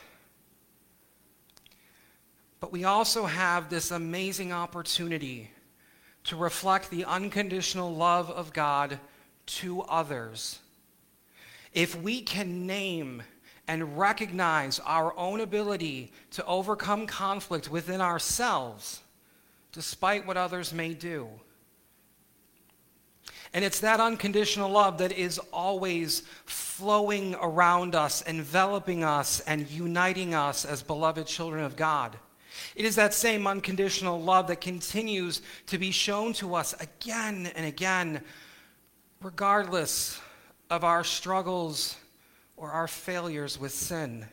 But 2.59 2.71
we 2.71 2.83
also 2.83 3.25
have 3.25 3.69
this 3.69 3.91
amazing 3.91 4.51
opportunity 4.51 5.51
to 6.23 6.35
reflect 6.35 6.89
the 6.89 7.05
unconditional 7.05 7.93
love 7.93 8.31
of 8.31 8.51
God 8.51 8.99
to 9.45 9.81
others. 9.83 10.59
If 11.71 12.01
we 12.01 12.21
can 12.21 12.65
name 12.65 13.21
and 13.67 13.95
recognize 13.97 14.79
our 14.79 15.15
own 15.17 15.41
ability 15.41 16.11
to 16.31 16.43
overcome 16.45 17.05
conflict 17.05 17.69
within 17.69 18.01
ourselves, 18.01 19.01
despite 19.75 20.25
what 20.25 20.37
others 20.37 20.73
may 20.73 20.93
do. 20.93 21.27
And 23.53 23.63
it's 23.63 23.81
that 23.81 23.99
unconditional 23.99 24.69
love 24.69 24.97
that 24.97 25.11
is 25.11 25.37
always 25.53 26.23
flowing 26.45 27.35
around 27.35 27.93
us, 27.93 28.21
enveloping 28.21 29.03
us, 29.03 29.41
and 29.41 29.69
uniting 29.69 30.33
us 30.33 30.65
as 30.65 30.81
beloved 30.81 31.27
children 31.27 31.63
of 31.63 31.75
God. 31.75 32.17
It 32.75 32.85
is 32.85 32.95
that 32.95 33.13
same 33.13 33.47
unconditional 33.47 34.21
love 34.21 34.47
that 34.47 34.61
continues 34.61 35.41
to 35.67 35.77
be 35.77 35.91
shown 35.91 36.31
to 36.33 36.55
us 36.55 36.73
again 36.81 37.51
and 37.55 37.65
again, 37.65 38.21
regardless 39.21 40.19
of 40.69 40.85
our 40.85 41.03
struggles 41.03 41.97
or 42.55 42.71
our 42.71 42.87
failures 42.87 43.59
with 43.59 43.73
sin. 43.73 44.25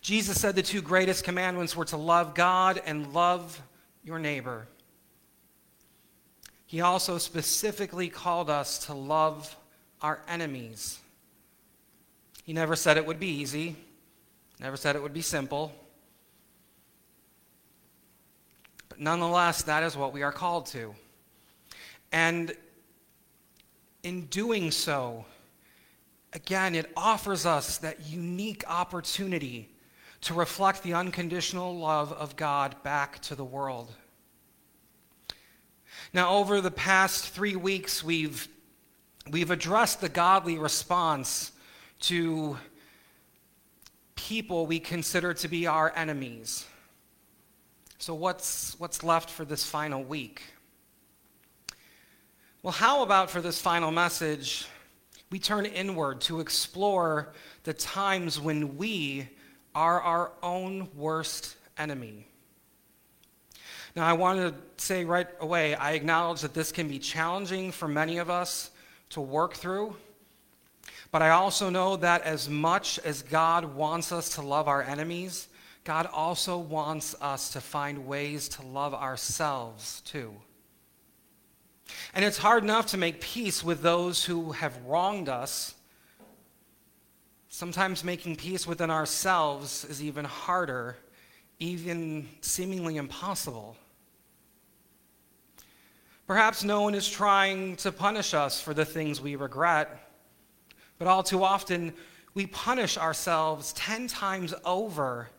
Jesus 0.00 0.40
said 0.40 0.54
the 0.54 0.62
two 0.62 0.82
greatest 0.82 1.24
commandments 1.24 1.74
were 1.74 1.84
to 1.86 1.96
love 1.96 2.34
God 2.34 2.80
and 2.86 3.12
love 3.12 3.60
your 4.08 4.18
neighbor. 4.18 4.66
He 6.64 6.80
also 6.80 7.18
specifically 7.18 8.08
called 8.08 8.48
us 8.48 8.86
to 8.86 8.94
love 8.94 9.54
our 10.00 10.22
enemies. 10.26 10.98
He 12.42 12.54
never 12.54 12.74
said 12.74 12.96
it 12.96 13.04
would 13.04 13.20
be 13.20 13.28
easy, 13.28 13.76
never 14.58 14.78
said 14.78 14.96
it 14.96 15.02
would 15.02 15.12
be 15.12 15.20
simple. 15.20 15.72
But 18.88 18.98
nonetheless, 18.98 19.62
that 19.64 19.82
is 19.82 19.94
what 19.94 20.14
we 20.14 20.22
are 20.22 20.32
called 20.32 20.64
to. 20.68 20.94
And 22.10 22.56
in 24.02 24.24
doing 24.26 24.70
so, 24.70 25.26
again, 26.32 26.74
it 26.74 26.90
offers 26.96 27.44
us 27.44 27.76
that 27.78 28.06
unique 28.06 28.64
opportunity 28.66 29.68
to 30.22 30.34
reflect 30.34 30.82
the 30.82 30.94
unconditional 30.94 31.76
love 31.76 32.12
of 32.12 32.36
God 32.36 32.82
back 32.82 33.20
to 33.22 33.34
the 33.34 33.44
world. 33.44 33.92
Now, 36.12 36.36
over 36.36 36.60
the 36.60 36.70
past 36.70 37.28
three 37.28 37.56
weeks, 37.56 38.02
we've, 38.02 38.48
we've 39.30 39.50
addressed 39.50 40.00
the 40.00 40.08
godly 40.08 40.58
response 40.58 41.52
to 42.00 42.56
people 44.14 44.66
we 44.66 44.80
consider 44.80 45.34
to 45.34 45.48
be 45.48 45.66
our 45.66 45.92
enemies. 45.94 46.66
So, 47.98 48.14
what's, 48.14 48.78
what's 48.78 49.02
left 49.02 49.28
for 49.30 49.44
this 49.44 49.64
final 49.64 50.02
week? 50.02 50.42
Well, 52.62 52.72
how 52.72 53.02
about 53.02 53.30
for 53.30 53.40
this 53.40 53.60
final 53.60 53.90
message, 53.90 54.66
we 55.30 55.38
turn 55.38 55.66
inward 55.66 56.20
to 56.22 56.40
explore 56.40 57.32
the 57.64 57.72
times 57.72 58.40
when 58.40 58.76
we 58.76 59.28
are 59.74 60.00
our 60.00 60.32
own 60.42 60.88
worst 60.94 61.56
enemy? 61.76 62.26
Now, 63.96 64.06
I 64.06 64.12
want 64.12 64.38
to 64.38 64.54
say 64.82 65.04
right 65.04 65.26
away, 65.40 65.74
I 65.74 65.92
acknowledge 65.92 66.42
that 66.42 66.54
this 66.54 66.72
can 66.72 66.88
be 66.88 66.98
challenging 66.98 67.72
for 67.72 67.88
many 67.88 68.18
of 68.18 68.30
us 68.30 68.70
to 69.10 69.20
work 69.20 69.54
through. 69.54 69.96
But 71.10 71.22
I 71.22 71.30
also 71.30 71.70
know 71.70 71.96
that 71.96 72.22
as 72.22 72.48
much 72.48 72.98
as 73.00 73.22
God 73.22 73.74
wants 73.74 74.12
us 74.12 74.34
to 74.34 74.42
love 74.42 74.68
our 74.68 74.82
enemies, 74.82 75.48
God 75.84 76.06
also 76.12 76.58
wants 76.58 77.14
us 77.20 77.50
to 77.52 77.60
find 77.60 78.06
ways 78.06 78.48
to 78.50 78.62
love 78.62 78.92
ourselves 78.92 80.02
too. 80.02 80.34
And 82.12 82.24
it's 82.24 82.36
hard 82.36 82.62
enough 82.62 82.86
to 82.88 82.98
make 82.98 83.22
peace 83.22 83.64
with 83.64 83.80
those 83.80 84.24
who 84.24 84.52
have 84.52 84.76
wronged 84.84 85.30
us. 85.30 85.74
Sometimes 87.48 88.04
making 88.04 88.36
peace 88.36 88.66
within 88.66 88.90
ourselves 88.90 89.84
is 89.84 90.02
even 90.02 90.24
harder, 90.24 90.96
even 91.58 92.28
seemingly 92.40 92.96
impossible. 92.96 93.76
Perhaps 96.26 96.62
no 96.62 96.82
one 96.82 96.94
is 96.94 97.08
trying 97.08 97.76
to 97.76 97.90
punish 97.90 98.34
us 98.34 98.60
for 98.60 98.74
the 98.74 98.84
things 98.84 99.20
we 99.20 99.34
regret, 99.34 100.10
but 100.98 101.08
all 101.08 101.22
too 101.22 101.42
often 101.42 101.94
we 102.34 102.46
punish 102.46 102.98
ourselves 102.98 103.72
10 103.72 104.08
times 104.08 104.52
over 104.64 105.30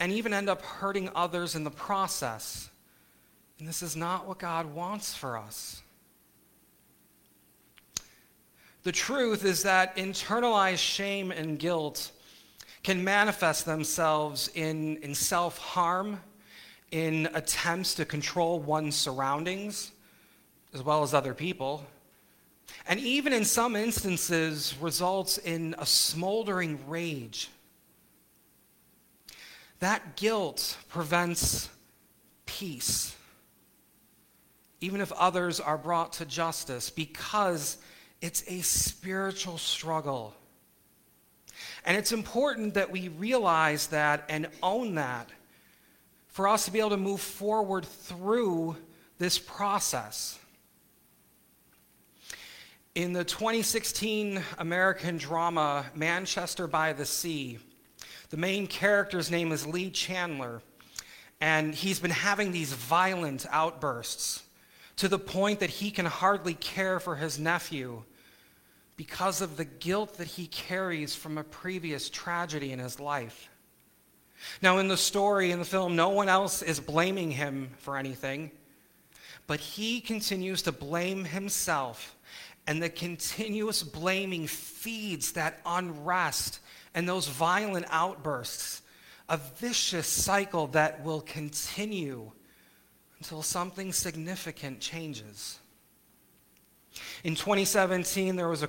and 0.00 0.12
even 0.12 0.34
end 0.34 0.48
up 0.48 0.62
hurting 0.62 1.08
others 1.14 1.54
in 1.54 1.62
the 1.62 1.70
process. 1.70 2.68
And 3.58 3.68
this 3.68 3.80
is 3.80 3.96
not 3.96 4.26
what 4.26 4.38
God 4.38 4.66
wants 4.74 5.14
for 5.14 5.38
us. 5.38 5.82
The 8.84 8.92
truth 8.92 9.44
is 9.44 9.62
that 9.64 9.96
internalized 9.96 10.78
shame 10.78 11.30
and 11.30 11.58
guilt 11.58 12.12
can 12.82 13.02
manifest 13.02 13.66
themselves 13.66 14.48
in, 14.54 14.96
in 14.98 15.14
self 15.14 15.58
harm, 15.58 16.20
in 16.90 17.28
attempts 17.34 17.94
to 17.96 18.04
control 18.04 18.60
one's 18.60 18.96
surroundings, 18.96 19.92
as 20.72 20.82
well 20.82 21.02
as 21.02 21.12
other 21.12 21.34
people, 21.34 21.84
and 22.86 23.00
even 23.00 23.32
in 23.32 23.44
some 23.44 23.76
instances 23.76 24.74
results 24.80 25.38
in 25.38 25.74
a 25.78 25.86
smoldering 25.86 26.78
rage. 26.88 27.50
That 29.80 30.16
guilt 30.16 30.76
prevents 30.88 31.68
peace 32.46 33.14
even 34.80 35.00
if 35.00 35.10
others 35.12 35.60
are 35.60 35.78
brought 35.78 36.12
to 36.14 36.24
justice, 36.24 36.90
because 36.90 37.78
it's 38.20 38.42
a 38.48 38.60
spiritual 38.60 39.58
struggle. 39.58 40.34
And 41.84 41.96
it's 41.96 42.12
important 42.12 42.74
that 42.74 42.90
we 42.90 43.08
realize 43.08 43.88
that 43.88 44.24
and 44.28 44.48
own 44.62 44.96
that 44.96 45.28
for 46.28 46.48
us 46.48 46.66
to 46.66 46.70
be 46.70 46.78
able 46.78 46.90
to 46.90 46.96
move 46.96 47.20
forward 47.20 47.84
through 47.84 48.76
this 49.18 49.38
process. 49.38 50.38
In 52.94 53.12
the 53.12 53.24
2016 53.24 54.42
American 54.58 55.18
drama 55.18 55.86
Manchester 55.94 56.66
by 56.66 56.92
the 56.92 57.04
Sea, 57.04 57.58
the 58.30 58.36
main 58.36 58.66
character's 58.66 59.30
name 59.30 59.52
is 59.52 59.66
Lee 59.66 59.90
Chandler, 59.90 60.62
and 61.40 61.74
he's 61.74 62.00
been 62.00 62.10
having 62.10 62.52
these 62.52 62.72
violent 62.72 63.46
outbursts 63.50 64.42
to 64.98 65.08
the 65.08 65.18
point 65.18 65.60
that 65.60 65.70
he 65.70 65.90
can 65.90 66.06
hardly 66.06 66.54
care 66.54 67.00
for 67.00 67.16
his 67.16 67.38
nephew 67.38 68.02
because 68.96 69.40
of 69.40 69.56
the 69.56 69.64
guilt 69.64 70.18
that 70.18 70.26
he 70.26 70.48
carries 70.48 71.14
from 71.14 71.38
a 71.38 71.44
previous 71.44 72.10
tragedy 72.10 72.72
in 72.72 72.80
his 72.80 72.98
life. 72.98 73.48
Now, 74.60 74.78
in 74.78 74.88
the 74.88 74.96
story, 74.96 75.52
in 75.52 75.60
the 75.60 75.64
film, 75.64 75.94
no 75.94 76.10
one 76.10 76.28
else 76.28 76.62
is 76.62 76.80
blaming 76.80 77.30
him 77.30 77.70
for 77.78 77.96
anything, 77.96 78.50
but 79.46 79.60
he 79.60 80.00
continues 80.00 80.62
to 80.62 80.72
blame 80.72 81.24
himself, 81.24 82.16
and 82.66 82.82
the 82.82 82.90
continuous 82.90 83.84
blaming 83.84 84.48
feeds 84.48 85.32
that 85.32 85.60
unrest 85.64 86.58
and 86.92 87.08
those 87.08 87.28
violent 87.28 87.86
outbursts, 87.90 88.82
a 89.28 89.36
vicious 89.36 90.08
cycle 90.08 90.66
that 90.68 91.04
will 91.04 91.20
continue 91.20 92.32
until 93.18 93.42
something 93.42 93.92
significant 93.92 94.80
changes. 94.80 95.58
In 97.24 97.34
2017, 97.34 98.36
there 98.36 98.48
was 98.48 98.62
a 98.62 98.68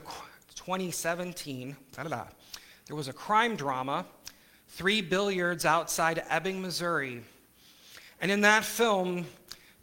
2017, 0.56 1.76
there 1.96 2.96
was 2.96 3.08
a 3.08 3.14
crime 3.14 3.56
drama, 3.56 4.06
Three 4.68 5.02
Billboards 5.02 5.66
outside 5.66 6.24
Ebbing, 6.30 6.62
Missouri. 6.62 7.24
And 8.22 8.32
in 8.32 8.42
that 8.42 8.64
film, 8.64 9.26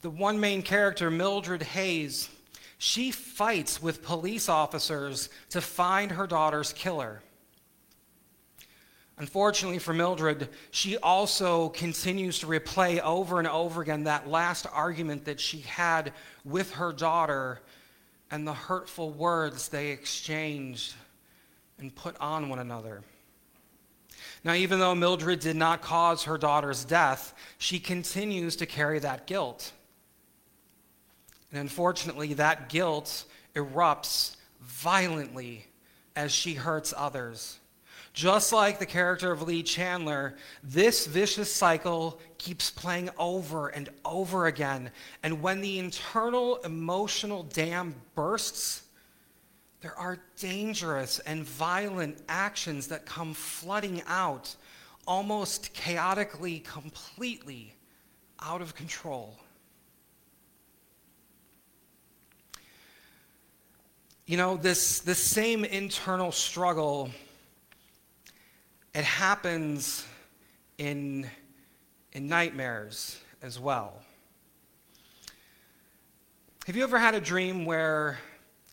the 0.02 0.10
one 0.10 0.38
main 0.38 0.62
character, 0.62 1.10
Mildred 1.10 1.62
Hayes, 1.62 2.28
she 2.78 3.10
fights 3.10 3.82
with 3.82 4.02
police 4.02 4.48
officers 4.48 5.28
to 5.50 5.60
find 5.60 6.12
her 6.12 6.26
daughter's 6.26 6.72
killer. 6.72 7.22
Unfortunately 9.18 9.78
for 9.78 9.94
Mildred, 9.94 10.50
she 10.70 10.98
also 10.98 11.70
continues 11.70 12.38
to 12.40 12.46
replay 12.46 13.00
over 13.00 13.38
and 13.38 13.48
over 13.48 13.80
again 13.80 14.04
that 14.04 14.28
last 14.28 14.66
argument 14.70 15.24
that 15.24 15.40
she 15.40 15.60
had 15.60 16.12
with 16.44 16.72
her 16.72 16.92
daughter 16.92 17.60
and 18.30 18.46
the 18.46 18.52
hurtful 18.52 19.10
words 19.10 19.68
they 19.68 19.88
exchanged 19.90 20.94
and 21.78 21.94
put 21.94 22.14
on 22.20 22.50
one 22.50 22.58
another. 22.58 23.02
Now, 24.44 24.52
even 24.52 24.78
though 24.78 24.94
Mildred 24.94 25.40
did 25.40 25.56
not 25.56 25.80
cause 25.80 26.24
her 26.24 26.36
daughter's 26.36 26.84
death, 26.84 27.34
she 27.58 27.78
continues 27.78 28.56
to 28.56 28.66
carry 28.66 28.98
that 28.98 29.26
guilt. 29.26 29.72
And 31.50 31.60
unfortunately, 31.60 32.34
that 32.34 32.68
guilt 32.68 33.24
erupts 33.54 34.36
violently 34.60 35.66
as 36.14 36.32
she 36.32 36.54
hurts 36.54 36.92
others. 36.96 37.58
Just 38.16 38.50
like 38.50 38.78
the 38.78 38.86
character 38.86 39.30
of 39.30 39.42
Lee 39.42 39.62
Chandler, 39.62 40.36
this 40.64 41.06
vicious 41.06 41.52
cycle 41.52 42.18
keeps 42.38 42.70
playing 42.70 43.10
over 43.18 43.68
and 43.68 43.90
over 44.06 44.46
again. 44.46 44.90
And 45.22 45.42
when 45.42 45.60
the 45.60 45.78
internal 45.78 46.56
emotional 46.64 47.42
dam 47.42 47.94
bursts, 48.14 48.84
there 49.82 49.94
are 49.98 50.18
dangerous 50.40 51.18
and 51.18 51.44
violent 51.44 52.16
actions 52.26 52.86
that 52.86 53.04
come 53.04 53.34
flooding 53.34 54.02
out, 54.06 54.56
almost 55.06 55.74
chaotically, 55.74 56.60
completely 56.60 57.74
out 58.40 58.62
of 58.62 58.74
control. 58.74 59.38
You 64.24 64.38
know, 64.38 64.56
this, 64.56 65.00
this 65.00 65.18
same 65.18 65.66
internal 65.66 66.32
struggle, 66.32 67.10
it 68.96 69.04
happens 69.04 70.06
in, 70.78 71.28
in 72.14 72.26
nightmares 72.26 73.20
as 73.42 73.60
well. 73.60 74.00
Have 76.66 76.76
you 76.76 76.82
ever 76.82 76.98
had 76.98 77.14
a 77.14 77.20
dream 77.20 77.66
where 77.66 78.18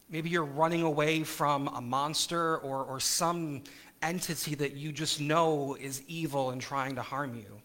maybe 0.09 0.30
you're 0.30 0.45
running 0.45 0.84
away 0.84 1.26
from 1.26 1.67
a 1.67 1.82
monster 1.82 2.57
or, 2.59 2.86
or 2.86 3.01
some 3.01 3.63
entity 4.01 4.55
that 4.55 4.78
you 4.78 4.93
just 4.93 5.19
know 5.19 5.76
is 5.78 6.01
evil 6.07 6.51
and 6.51 6.61
trying 6.61 6.95
to 6.95 7.01
harm 7.01 7.36
you? 7.36 7.59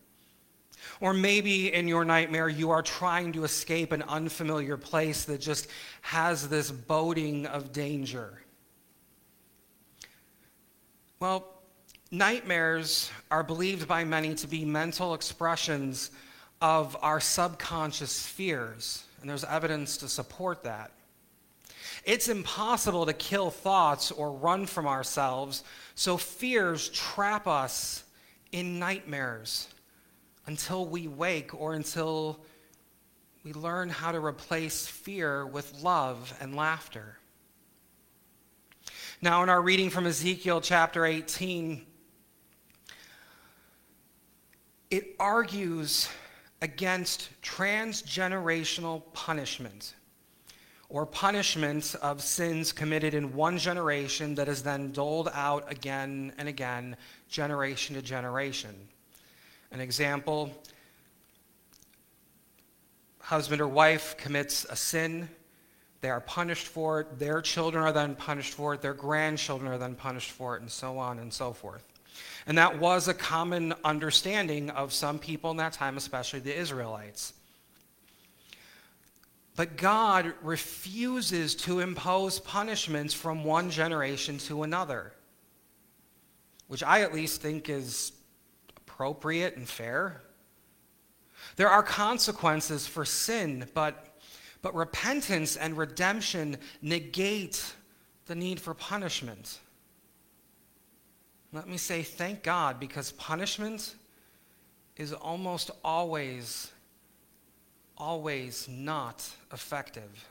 Or 1.01 1.15
maybe 1.15 1.73
in 1.73 1.87
your 1.87 2.05
nightmare, 2.05 2.49
you 2.49 2.71
are 2.71 2.83
trying 2.83 3.31
to 3.35 3.45
escape 3.45 3.93
an 3.93 4.03
unfamiliar 4.03 4.77
place 4.77 5.25
that 5.27 5.41
just 5.41 5.69
has 6.01 6.49
this 6.49 6.73
boding 6.73 7.47
of 7.47 7.71
danger. 7.71 8.43
Well, 11.21 11.58
nightmares 12.11 13.11
are 13.31 13.43
believed 13.43 13.87
by 13.87 14.05
many 14.05 14.35
to 14.37 14.47
be 14.47 14.65
mental 14.65 15.15
expressions 15.15 16.11
of 16.61 16.97
our 17.03 17.21
subconscious 17.21 18.27
fears, 18.27 19.05
and 19.21 19.29
there's 19.29 19.45
evidence 19.45 19.97
to 19.99 20.09
support 20.09 20.65
that. 20.65 20.91
It's 22.05 22.29
impossible 22.29 23.07
to 23.07 23.13
kill 23.13 23.51
thoughts 23.51 24.11
or 24.11 24.33
run 24.33 24.67
from 24.67 24.87
ourselves, 24.87 25.63
so 25.95 26.17
fears 26.17 26.89
trap 26.89 27.47
us 27.47 28.05
in 28.53 28.79
nightmares 28.79 29.69
until 30.47 30.87
we 30.87 31.07
wake 31.07 31.55
or 31.61 31.75
until 31.75 32.41
we 33.45 33.53
learn 33.53 33.89
how 33.89 34.13
to 34.13 34.25
replace 34.25 34.87
fear 34.87 35.47
with 35.47 35.83
love 35.83 36.33
and 36.41 36.57
laughter. 36.57 37.19
Now, 39.21 39.43
in 39.43 39.49
our 39.49 39.61
reading 39.61 39.91
from 39.91 40.07
Ezekiel 40.07 40.61
chapter 40.61 41.05
18, 41.05 41.85
it 44.91 45.15
argues 45.19 46.09
against 46.63 47.29
transgenerational 47.43 49.03
punishment 49.13 49.95
or 50.89 51.05
punishment 51.05 51.95
of 52.01 52.23
sins 52.23 52.73
committed 52.73 53.13
in 53.13 53.35
one 53.35 53.59
generation 53.59 54.35
that 54.35 54.49
is 54.49 54.63
then 54.63 54.91
doled 54.91 55.29
out 55.35 55.71
again 55.71 56.33
and 56.39 56.49
again, 56.49 56.97
generation 57.29 57.95
to 57.95 58.01
generation. 58.01 58.75
An 59.71 59.81
example 59.81 60.51
husband 63.21 63.61
or 63.61 63.69
wife 63.69 64.17
commits 64.17 64.65
a 64.71 64.77
sin, 64.77 65.29
they 66.01 66.09
are 66.09 66.23
punished 66.23 66.67
for 66.67 67.01
it, 67.01 67.19
their 67.19 67.43
children 67.43 67.85
are 67.85 67.93
then 67.93 68.15
punished 68.15 68.55
for 68.55 68.73
it, 68.73 68.81
their 68.81 68.95
grandchildren 68.95 69.71
are 69.71 69.77
then 69.77 69.95
punished 69.95 70.31
for 70.31 70.57
it, 70.57 70.63
and 70.63 70.71
so 70.71 70.97
on 70.97 71.19
and 71.19 71.31
so 71.31 71.53
forth. 71.53 71.85
And 72.49 72.57
that 72.57 72.79
was 72.79 73.09
a 73.09 73.15
common 73.15 73.75
understanding 73.85 74.71
of 74.71 74.95
some 74.95 75.19
people 75.19 75.51
in 75.51 75.59
that 75.59 75.75
time, 75.75 75.99
especially 75.99 76.41
the 76.41 76.59
Israelites. 76.59 77.35
But 79.55 79.77
God 79.77 80.33
refuses 80.41 81.55
to 81.57 81.81
impose 81.81 82.39
punishments 82.39 83.13
from 83.13 83.45
one 83.45 83.71
generation 83.71 84.39
to 84.39 84.63
another, 84.63 85.13
which 86.69 86.83
I 86.83 87.03
at 87.03 87.13
least 87.13 87.43
think 87.43 87.69
is 87.69 88.13
appropriate 88.79 89.57
and 89.57 89.69
fair. 89.69 90.23
There 91.57 91.69
are 91.69 91.83
consequences 91.83 92.87
for 92.87 93.05
sin, 93.05 93.69
but, 93.75 94.19
but 94.63 94.75
repentance 94.75 95.57
and 95.57 95.77
redemption 95.77 96.57
negate 96.81 97.75
the 98.25 98.35
need 98.35 98.59
for 98.59 98.73
punishment. 98.73 99.59
Let 101.53 101.67
me 101.67 101.79
say 101.79 102.03
thank 102.03 102.43
God 102.43 102.79
because 102.79 103.13
punishment 103.13 103.95
is 104.97 105.13
almost 105.13 105.71
always, 105.83 106.71
always 107.97 108.69
not 108.69 109.27
effective. 109.53 110.29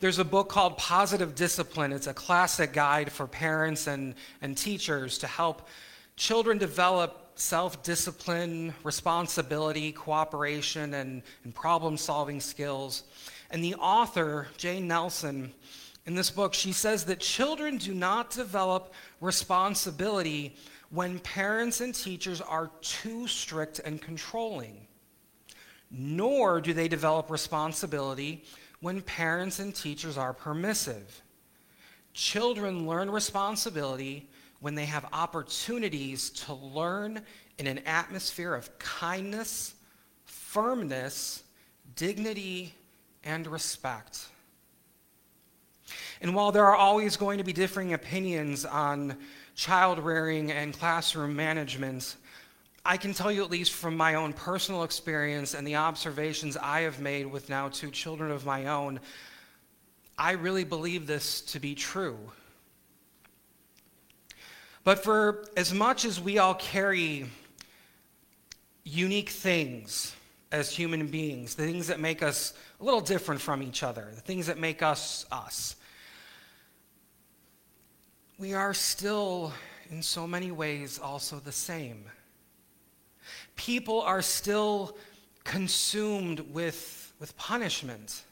There's 0.00 0.20
a 0.20 0.24
book 0.24 0.48
called 0.48 0.78
Positive 0.78 1.34
Discipline. 1.34 1.92
It's 1.92 2.06
a 2.06 2.14
classic 2.14 2.72
guide 2.72 3.10
for 3.10 3.26
parents 3.26 3.88
and, 3.88 4.14
and 4.40 4.56
teachers 4.56 5.18
to 5.18 5.26
help 5.26 5.66
children 6.14 6.56
develop 6.58 7.32
self 7.34 7.82
discipline, 7.82 8.74
responsibility, 8.84 9.90
cooperation, 9.90 10.94
and, 10.94 11.22
and 11.42 11.54
problem 11.54 11.96
solving 11.96 12.40
skills. 12.40 13.02
And 13.50 13.64
the 13.64 13.74
author, 13.74 14.46
Jane 14.56 14.86
Nelsen, 14.86 15.52
in 16.08 16.14
this 16.14 16.30
book, 16.30 16.54
she 16.54 16.72
says 16.72 17.04
that 17.04 17.20
children 17.20 17.76
do 17.76 17.92
not 17.92 18.30
develop 18.30 18.94
responsibility 19.20 20.56
when 20.88 21.18
parents 21.18 21.82
and 21.82 21.94
teachers 21.94 22.40
are 22.40 22.70
too 22.80 23.26
strict 23.28 23.78
and 23.84 24.00
controlling, 24.00 24.86
nor 25.90 26.62
do 26.62 26.72
they 26.72 26.88
develop 26.88 27.30
responsibility 27.30 28.42
when 28.80 29.02
parents 29.02 29.58
and 29.58 29.74
teachers 29.74 30.16
are 30.16 30.32
permissive. 30.32 31.20
Children 32.14 32.86
learn 32.86 33.10
responsibility 33.10 34.30
when 34.60 34.74
they 34.74 34.86
have 34.86 35.04
opportunities 35.12 36.30
to 36.30 36.54
learn 36.54 37.20
in 37.58 37.66
an 37.66 37.80
atmosphere 37.80 38.54
of 38.54 38.78
kindness, 38.78 39.74
firmness, 40.24 41.42
dignity, 41.96 42.74
and 43.24 43.46
respect. 43.46 44.28
And 46.20 46.34
while 46.34 46.52
there 46.52 46.64
are 46.64 46.76
always 46.76 47.16
going 47.16 47.38
to 47.38 47.44
be 47.44 47.52
differing 47.52 47.92
opinions 47.92 48.64
on 48.64 49.16
child 49.54 49.98
rearing 49.98 50.50
and 50.50 50.72
classroom 50.72 51.36
management, 51.36 52.16
I 52.84 52.96
can 52.96 53.12
tell 53.12 53.30
you, 53.30 53.44
at 53.44 53.50
least 53.50 53.72
from 53.72 53.96
my 53.96 54.14
own 54.14 54.32
personal 54.32 54.82
experience 54.82 55.54
and 55.54 55.66
the 55.66 55.76
observations 55.76 56.56
I 56.56 56.80
have 56.80 57.00
made 57.00 57.26
with 57.26 57.48
now 57.48 57.68
two 57.68 57.90
children 57.90 58.30
of 58.30 58.46
my 58.46 58.66
own, 58.66 59.00
I 60.16 60.32
really 60.32 60.64
believe 60.64 61.06
this 61.06 61.40
to 61.42 61.60
be 61.60 61.74
true. 61.74 62.18
But 64.84 65.04
for 65.04 65.44
as 65.56 65.74
much 65.74 66.04
as 66.04 66.20
we 66.20 66.38
all 66.38 66.54
carry 66.54 67.26
unique 68.84 69.28
things 69.28 70.16
as 70.50 70.70
human 70.70 71.08
beings, 71.08 71.54
the 71.54 71.66
things 71.66 71.88
that 71.88 72.00
make 72.00 72.22
us 72.22 72.54
a 72.80 72.84
little 72.84 73.02
different 73.02 73.40
from 73.40 73.62
each 73.62 73.82
other, 73.82 74.08
the 74.14 74.20
things 74.20 74.46
that 74.46 74.58
make 74.58 74.82
us 74.82 75.26
us, 75.30 75.76
we 78.38 78.54
are 78.54 78.72
still, 78.72 79.52
in 79.90 80.00
so 80.00 80.24
many 80.24 80.52
ways, 80.52 81.00
also 81.02 81.40
the 81.40 81.50
same. 81.50 82.04
People 83.56 84.00
are 84.00 84.22
still 84.22 84.96
consumed 85.42 86.40
with, 86.52 87.12
with 87.18 87.36
punishment. 87.36 88.22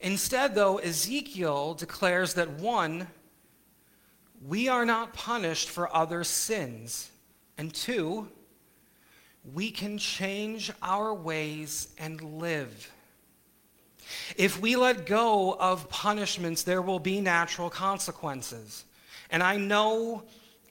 Instead, 0.00 0.56
though, 0.56 0.78
Ezekiel 0.78 1.74
declares 1.74 2.34
that 2.34 2.50
one, 2.50 3.06
we 4.44 4.68
are 4.68 4.84
not 4.84 5.12
punished 5.12 5.68
for 5.70 5.94
other 5.94 6.24
sins. 6.24 7.10
And 7.56 7.72
two, 7.72 8.28
we 9.54 9.70
can 9.70 9.96
change 9.96 10.72
our 10.82 11.14
ways 11.14 11.88
and 11.98 12.20
live. 12.20 12.90
If 14.36 14.60
we 14.60 14.76
let 14.76 15.06
go 15.06 15.56
of 15.58 15.88
punishments, 15.88 16.62
there 16.62 16.82
will 16.82 16.98
be 16.98 17.20
natural 17.20 17.70
consequences. 17.70 18.84
And 19.30 19.42
I 19.42 19.56
know 19.56 20.24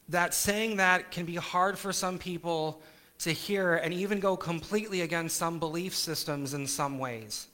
that 0.10 0.34
saying 0.34 0.78
that 0.78 1.12
can 1.12 1.26
be 1.26 1.36
hard 1.36 1.78
for 1.78 1.94
some 1.94 2.18
people 2.18 2.82
to 3.20 3.32
hear 3.32 3.76
and 3.76 3.94
even 3.94 4.20
go 4.20 4.36
completely 4.36 5.02
against 5.02 5.38
some 5.38 5.60
belief 5.60 5.96
systems 5.96 6.54
in 6.54 6.66
some 6.66 6.98
ways. 6.98 7.48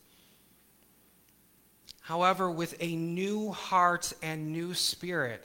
However, 2.02 2.52
with 2.52 2.76
a 2.80 2.96
new 2.96 3.52
heart 3.52 4.14
and 4.22 4.52
new 4.52 4.76
spirit, 4.76 5.44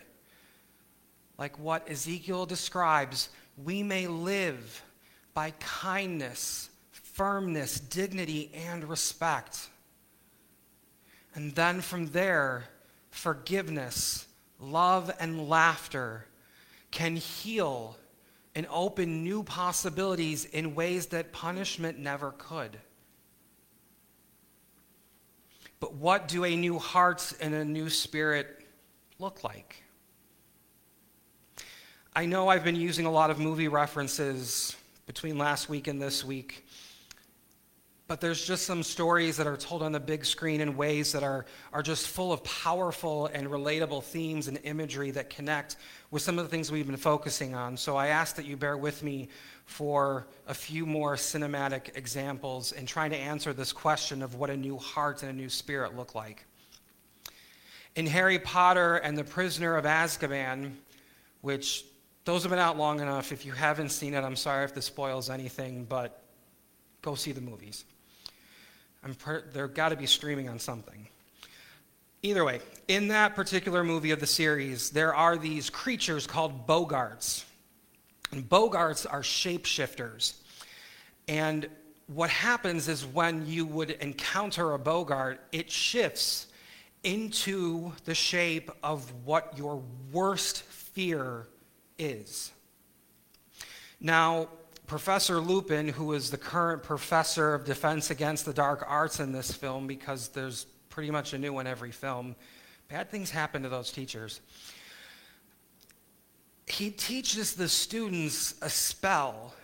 like 1.38 1.58
what 1.58 1.88
Ezekiel 1.90 2.44
describes, 2.44 3.30
we 3.64 3.82
may 3.82 4.06
live 4.06 4.82
by 5.32 5.52
kindness, 5.58 6.68
firmness, 6.92 7.80
dignity, 7.80 8.50
and 8.54 8.84
respect. 8.84 9.70
And 11.40 11.54
then 11.54 11.80
from 11.80 12.08
there, 12.08 12.64
forgiveness, 13.08 14.26
love, 14.58 15.10
and 15.18 15.48
laughter 15.48 16.26
can 16.90 17.16
heal 17.16 17.96
and 18.54 18.66
open 18.68 19.24
new 19.24 19.42
possibilities 19.42 20.44
in 20.44 20.74
ways 20.74 21.06
that 21.06 21.32
punishment 21.32 21.98
never 21.98 22.32
could. 22.32 22.76
But 25.80 25.94
what 25.94 26.28
do 26.28 26.44
a 26.44 26.54
new 26.54 26.78
heart 26.78 27.32
and 27.40 27.54
a 27.54 27.64
new 27.64 27.88
spirit 27.88 28.66
look 29.18 29.42
like? 29.42 29.82
I 32.14 32.26
know 32.26 32.48
I've 32.48 32.64
been 32.64 32.76
using 32.76 33.06
a 33.06 33.10
lot 33.10 33.30
of 33.30 33.38
movie 33.38 33.68
references 33.68 34.76
between 35.06 35.38
last 35.38 35.70
week 35.70 35.86
and 35.86 36.02
this 36.02 36.22
week, 36.22 36.66
but 38.10 38.20
there's 38.20 38.44
just 38.44 38.66
some 38.66 38.82
stories 38.82 39.36
that 39.36 39.46
are 39.46 39.56
told 39.56 39.84
on 39.84 39.92
the 39.92 40.00
big 40.00 40.24
screen 40.24 40.60
in 40.60 40.76
ways 40.76 41.12
that 41.12 41.22
are, 41.22 41.46
are 41.72 41.80
just 41.80 42.08
full 42.08 42.32
of 42.32 42.42
powerful 42.42 43.26
and 43.26 43.46
relatable 43.46 44.02
themes 44.02 44.48
and 44.48 44.58
imagery 44.64 45.12
that 45.12 45.30
connect 45.30 45.76
with 46.10 46.20
some 46.20 46.36
of 46.36 46.44
the 46.44 46.50
things 46.50 46.72
we've 46.72 46.88
been 46.88 46.96
focusing 46.96 47.54
on. 47.54 47.76
So 47.76 47.96
I 47.96 48.08
ask 48.08 48.34
that 48.34 48.46
you 48.46 48.56
bear 48.56 48.76
with 48.76 49.04
me 49.04 49.28
for 49.64 50.26
a 50.48 50.54
few 50.54 50.86
more 50.86 51.14
cinematic 51.14 51.96
examples 51.96 52.72
in 52.72 52.84
trying 52.84 53.10
to 53.10 53.16
answer 53.16 53.52
this 53.52 53.72
question 53.72 54.22
of 54.22 54.34
what 54.34 54.50
a 54.50 54.56
new 54.56 54.76
heart 54.76 55.22
and 55.22 55.30
a 55.30 55.32
new 55.32 55.48
spirit 55.48 55.96
look 55.96 56.12
like. 56.12 56.44
In 57.94 58.08
Harry 58.08 58.40
Potter 58.40 58.96
and 58.96 59.16
the 59.16 59.22
Prisoner 59.22 59.76
of 59.76 59.84
Azkaban, 59.84 60.72
which 61.42 61.84
those 62.24 62.42
have 62.42 62.50
been 62.50 62.58
out 62.58 62.76
long 62.76 62.98
enough. 62.98 63.30
If 63.30 63.46
you 63.46 63.52
haven't 63.52 63.90
seen 63.90 64.14
it, 64.14 64.24
I'm 64.24 64.34
sorry 64.34 64.64
if 64.64 64.74
this 64.74 64.86
spoils 64.86 65.30
anything, 65.30 65.84
but 65.84 66.24
go 67.02 67.14
see 67.14 67.30
the 67.30 67.40
movies. 67.40 67.84
Per- 69.18 69.44
they're 69.52 69.68
got 69.68 69.90
to 69.90 69.96
be 69.96 70.06
streaming 70.06 70.48
on 70.48 70.58
something. 70.58 71.08
Either 72.22 72.44
way, 72.44 72.60
in 72.88 73.08
that 73.08 73.34
particular 73.34 73.82
movie 73.82 74.10
of 74.10 74.20
the 74.20 74.26
series, 74.26 74.90
there 74.90 75.14
are 75.14 75.38
these 75.38 75.70
creatures 75.70 76.26
called 76.26 76.66
boggarts. 76.66 77.44
And 78.30 78.48
boggarts 78.48 79.06
are 79.10 79.22
shapeshifters. 79.22 80.34
And 81.28 81.68
what 82.08 82.28
happens 82.28 82.88
is 82.88 83.06
when 83.06 83.46
you 83.46 83.64
would 83.64 83.90
encounter 83.90 84.72
a 84.72 84.78
boggart, 84.78 85.40
it 85.52 85.70
shifts 85.70 86.48
into 87.02 87.92
the 88.04 88.14
shape 88.14 88.70
of 88.82 89.10
what 89.24 89.56
your 89.56 89.82
worst 90.12 90.62
fear 90.64 91.46
is. 91.98 92.52
Now, 94.00 94.48
Professor 94.90 95.38
Lupin, 95.38 95.86
who 95.86 96.14
is 96.14 96.32
the 96.32 96.36
current 96.36 96.82
professor 96.82 97.54
of 97.54 97.64
defense 97.64 98.10
against 98.10 98.44
the 98.44 98.52
dark 98.52 98.82
arts 98.88 99.20
in 99.20 99.30
this 99.30 99.52
film, 99.52 99.86
because 99.86 100.30
there's 100.30 100.66
pretty 100.88 101.12
much 101.12 101.32
a 101.32 101.38
new 101.38 101.52
one 101.52 101.68
every 101.68 101.92
film, 101.92 102.34
bad 102.88 103.08
things 103.08 103.30
happen 103.30 103.62
to 103.62 103.68
those 103.68 103.92
teachers. 103.92 104.40
He 106.66 106.90
teaches 106.90 107.54
the 107.54 107.68
students 107.68 108.56
a 108.62 108.68
spell 108.68 109.54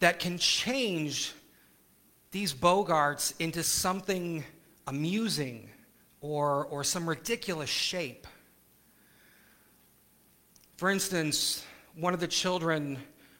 that 0.00 0.18
can 0.18 0.38
change 0.38 1.34
these 2.30 2.54
boggarts 2.54 3.34
into 3.38 3.62
something 3.62 4.42
amusing 4.86 5.68
or, 6.22 6.64
or 6.70 6.84
some 6.84 7.06
ridiculous 7.06 7.68
shape. 7.68 8.26
For 10.78 10.88
instance, 10.88 11.66
one 11.94 12.14
of 12.14 12.20
the 12.20 12.26
children 12.28 12.96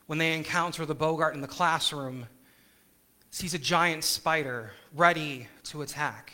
when 0.06 0.18
they 0.18 0.34
encounter 0.34 0.86
the 0.86 0.94
Boggart 0.94 1.34
in 1.34 1.40
the 1.40 1.48
classroom, 1.48 2.26
sees 3.30 3.54
a 3.54 3.58
giant 3.58 4.04
spider 4.04 4.72
ready 4.94 5.48
to 5.64 5.82
attack. 5.82 6.32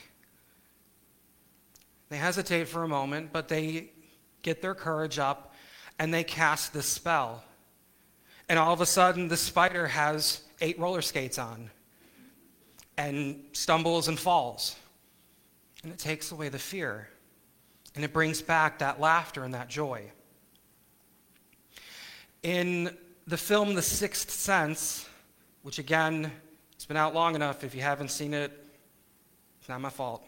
They 2.10 2.16
hesitate 2.18 2.68
for 2.68 2.84
a 2.84 2.88
moment, 2.88 3.32
but 3.32 3.48
they 3.48 3.90
get 4.42 4.60
their 4.60 4.74
courage 4.74 5.18
up 5.18 5.54
and 5.98 6.12
they 6.12 6.24
cast 6.24 6.72
the 6.72 6.82
spell. 6.82 7.42
And 8.48 8.58
all 8.58 8.72
of 8.72 8.80
a 8.80 8.86
sudden, 8.86 9.28
the 9.28 9.36
spider 9.36 9.86
has 9.86 10.42
eight 10.60 10.78
roller 10.78 11.00
skates 11.00 11.38
on 11.38 11.70
and 12.98 13.42
stumbles 13.52 14.08
and 14.08 14.18
falls. 14.18 14.76
And 15.82 15.92
it 15.92 15.98
takes 15.98 16.32
away 16.32 16.50
the 16.50 16.58
fear. 16.58 17.08
And 17.94 18.04
it 18.04 18.12
brings 18.12 18.42
back 18.42 18.78
that 18.80 19.00
laughter 19.00 19.44
and 19.44 19.54
that 19.54 19.68
joy. 19.68 20.10
In 22.42 22.96
the 23.32 23.38
film 23.38 23.74
The 23.74 23.80
Sixth 23.80 24.30
Sense, 24.30 25.08
which 25.62 25.78
again, 25.78 26.30
it's 26.74 26.84
been 26.84 26.98
out 26.98 27.14
long 27.14 27.34
enough. 27.34 27.64
If 27.64 27.74
you 27.74 27.80
haven't 27.80 28.10
seen 28.10 28.34
it, 28.34 28.52
it's 29.58 29.70
not 29.70 29.80
my 29.80 29.88
fault. 29.88 30.22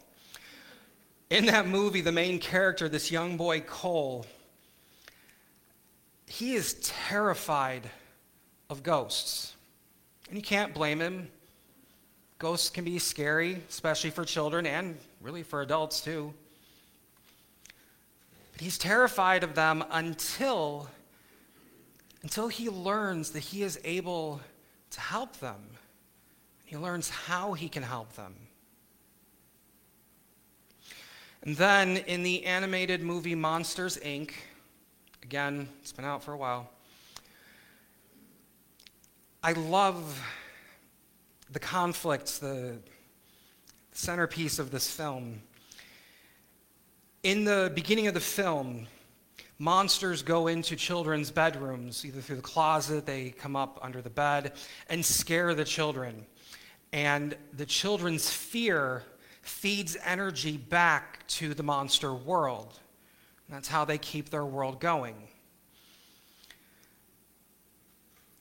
In 1.28 1.44
that 1.44 1.68
movie, 1.68 2.00
the 2.00 2.12
main 2.12 2.38
character, 2.38 2.88
this 2.88 3.11
young 3.11 3.36
boy 3.36 3.61
Cole, 3.61 4.24
he 6.24 6.55
is 6.55 6.80
terrified 6.80 7.90
of 8.70 8.82
ghosts. 8.82 9.55
And 10.30 10.38
you 10.38 10.42
can't 10.42 10.72
blame 10.72 10.98
him. 10.98 11.28
Ghosts 12.38 12.70
can 12.70 12.86
be 12.86 12.98
scary, 12.98 13.62
especially 13.68 14.09
for 14.09 14.24
children 14.24 14.64
and 14.64 14.96
really 15.20 15.42
for 15.42 15.61
adults 15.61 16.00
too. 16.00 16.32
But 18.52 18.62
he's 18.62 18.78
terrified 18.78 19.44
of 19.44 19.55
them 19.55 19.84
until 19.90 20.88
until 22.25 22.49
he 22.49 22.70
learns 22.70 23.33
that 23.33 23.41
he 23.41 23.62
is 23.62 23.79
able 23.85 24.41
to 24.91 24.99
help 24.99 25.37
them. 25.41 25.61
He 26.64 26.75
learns 26.75 27.11
how 27.11 27.53
he 27.53 27.68
can 27.68 27.83
help 27.83 28.14
them. 28.14 28.35
And 31.43 31.55
then 31.55 31.99
in 31.99 32.22
the 32.22 32.47
animated 32.47 33.03
movie 33.03 33.35
Monsters, 33.35 33.99
Inc., 33.99 34.31
again, 35.22 35.68
it's 35.83 35.93
been 35.93 36.07
out 36.07 36.22
for 36.22 36.33
a 36.33 36.37
while, 36.39 36.70
I 39.43 39.53
love 39.53 40.18
the 41.53 41.61
conflicts, 41.61 42.39
the 42.39 42.79
centerpiece 43.93 44.59
of 44.59 44.70
this 44.70 44.91
film. 44.91 45.43
In 47.22 47.45
the 47.45 47.70
beginning 47.75 48.07
of 48.07 48.14
the 48.14 48.20
film, 48.20 48.87
monsters 49.59 50.22
go 50.22 50.46
into 50.48 50.76
children's 50.76 51.30
bedrooms, 51.30 52.05
either 52.05 52.20
through 52.20 52.36
the 52.36 52.42
closet, 52.42 53.07
they 53.07 53.30
come 53.30 53.57
up 53.57 53.78
under 53.82 54.02
the 54.02 54.11
bed, 54.11 54.52
and 54.88 55.05
scare 55.05 55.55
the 55.55 55.64
children. 55.64 56.26
And 56.92 57.36
the 57.52 57.66
children's 57.66 58.30
fear 58.30 59.02
feeds 59.42 59.96
energy 60.05 60.57
back 60.57 61.26
to 61.26 61.55
the 61.55 61.62
monster 61.62 62.14
world. 62.14 62.78
That's 63.48 63.68
how 63.68 63.84
they 63.84 63.98
keep 63.98 64.30
their 64.30 64.44
world 64.44 64.80
going. 64.80 65.16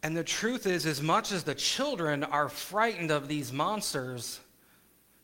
And 0.01 0.15
the 0.17 0.23
truth 0.23 0.67
is, 0.67 0.85
as 0.85 1.01
much 1.01 1.31
as 1.31 1.43
the 1.43 1.55
children 1.55 2.23
are 2.23 2.49
frightened 2.49 3.11
of 3.11 3.27
these 3.27 3.53
monsters, 3.53 4.39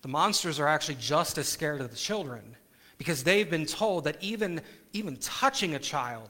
the 0.02 0.08
monsters 0.08 0.60
are 0.60 0.68
actually 0.68 0.96
just 0.96 1.38
as 1.38 1.48
scared 1.50 1.82
of 1.82 1.92
the 1.92 1.98
children 1.98 2.56
because 2.98 3.24
they've 3.24 3.50
been 3.50 3.66
told 3.66 4.06
that 4.06 4.18
even, 4.22 4.62
even 4.94 5.16
touching 5.18 5.76
a 5.76 5.80
child 5.80 6.30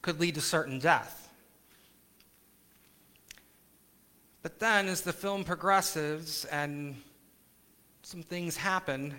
could 0.00 0.18
lead 0.20 0.34
to 0.34 0.40
certain 0.40 0.78
death. 0.78 1.30
But 4.42 4.58
then, 4.58 4.88
as 4.88 5.02
the 5.02 5.12
film 5.12 5.44
progresses 5.44 6.44
and 6.50 6.96
some 8.02 8.22
things 8.22 8.56
happen, 8.56 9.14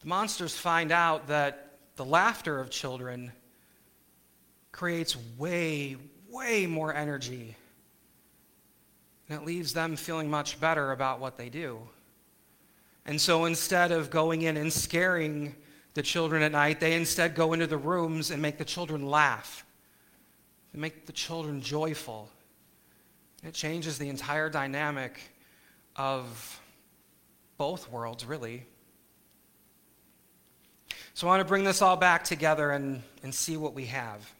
the 0.00 0.06
monsters 0.06 0.56
find 0.56 0.90
out 0.90 1.28
that 1.28 1.76
the 1.96 2.04
laughter 2.04 2.58
of 2.58 2.70
children 2.70 3.32
creates 4.72 5.16
way, 5.36 5.96
way 6.30 6.66
more 6.66 6.94
energy. 6.94 7.54
And 9.28 9.38
it 9.38 9.44
leaves 9.44 9.74
them 9.74 9.96
feeling 9.96 10.30
much 10.30 10.58
better 10.58 10.92
about 10.92 11.20
what 11.20 11.36
they 11.36 11.50
do. 11.50 11.80
And 13.04 13.20
so 13.20 13.44
instead 13.44 13.92
of 13.92 14.10
going 14.10 14.42
in 14.42 14.56
and 14.56 14.72
scaring 14.72 15.54
the 15.94 16.02
children 16.02 16.42
at 16.42 16.52
night, 16.52 16.80
they 16.80 16.94
instead 16.94 17.34
go 17.34 17.52
into 17.52 17.66
the 17.66 17.76
rooms 17.76 18.30
and 18.30 18.40
make 18.40 18.58
the 18.58 18.64
children 18.64 19.06
laugh, 19.06 19.64
and 20.72 20.80
make 20.80 21.06
the 21.06 21.12
children 21.12 21.60
joyful. 21.60 22.28
It 23.42 23.54
changes 23.54 23.98
the 23.98 24.08
entire 24.08 24.50
dynamic 24.50 25.18
of 25.96 26.60
both 27.56 27.90
worlds, 27.90 28.24
really. 28.24 28.64
So 31.14 31.26
I 31.26 31.30
want 31.30 31.40
to 31.40 31.48
bring 31.48 31.64
this 31.64 31.82
all 31.82 31.96
back 31.96 32.24
together 32.24 32.70
and, 32.70 33.02
and 33.22 33.34
see 33.34 33.56
what 33.56 33.74
we 33.74 33.86
have. 33.86 34.32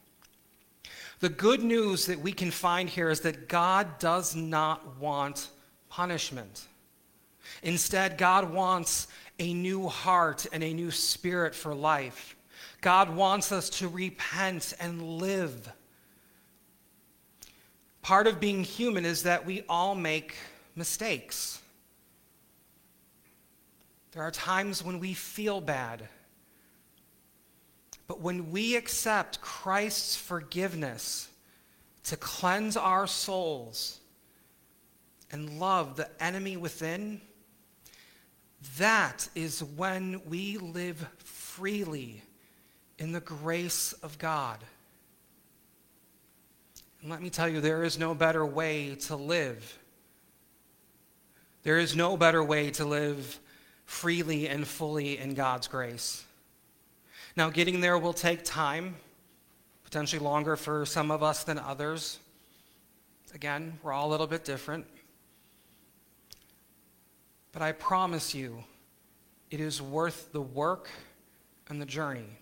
The 1.19 1.29
good 1.29 1.63
news 1.63 2.07
that 2.07 2.19
we 2.19 2.33
can 2.33 2.51
find 2.51 2.89
here 2.89 3.11
is 3.11 3.21
that 3.21 3.49
God 3.49 3.99
does 3.99 4.35
not 4.35 4.99
want 4.99 5.49
punishment. 5.91 6.63
Instead, 7.63 8.17
God 8.17 8.51
wants 8.51 9.09
a 9.41 9.55
new 9.55 9.89
heart 9.89 10.47
and 10.53 10.63
a 10.63 10.75
new 10.75 10.91
spirit 10.91 11.55
for 11.55 11.75
life. 11.75 12.37
God 12.83 13.17
wants 13.17 13.51
us 13.51 13.71
to 13.71 13.89
repent 13.89 14.75
and 14.79 15.03
live. 15.19 15.73
Part 18.03 18.27
of 18.27 18.39
being 18.39 18.63
human 18.63 19.05
is 19.05 19.25
that 19.25 19.47
we 19.47 19.65
all 19.69 19.95
make 19.95 20.35
mistakes. 20.77 21.61
There 24.13 24.23
are 24.23 24.31
times 24.31 24.85
when 24.85 25.01
we 25.01 25.15
feel 25.15 25.61
bad. 25.61 26.07
But 28.07 28.21
when 28.21 28.51
we 28.51 28.77
accept 28.77 29.41
Christ's 29.41 30.17
forgiveness 30.17 31.29
to 32.05 32.17
cleanse 32.17 32.77
our 32.77 33.07
souls 33.07 34.01
and 35.31 35.61
love 35.61 35.97
the 35.97 36.09
enemy 36.23 36.57
within, 36.57 37.21
that 38.79 39.29
is 39.35 39.63
when 39.63 40.21
we 40.27 40.59
live 40.59 41.07
freely 41.19 42.23
in 42.99 43.13
the 43.13 43.21
grace 43.21 43.93
of 44.03 44.19
God. 44.19 44.59
And 47.01 47.11
let 47.11 47.23
me 47.23 47.31
tell 47.31 47.49
you, 47.49 47.61
there 47.61 47.83
is 47.83 47.99
no 47.99 48.15
better 48.15 48.45
way 48.45 48.95
to 49.07 49.17
live. 49.17 49.79
There 51.63 51.79
is 51.79 51.97
no 51.97 52.17
better 52.17 52.45
way 52.45 52.71
to 52.73 52.85
live 52.85 53.39
freely 53.87 54.49
and 54.49 54.67
fully 54.67 55.19
in 55.19 55.35
God's 55.35 55.67
grace. 55.67 56.25
Now, 57.37 57.49
getting 57.49 57.81
there 57.81 57.99
will 57.99 58.13
take 58.13 58.45
time, 58.45 58.97
potentially 59.85 60.23
longer 60.23 60.57
for 60.57 60.85
some 60.85 61.11
of 61.11 61.23
us 61.23 61.45
than 61.45 61.59
others. 61.59 62.19
Again, 63.35 63.79
we're 63.83 63.93
all 63.93 64.09
a 64.09 64.11
little 64.11 64.27
bit 64.27 64.45
different. 64.45 64.87
But 67.53 67.63
I 67.63 67.73
promise 67.73 68.35
you, 68.35 68.65
it 69.51 69.61
is 69.61 69.83
worth 69.83 70.33
the 70.33 70.41
work 70.41 70.89
and 71.69 71.81
the 71.81 71.87
journey. 71.87 72.39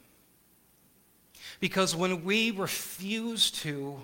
Because 1.61 1.97
when 1.97 2.25
we 2.25 2.51
refuse 2.51 3.51
to, 3.51 4.01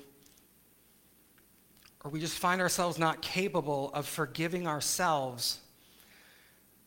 or 2.02 2.10
we 2.10 2.20
just 2.20 2.38
find 2.38 2.60
ourselves 2.60 2.98
not 2.98 3.22
capable 3.22 3.90
of 3.92 4.06
forgiving 4.06 4.66
ourselves, 4.66 5.58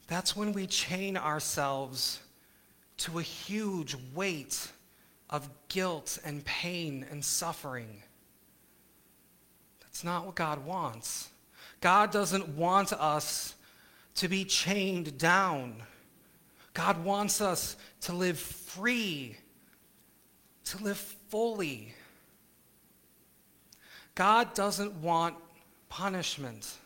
that's 0.08 0.36
when 0.36 0.54
we 0.54 0.68
chain 0.68 1.18
ourselves 1.18 2.20
to 2.98 3.20
a 3.20 3.22
huge 3.22 3.96
weight 4.16 4.72
of 5.30 5.50
guilt 5.68 6.18
and 6.24 6.44
pain 6.46 7.06
and 7.12 7.24
suffering. 7.24 8.02
That's 9.82 10.04
not 10.04 10.26
what 10.26 10.36
God 10.36 10.66
wants. 10.66 11.30
God 11.82 12.12
doesn't 12.12 12.50
want 12.50 12.94
us 12.94 13.56
to 14.18 14.28
be 14.28 14.44
chained 14.46 15.18
down. 15.18 15.76
God 16.74 17.04
wants 17.04 17.42
us 17.42 17.76
to 18.02 18.14
live 18.14 18.38
free, 18.38 19.38
to 20.66 20.84
live 20.84 20.98
fully. 21.30 21.94
God 24.16 24.54
doesn't 24.54 24.94
want 24.96 25.36
punishment. 25.90 26.78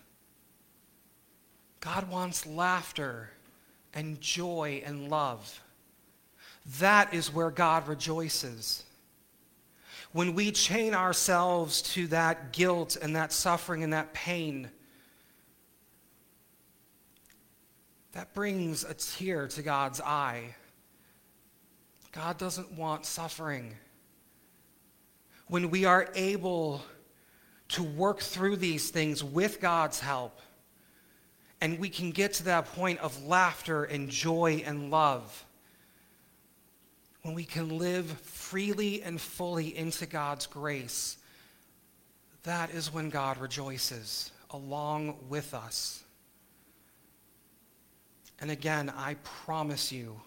God 1.79 2.09
wants 2.09 2.45
laughter 2.45 3.31
and 3.93 4.21
joy 4.21 4.81
and 4.85 5.09
love. 5.09 5.61
That 6.79 7.13
is 7.13 7.33
where 7.33 7.49
God 7.49 7.87
rejoices. 7.87 8.83
When 10.11 10.35
we 10.35 10.51
chain 10.51 10.93
ourselves 10.93 11.81
to 11.93 12.07
that 12.07 12.51
guilt 12.51 12.97
and 13.01 13.15
that 13.15 13.31
suffering 13.31 13.83
and 13.83 13.93
that 13.93 14.13
pain, 14.13 14.69
that 18.13 18.33
brings 18.33 18.83
a 18.83 18.93
tear 18.93 19.47
to 19.47 19.61
God's 19.61 20.01
eye. 20.01 20.55
God 22.11 22.37
doesn't 22.37 22.73
want 22.73 23.05
suffering. 23.05 23.75
When 25.47 25.69
we 25.69 25.85
are 25.85 26.09
able 26.15 26.83
to 27.69 27.83
work 27.83 28.19
through 28.19 28.57
these 28.57 28.89
things 28.89 29.23
with 29.23 29.61
God's 29.61 29.99
help, 29.99 30.39
and 31.61 31.79
we 31.79 31.89
can 31.89 32.11
get 32.11 32.33
to 32.33 32.43
that 32.43 32.65
point 32.73 32.99
of 32.99 33.25
laughter 33.25 33.83
and 33.83 34.09
joy 34.09 34.63
and 34.65 34.91
love, 34.91 35.45
when 37.21 37.35
we 37.35 37.45
can 37.45 37.77
live 37.77 38.07
freely 38.21 39.03
and 39.03 39.21
fully 39.21 39.77
into 39.77 40.05
God's 40.05 40.47
grace, 40.47 41.17
that 42.43 42.71
is 42.71 42.91
when 42.91 43.09
God 43.09 43.37
rejoices 43.37 44.31
along 44.49 45.15
with 45.29 45.53
us. 45.53 46.03
And 48.41 48.49
again, 48.49 48.91
I 48.97 49.15
promise 49.23 49.91
you, 49.91 50.19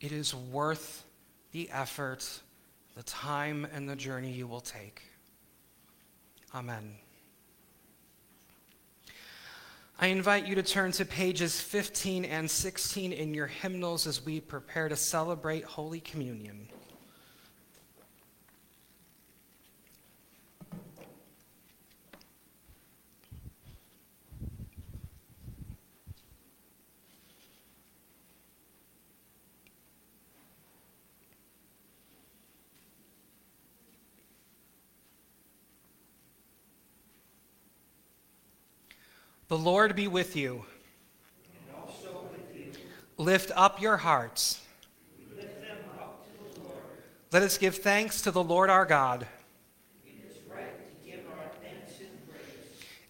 it 0.00 0.10
is 0.10 0.34
worth 0.34 1.04
the 1.52 1.70
effort, 1.70 2.28
the 2.96 3.04
time, 3.04 3.66
and 3.72 3.88
the 3.88 3.94
journey 3.94 4.32
you 4.32 4.48
will 4.48 4.60
take. 4.60 5.02
Amen. 6.52 6.96
I 10.00 10.06
invite 10.08 10.48
you 10.48 10.56
to 10.56 10.64
turn 10.64 10.90
to 10.92 11.04
pages 11.04 11.60
15 11.60 12.24
and 12.24 12.50
16 12.50 13.12
in 13.12 13.32
your 13.32 13.46
hymnals 13.46 14.08
as 14.08 14.24
we 14.24 14.40
prepare 14.40 14.88
to 14.88 14.96
celebrate 14.96 15.62
Holy 15.62 16.00
Communion. 16.00 16.68
The 39.52 39.58
Lord 39.58 39.94
be 39.94 40.08
with 40.08 40.34
you. 40.34 40.64
Lift 43.18 43.50
up 43.54 43.82
your 43.82 43.98
hearts. 43.98 44.62
Let 47.32 47.42
us 47.42 47.58
give 47.58 47.76
thanks 47.76 48.22
to 48.22 48.30
the 48.30 48.42
Lord 48.42 48.70
our 48.70 48.86
God. 48.86 49.26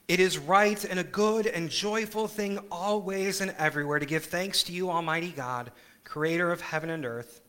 It 0.09 0.19
is 0.19 0.37
right 0.37 0.85
and 0.85 0.99
a 0.99 1.05
good 1.05 1.47
and 1.47 1.71
joyful 1.71 2.27
thing 2.27 2.59
always 2.73 3.41
and 3.41 3.55
everywhere 3.57 4.01
to 4.01 4.07
give 4.07 4.25
thanks 4.25 4.65
to 4.65 4.73
you, 4.73 4.91
Almighty 4.91 5.31
God, 5.31 5.71
creator 6.03 6.51
of 6.51 6.61
heaven 6.61 6.91
and 6.91 7.07
earth. 7.07 7.41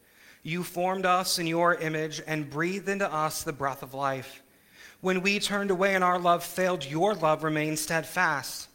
You 0.43 0.61
formed 0.61 1.07
us 1.07 1.39
in 1.39 1.47
your 1.47 1.73
image 1.73 2.21
and 2.27 2.47
breathed 2.47 2.89
into 2.89 3.11
us 3.11 3.41
the 3.41 3.53
breath 3.53 3.81
of 3.81 3.95
life. 3.95 4.43
When 5.01 5.23
we 5.23 5.39
turned 5.39 5.71
away 5.71 5.95
and 5.95 6.03
our 6.03 6.19
love 6.19 6.43
failed, 6.43 6.85
your 6.85 7.15
love 7.15 7.43
remained 7.43 7.79
steadfast. 7.79 8.69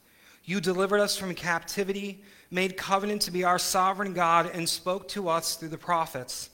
You 0.48 0.62
delivered 0.62 1.00
us 1.00 1.14
from 1.14 1.34
captivity, 1.34 2.22
made 2.50 2.78
covenant 2.78 3.20
to 3.22 3.30
be 3.30 3.44
our 3.44 3.58
sovereign 3.58 4.14
God, 4.14 4.50
and 4.54 4.66
spoke 4.66 5.06
to 5.08 5.28
us 5.28 5.56
through 5.56 5.68
the 5.68 5.76
prophets. 5.76 6.48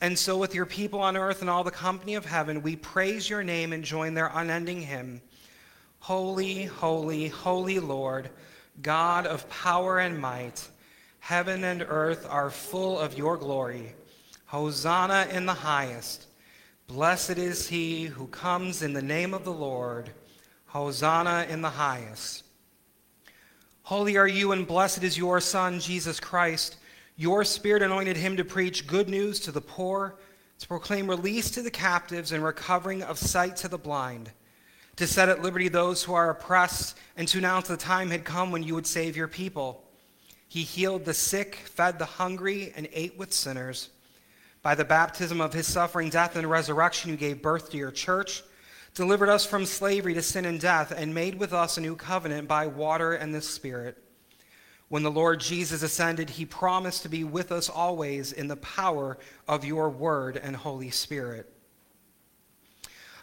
And 0.00 0.18
so, 0.18 0.38
with 0.38 0.54
your 0.54 0.64
people 0.64 1.00
on 1.00 1.18
earth 1.18 1.42
and 1.42 1.50
all 1.50 1.62
the 1.62 1.70
company 1.70 2.14
of 2.14 2.24
heaven, 2.24 2.62
we 2.62 2.76
praise 2.76 3.28
your 3.28 3.44
name 3.44 3.74
and 3.74 3.84
join 3.84 4.14
their 4.14 4.30
unending 4.32 4.80
hymn 4.80 5.20
Holy, 5.98 6.64
holy, 6.64 7.28
holy 7.28 7.78
Lord, 7.78 8.30
God 8.80 9.26
of 9.26 9.46
power 9.50 9.98
and 9.98 10.18
might. 10.18 10.66
Heaven 11.18 11.62
and 11.62 11.84
earth 11.86 12.26
are 12.30 12.48
full 12.48 12.98
of 12.98 13.18
your 13.18 13.36
glory. 13.36 13.92
Hosanna 14.46 15.28
in 15.30 15.44
the 15.44 15.52
highest. 15.52 16.24
Blessed 16.86 17.36
is 17.36 17.68
he 17.68 18.04
who 18.04 18.28
comes 18.28 18.80
in 18.80 18.94
the 18.94 19.02
name 19.02 19.34
of 19.34 19.44
the 19.44 19.52
Lord. 19.52 20.08
Hosanna 20.68 21.46
in 21.50 21.60
the 21.60 21.68
highest. 21.68 22.44
Holy 23.86 24.16
are 24.16 24.26
you, 24.26 24.50
and 24.50 24.66
blessed 24.66 25.04
is 25.04 25.16
your 25.16 25.40
Son, 25.40 25.78
Jesus 25.78 26.18
Christ. 26.18 26.74
Your 27.14 27.44
Spirit 27.44 27.82
anointed 27.82 28.16
him 28.16 28.36
to 28.36 28.44
preach 28.44 28.88
good 28.88 29.08
news 29.08 29.38
to 29.38 29.52
the 29.52 29.60
poor, 29.60 30.16
to 30.58 30.66
proclaim 30.66 31.08
release 31.08 31.52
to 31.52 31.62
the 31.62 31.70
captives, 31.70 32.32
and 32.32 32.42
recovering 32.42 33.04
of 33.04 33.16
sight 33.16 33.54
to 33.58 33.68
the 33.68 33.78
blind, 33.78 34.32
to 34.96 35.06
set 35.06 35.28
at 35.28 35.40
liberty 35.40 35.68
those 35.68 36.02
who 36.02 36.14
are 36.14 36.30
oppressed, 36.30 36.98
and 37.16 37.28
to 37.28 37.38
announce 37.38 37.68
the 37.68 37.76
time 37.76 38.10
had 38.10 38.24
come 38.24 38.50
when 38.50 38.64
you 38.64 38.74
would 38.74 38.88
save 38.88 39.16
your 39.16 39.28
people. 39.28 39.84
He 40.48 40.62
healed 40.62 41.04
the 41.04 41.14
sick, 41.14 41.54
fed 41.54 42.00
the 42.00 42.06
hungry, 42.06 42.72
and 42.74 42.88
ate 42.92 43.16
with 43.16 43.32
sinners. 43.32 43.90
By 44.62 44.74
the 44.74 44.84
baptism 44.84 45.40
of 45.40 45.52
his 45.52 45.72
suffering, 45.72 46.10
death, 46.10 46.34
and 46.34 46.50
resurrection, 46.50 47.12
you 47.12 47.16
gave 47.16 47.40
birth 47.40 47.70
to 47.70 47.76
your 47.76 47.92
church 47.92 48.42
delivered 48.96 49.28
us 49.28 49.44
from 49.44 49.66
slavery 49.66 50.14
to 50.14 50.22
sin 50.22 50.46
and 50.46 50.58
death, 50.58 50.90
and 50.90 51.14
made 51.14 51.38
with 51.38 51.52
us 51.52 51.76
a 51.76 51.82
new 51.82 51.94
covenant 51.94 52.48
by 52.48 52.66
water 52.66 53.12
and 53.12 53.32
the 53.32 53.42
Spirit. 53.42 54.02
When 54.88 55.02
the 55.02 55.10
Lord 55.10 55.38
Jesus 55.38 55.82
ascended, 55.82 56.30
he 56.30 56.46
promised 56.46 57.02
to 57.02 57.10
be 57.10 57.22
with 57.22 57.52
us 57.52 57.68
always 57.68 58.32
in 58.32 58.48
the 58.48 58.56
power 58.56 59.18
of 59.46 59.66
your 59.66 59.90
word 59.90 60.40
and 60.42 60.56
Holy 60.56 60.88
Spirit. 60.90 61.52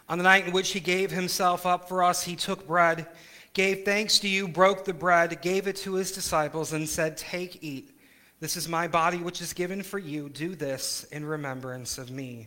On 0.08 0.16
the 0.16 0.24
night 0.24 0.46
in 0.46 0.52
which 0.52 0.70
he 0.70 0.80
gave 0.80 1.10
himself 1.10 1.66
up 1.66 1.88
for 1.88 2.04
us, 2.04 2.22
he 2.22 2.36
took 2.36 2.68
bread, 2.68 3.08
gave 3.52 3.84
thanks 3.84 4.20
to 4.20 4.28
you, 4.28 4.46
broke 4.46 4.84
the 4.84 4.94
bread, 4.94 5.42
gave 5.42 5.66
it 5.66 5.76
to 5.76 5.94
his 5.94 6.12
disciples, 6.12 6.72
and 6.72 6.88
said, 6.88 7.16
Take, 7.16 7.64
eat. 7.64 7.98
This 8.38 8.56
is 8.56 8.68
my 8.68 8.86
body, 8.86 9.18
which 9.18 9.42
is 9.42 9.52
given 9.52 9.82
for 9.82 9.98
you. 9.98 10.28
Do 10.28 10.54
this 10.54 11.04
in 11.10 11.24
remembrance 11.24 11.98
of 11.98 12.12
me. 12.12 12.46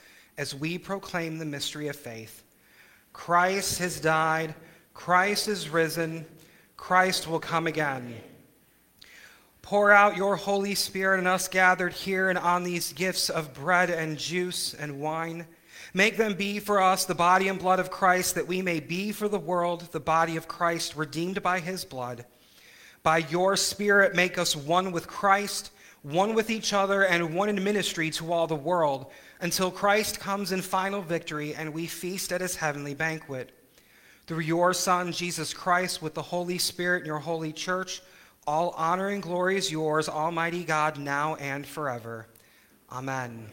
as 0.37 0.55
we 0.55 0.77
proclaim 0.77 1.37
the 1.37 1.45
mystery 1.45 1.87
of 1.87 1.95
faith. 1.95 2.43
Christ 3.13 3.79
has 3.79 3.99
died, 3.99 4.55
Christ 4.93 5.47
is 5.47 5.69
risen, 5.69 6.25
Christ 6.77 7.27
will 7.27 7.39
come 7.39 7.67
again. 7.67 8.15
Pour 9.61 9.91
out 9.91 10.17
your 10.17 10.35
Holy 10.35 10.75
Spirit 10.75 11.19
in 11.19 11.27
us 11.27 11.47
gathered 11.47 11.93
here 11.93 12.29
and 12.29 12.39
on 12.39 12.63
these 12.63 12.93
gifts 12.93 13.29
of 13.29 13.53
bread 13.53 13.89
and 13.89 14.17
juice 14.17 14.73
and 14.73 14.99
wine. 14.99 15.45
Make 15.93 16.17
them 16.17 16.33
be 16.33 16.59
for 16.59 16.81
us 16.81 17.05
the 17.05 17.15
body 17.15 17.47
and 17.47 17.59
blood 17.59 17.79
of 17.79 17.91
Christ, 17.91 18.35
that 18.35 18.47
we 18.47 18.61
may 18.61 18.79
be 18.79 19.11
for 19.11 19.27
the 19.27 19.39
world 19.39 19.89
the 19.91 19.99
body 19.99 20.37
of 20.37 20.47
Christ, 20.47 20.95
redeemed 20.95 21.43
by 21.43 21.59
his 21.59 21.85
blood. 21.85 22.25
By 23.03 23.19
your 23.19 23.55
Spirit, 23.57 24.15
make 24.15 24.37
us 24.37 24.55
one 24.55 24.91
with 24.91 25.07
Christ, 25.07 25.71
one 26.01 26.33
with 26.33 26.49
each 26.49 26.73
other, 26.73 27.03
and 27.03 27.35
one 27.35 27.49
in 27.49 27.63
ministry 27.63 28.09
to 28.11 28.31
all 28.31 28.47
the 28.47 28.55
world, 28.55 29.11
until 29.41 29.71
Christ 29.71 30.19
comes 30.19 30.51
in 30.51 30.61
final 30.61 31.01
victory 31.01 31.55
and 31.55 31.73
we 31.73 31.87
feast 31.87 32.31
at 32.31 32.41
his 32.41 32.55
heavenly 32.55 32.93
banquet. 32.93 33.51
Through 34.27 34.41
your 34.41 34.73
Son, 34.73 35.11
Jesus 35.11 35.53
Christ, 35.53 36.01
with 36.01 36.13
the 36.13 36.21
Holy 36.21 36.59
Spirit 36.59 36.99
and 36.99 37.07
your 37.07 37.19
holy 37.19 37.51
church, 37.51 38.01
all 38.47 38.73
honor 38.77 39.09
and 39.09 39.21
glory 39.21 39.57
is 39.57 39.71
yours, 39.71 40.07
Almighty 40.07 40.63
God, 40.63 40.97
now 40.97 41.35
and 41.35 41.65
forever. 41.65 42.27
Amen. 42.91 43.47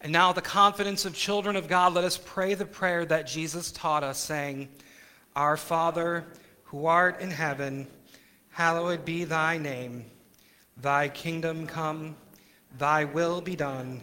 And 0.00 0.12
now, 0.12 0.32
the 0.32 0.42
confidence 0.42 1.06
of 1.06 1.14
children 1.14 1.56
of 1.56 1.68
God, 1.68 1.94
let 1.94 2.04
us 2.04 2.20
pray 2.22 2.54
the 2.54 2.66
prayer 2.66 3.04
that 3.06 3.26
Jesus 3.26 3.72
taught 3.72 4.04
us, 4.04 4.18
saying, 4.18 4.68
Our 5.34 5.56
Father, 5.56 6.24
who 6.64 6.86
art 6.86 7.20
in 7.20 7.30
heaven, 7.30 7.86
hallowed 8.50 9.04
be 9.04 9.24
thy 9.24 9.56
name. 9.56 10.04
Thy 10.76 11.08
kingdom 11.08 11.66
come, 11.66 12.16
thy 12.78 13.04
will 13.04 13.40
be 13.40 13.56
done, 13.56 14.02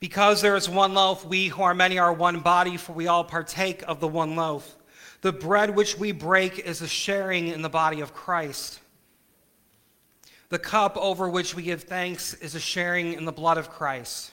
Because 0.00 0.40
there 0.40 0.56
is 0.56 0.68
one 0.68 0.94
loaf, 0.94 1.26
we 1.26 1.48
who 1.48 1.62
are 1.62 1.74
many 1.74 1.98
are 1.98 2.12
one 2.12 2.40
body, 2.40 2.78
for 2.78 2.92
we 2.92 3.06
all 3.06 3.22
partake 3.22 3.82
of 3.86 4.00
the 4.00 4.08
one 4.08 4.34
loaf. 4.34 4.76
The 5.20 5.32
bread 5.32 5.76
which 5.76 5.98
we 5.98 6.12
break 6.12 6.58
is 6.58 6.80
a 6.80 6.88
sharing 6.88 7.48
in 7.48 7.60
the 7.60 7.68
body 7.68 8.00
of 8.00 8.14
Christ. 8.14 8.80
The 10.48 10.58
cup 10.58 10.96
over 10.96 11.28
which 11.28 11.54
we 11.54 11.62
give 11.62 11.82
thanks 11.82 12.32
is 12.34 12.54
a 12.54 12.60
sharing 12.60 13.12
in 13.12 13.26
the 13.26 13.32
blood 13.32 13.58
of 13.58 13.70
Christ. 13.70 14.32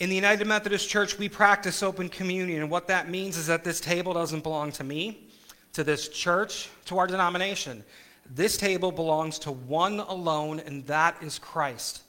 In 0.00 0.08
the 0.08 0.16
United 0.16 0.48
Methodist 0.48 0.88
Church, 0.88 1.16
we 1.16 1.28
practice 1.28 1.84
open 1.84 2.08
communion, 2.08 2.62
and 2.62 2.70
what 2.70 2.88
that 2.88 3.08
means 3.08 3.36
is 3.36 3.46
that 3.46 3.62
this 3.62 3.80
table 3.80 4.12
doesn't 4.12 4.42
belong 4.42 4.72
to 4.72 4.82
me, 4.82 5.28
to 5.74 5.84
this 5.84 6.08
church, 6.08 6.68
to 6.86 6.98
our 6.98 7.06
denomination. 7.06 7.84
This 8.28 8.56
table 8.56 8.90
belongs 8.90 9.38
to 9.40 9.52
one 9.52 10.00
alone, 10.00 10.58
and 10.58 10.84
that 10.88 11.22
is 11.22 11.38
Christ. 11.38 12.02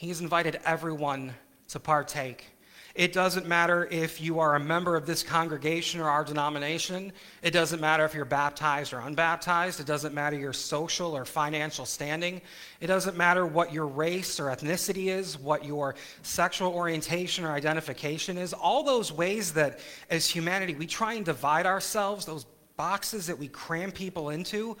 He's 0.00 0.22
invited 0.22 0.58
everyone 0.64 1.34
to 1.68 1.78
partake. 1.78 2.46
It 2.94 3.12
doesn't 3.12 3.46
matter 3.46 3.86
if 3.90 4.18
you 4.18 4.38
are 4.38 4.54
a 4.54 4.58
member 4.58 4.96
of 4.96 5.04
this 5.04 5.22
congregation 5.22 6.00
or 6.00 6.08
our 6.08 6.24
denomination. 6.24 7.12
It 7.42 7.50
doesn't 7.50 7.82
matter 7.82 8.06
if 8.06 8.14
you're 8.14 8.24
baptized 8.24 8.94
or 8.94 9.00
unbaptized. 9.00 9.78
It 9.78 9.84
doesn't 9.84 10.14
matter 10.14 10.38
your 10.38 10.54
social 10.54 11.14
or 11.14 11.26
financial 11.26 11.84
standing. 11.84 12.40
It 12.80 12.86
doesn't 12.86 13.14
matter 13.14 13.44
what 13.44 13.74
your 13.74 13.86
race 13.86 14.40
or 14.40 14.44
ethnicity 14.44 15.08
is, 15.08 15.38
what 15.38 15.66
your 15.66 15.96
sexual 16.22 16.72
orientation 16.72 17.44
or 17.44 17.52
identification 17.52 18.38
is. 18.38 18.54
All 18.54 18.82
those 18.82 19.12
ways 19.12 19.52
that, 19.52 19.80
as 20.08 20.26
humanity, 20.26 20.74
we 20.76 20.86
try 20.86 21.12
and 21.12 21.26
divide 21.26 21.66
ourselves, 21.66 22.24
those 22.24 22.46
boxes 22.78 23.26
that 23.26 23.38
we 23.38 23.48
cram 23.48 23.92
people 23.92 24.30
into, 24.30 24.78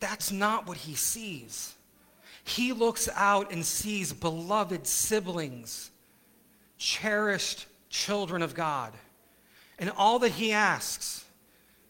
that's 0.00 0.32
not 0.32 0.66
what 0.66 0.78
he 0.78 0.94
sees. 0.94 1.74
He 2.56 2.72
looks 2.72 3.08
out 3.14 3.52
and 3.52 3.64
sees 3.64 4.12
beloved 4.12 4.86
siblings 4.86 5.90
cherished 6.78 7.66
children 7.90 8.42
of 8.42 8.54
God. 8.54 8.92
And 9.78 9.92
all 9.96 10.18
that 10.20 10.32
he 10.32 10.52
asks 10.52 11.24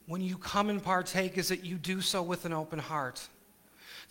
when 0.06 0.20
you 0.20 0.36
come 0.36 0.68
and 0.68 0.82
partake 0.82 1.38
is 1.38 1.48
that 1.48 1.64
you 1.64 1.76
do 1.76 2.02
so 2.02 2.22
with 2.22 2.44
an 2.44 2.52
open 2.52 2.78
heart. 2.78 3.26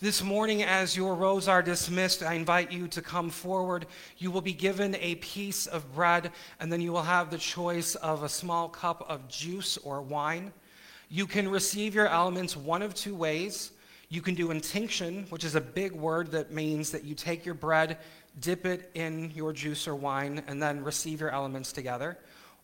This 0.00 0.24
morning, 0.24 0.64
as 0.64 0.96
your 0.96 1.14
rows 1.14 1.46
are 1.46 1.62
dismissed, 1.62 2.22
I 2.22 2.34
invite 2.34 2.72
you 2.72 2.88
to 2.88 3.02
come 3.02 3.30
forward. 3.30 3.86
You 4.18 4.32
will 4.32 4.40
be 4.40 4.52
given 4.52 4.96
a 4.96 5.16
piece 5.16 5.66
of 5.68 5.94
bread, 5.94 6.32
and 6.58 6.72
then 6.72 6.80
you 6.80 6.90
will 6.90 7.02
have 7.02 7.30
the 7.30 7.38
choice 7.38 7.94
of 7.96 8.22
a 8.22 8.28
small 8.28 8.68
cup 8.68 9.04
of 9.08 9.28
juice 9.28 9.76
or 9.78 10.02
wine. 10.02 10.52
You 11.10 11.26
can 11.26 11.48
receive 11.48 11.94
your 11.94 12.08
elements 12.08 12.56
one 12.56 12.82
of 12.82 12.94
two 12.94 13.14
ways. 13.14 13.70
You 14.10 14.20
can 14.20 14.34
do 14.34 14.50
intinction, 14.50 15.24
which 15.30 15.44
is 15.44 15.54
a 15.54 15.60
big 15.60 15.92
word 15.92 16.32
that 16.32 16.52
means 16.52 16.90
that 16.90 17.04
you 17.04 17.14
take 17.14 17.46
your 17.46 17.54
bread 17.54 17.96
dip 18.38 18.64
it 18.64 18.90
in 18.94 19.30
your 19.34 19.52
juice 19.52 19.88
or 19.88 19.94
wine, 19.94 20.42
and 20.46 20.62
then 20.62 20.84
receive 20.84 21.20
your 21.20 21.30
elements 21.30 21.72
together. 21.72 22.18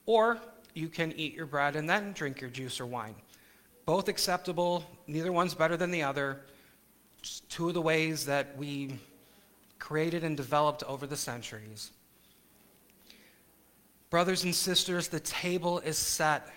Or 0.05 0.39
you 0.75 0.89
can 0.89 1.13
eat 1.13 1.35
your 1.35 1.47
bread 1.47 1.75
and 1.75 1.89
then 1.89 2.13
drink 2.13 2.41
your 2.41 2.51
juice 2.51 2.81
or 2.81 2.87
wine. 2.87 3.15
Both 3.85 4.09
acceptable, 4.09 4.85
neither 5.07 5.33
one's 5.33 5.55
better 5.55 5.77
than 5.77 5.91
the 5.91 6.03
other. 6.03 6.41
Just 7.23 7.49
two 7.49 7.69
of 7.69 7.75
the 7.75 7.81
ways 7.81 8.27
that 8.27 8.57
we 8.57 8.99
created 9.79 10.23
and 10.25 10.37
developed 10.37 10.83
over 10.85 11.07
the 11.07 11.17
centuries. 11.17 11.91
Brothers 14.11 14.45
and 14.45 14.55
sisters, 14.55 15.09
the 15.09 15.21
table 15.21 15.81
is 15.81 15.99
set. 15.99 16.49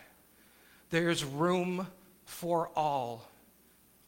There's 0.91 1.23
room 1.23 1.87
for 2.25 2.69
all. 2.75 3.27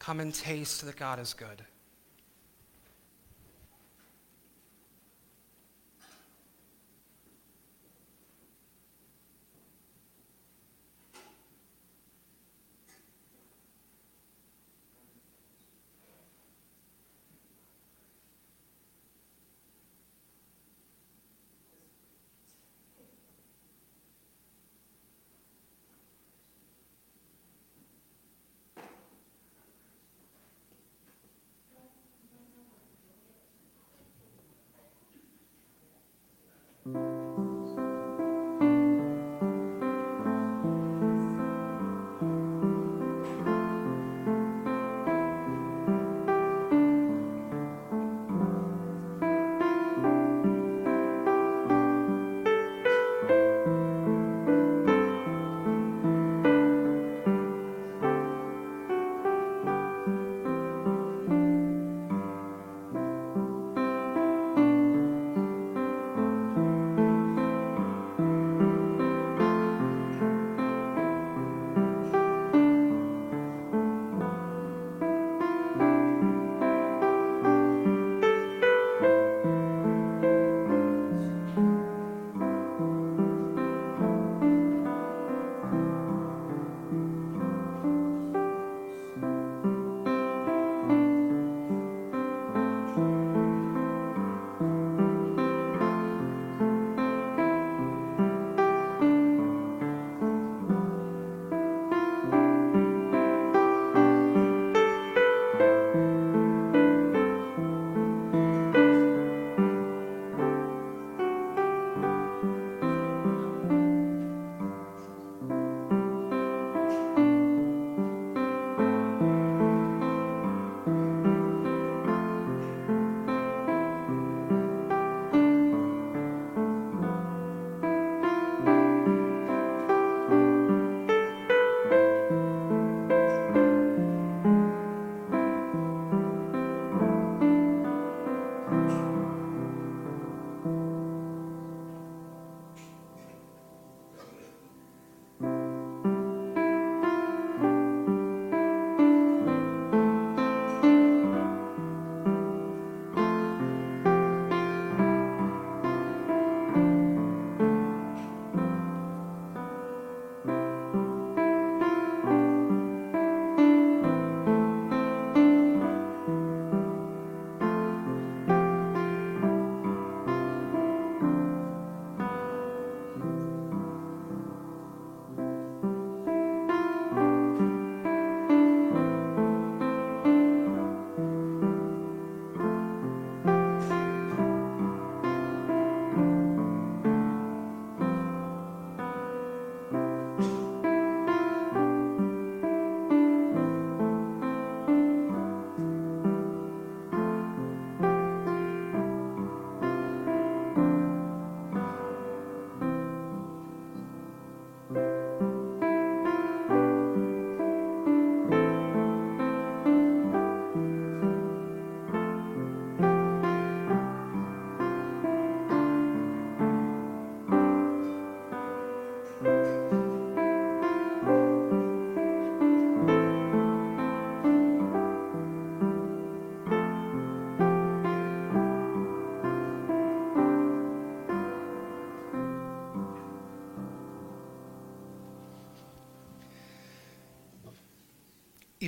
Come 0.02 0.20
and 0.20 0.34
taste 0.34 0.84
that 0.88 0.96
God 0.96 1.20
is 1.20 1.36
good. 1.36 1.62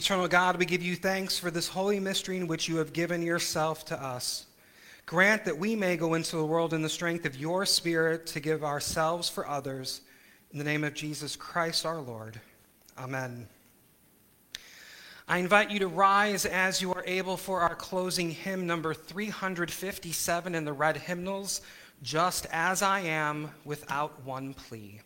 Eternal 0.03 0.27
God, 0.27 0.57
we 0.57 0.65
give 0.65 0.83
you 0.83 0.97
thanks 0.97 1.39
for 1.39 1.49
this 1.49 1.69
holy 1.69 1.97
mystery 1.97 2.35
in 2.35 2.45
which 2.45 2.67
you 2.67 2.75
have 2.75 2.91
given 2.91 3.21
yourself 3.21 3.85
to 3.85 4.03
us. 4.03 4.47
Grant 5.05 5.45
that 5.45 5.57
we 5.57 5.77
may 5.77 5.95
go 5.95 6.15
into 6.15 6.35
the 6.35 6.45
world 6.45 6.73
in 6.73 6.81
the 6.81 6.89
strength 6.89 7.25
of 7.25 7.37
your 7.37 7.65
Spirit 7.65 8.25
to 8.27 8.41
give 8.41 8.65
ourselves 8.65 9.29
for 9.29 9.47
others. 9.47 10.01
In 10.51 10.57
the 10.57 10.65
name 10.65 10.83
of 10.83 10.93
Jesus 10.93 11.37
Christ 11.37 11.85
our 11.85 12.01
Lord. 12.01 12.37
Amen. 12.97 13.47
I 15.25 15.37
invite 15.37 15.71
you 15.71 15.79
to 15.79 15.87
rise 15.87 16.45
as 16.45 16.81
you 16.81 16.93
are 16.93 17.05
able 17.07 17.37
for 17.37 17.61
our 17.61 17.75
closing 17.75 18.29
hymn, 18.29 18.67
number 18.67 18.93
357 18.93 20.53
in 20.53 20.65
the 20.65 20.73
red 20.73 20.97
hymnals, 20.97 21.61
Just 22.01 22.45
as 22.51 22.81
I 22.81 22.99
Am, 22.99 23.51
without 23.63 24.21
one 24.25 24.53
plea. 24.53 24.99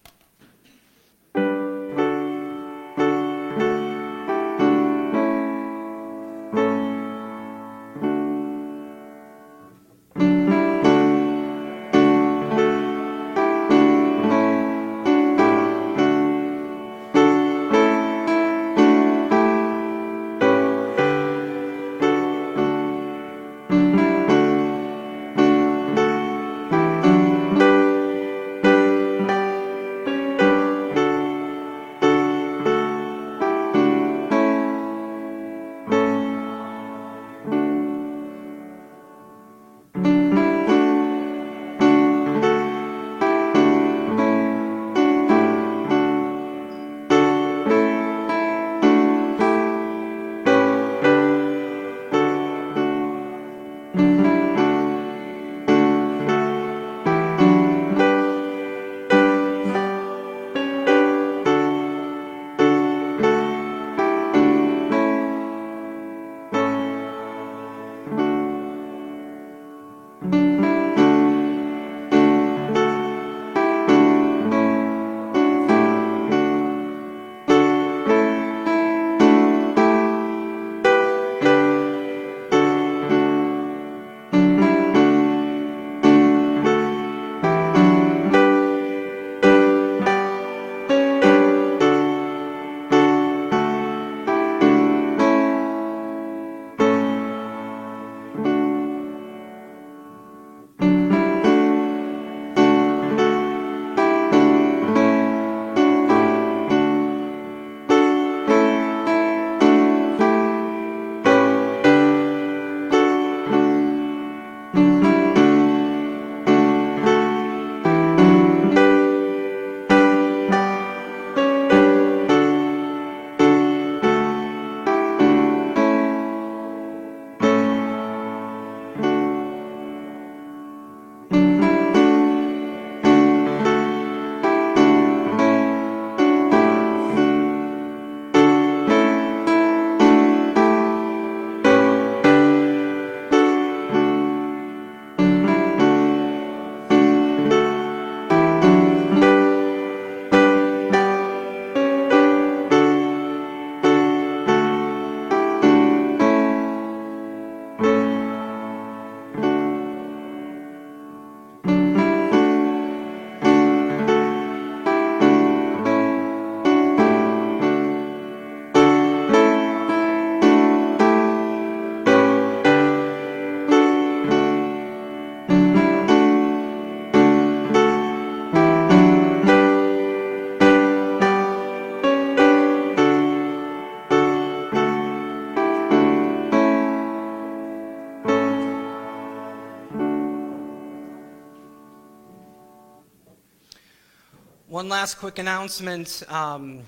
One 194.88 194.92
last 194.94 195.16
quick 195.16 195.38
announcement. 195.38 196.24
Um, 196.30 196.82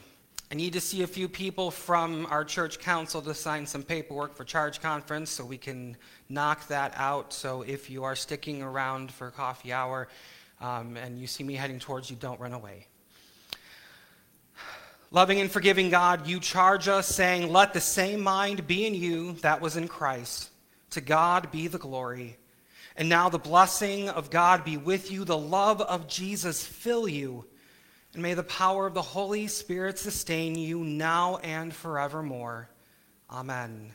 I 0.50 0.56
need 0.56 0.72
to 0.72 0.80
see 0.80 1.04
a 1.04 1.08
few 1.08 1.28
people 1.28 1.70
from 1.70 2.28
our 2.28 2.46
church 2.46 2.80
council 2.80 3.22
to 3.24 3.34
sign 3.34 3.66
some 3.66 3.84
paperwork 3.84 4.38
for 4.38 4.46
charge 4.46 4.80
conference 4.80 5.30
so 5.32 5.44
we 5.44 5.58
can 5.58 5.98
knock 6.30 6.66
that 6.70 6.94
out. 6.96 7.34
So 7.34 7.64
if 7.64 7.90
you 7.90 8.06
are 8.06 8.16
sticking 8.16 8.62
around 8.62 9.12
for 9.12 9.32
coffee 9.32 9.74
hour 9.74 10.08
um, 10.62 10.96
and 10.96 11.20
you 11.20 11.28
see 11.28 11.44
me 11.44 11.56
heading 11.56 11.78
towards 11.78 12.10
you, 12.10 12.16
don't 12.16 12.40
run 12.40 12.54
away. 12.54 12.88
Loving 15.12 15.42
and 15.42 15.52
forgiving 15.52 15.90
God, 15.90 16.26
you 16.26 16.40
charge 16.40 16.88
us, 16.88 17.06
saying, 17.06 17.52
Let 17.52 17.74
the 17.74 17.82
same 17.82 18.22
mind 18.22 18.66
be 18.66 18.88
in 18.88 18.96
you 18.96 19.34
that 19.42 19.60
was 19.60 19.76
in 19.76 19.90
Christ. 19.90 20.52
To 20.92 21.02
God 21.02 21.52
be 21.52 21.68
the 21.68 21.78
glory. 21.78 22.38
And 22.96 23.10
now 23.10 23.28
the 23.28 23.40
blessing 23.40 24.08
of 24.08 24.30
God 24.30 24.64
be 24.64 24.78
with 24.78 25.12
you, 25.12 25.26
the 25.26 25.38
love 25.38 25.82
of 25.82 26.08
Jesus 26.08 26.66
fill 26.66 27.06
you 27.06 27.44
and 28.14 28.24
may 28.24 28.34
the 28.34 28.44
power 28.44 28.88
of 28.88 28.94
the 28.94 29.02
Holy 29.02 29.48
Spirit 29.48 30.00
sustain 30.00 30.56
you 30.56 30.84
now 30.84 31.38
and 31.38 31.74
forevermore. 31.74 32.70
Amen. 33.30 33.94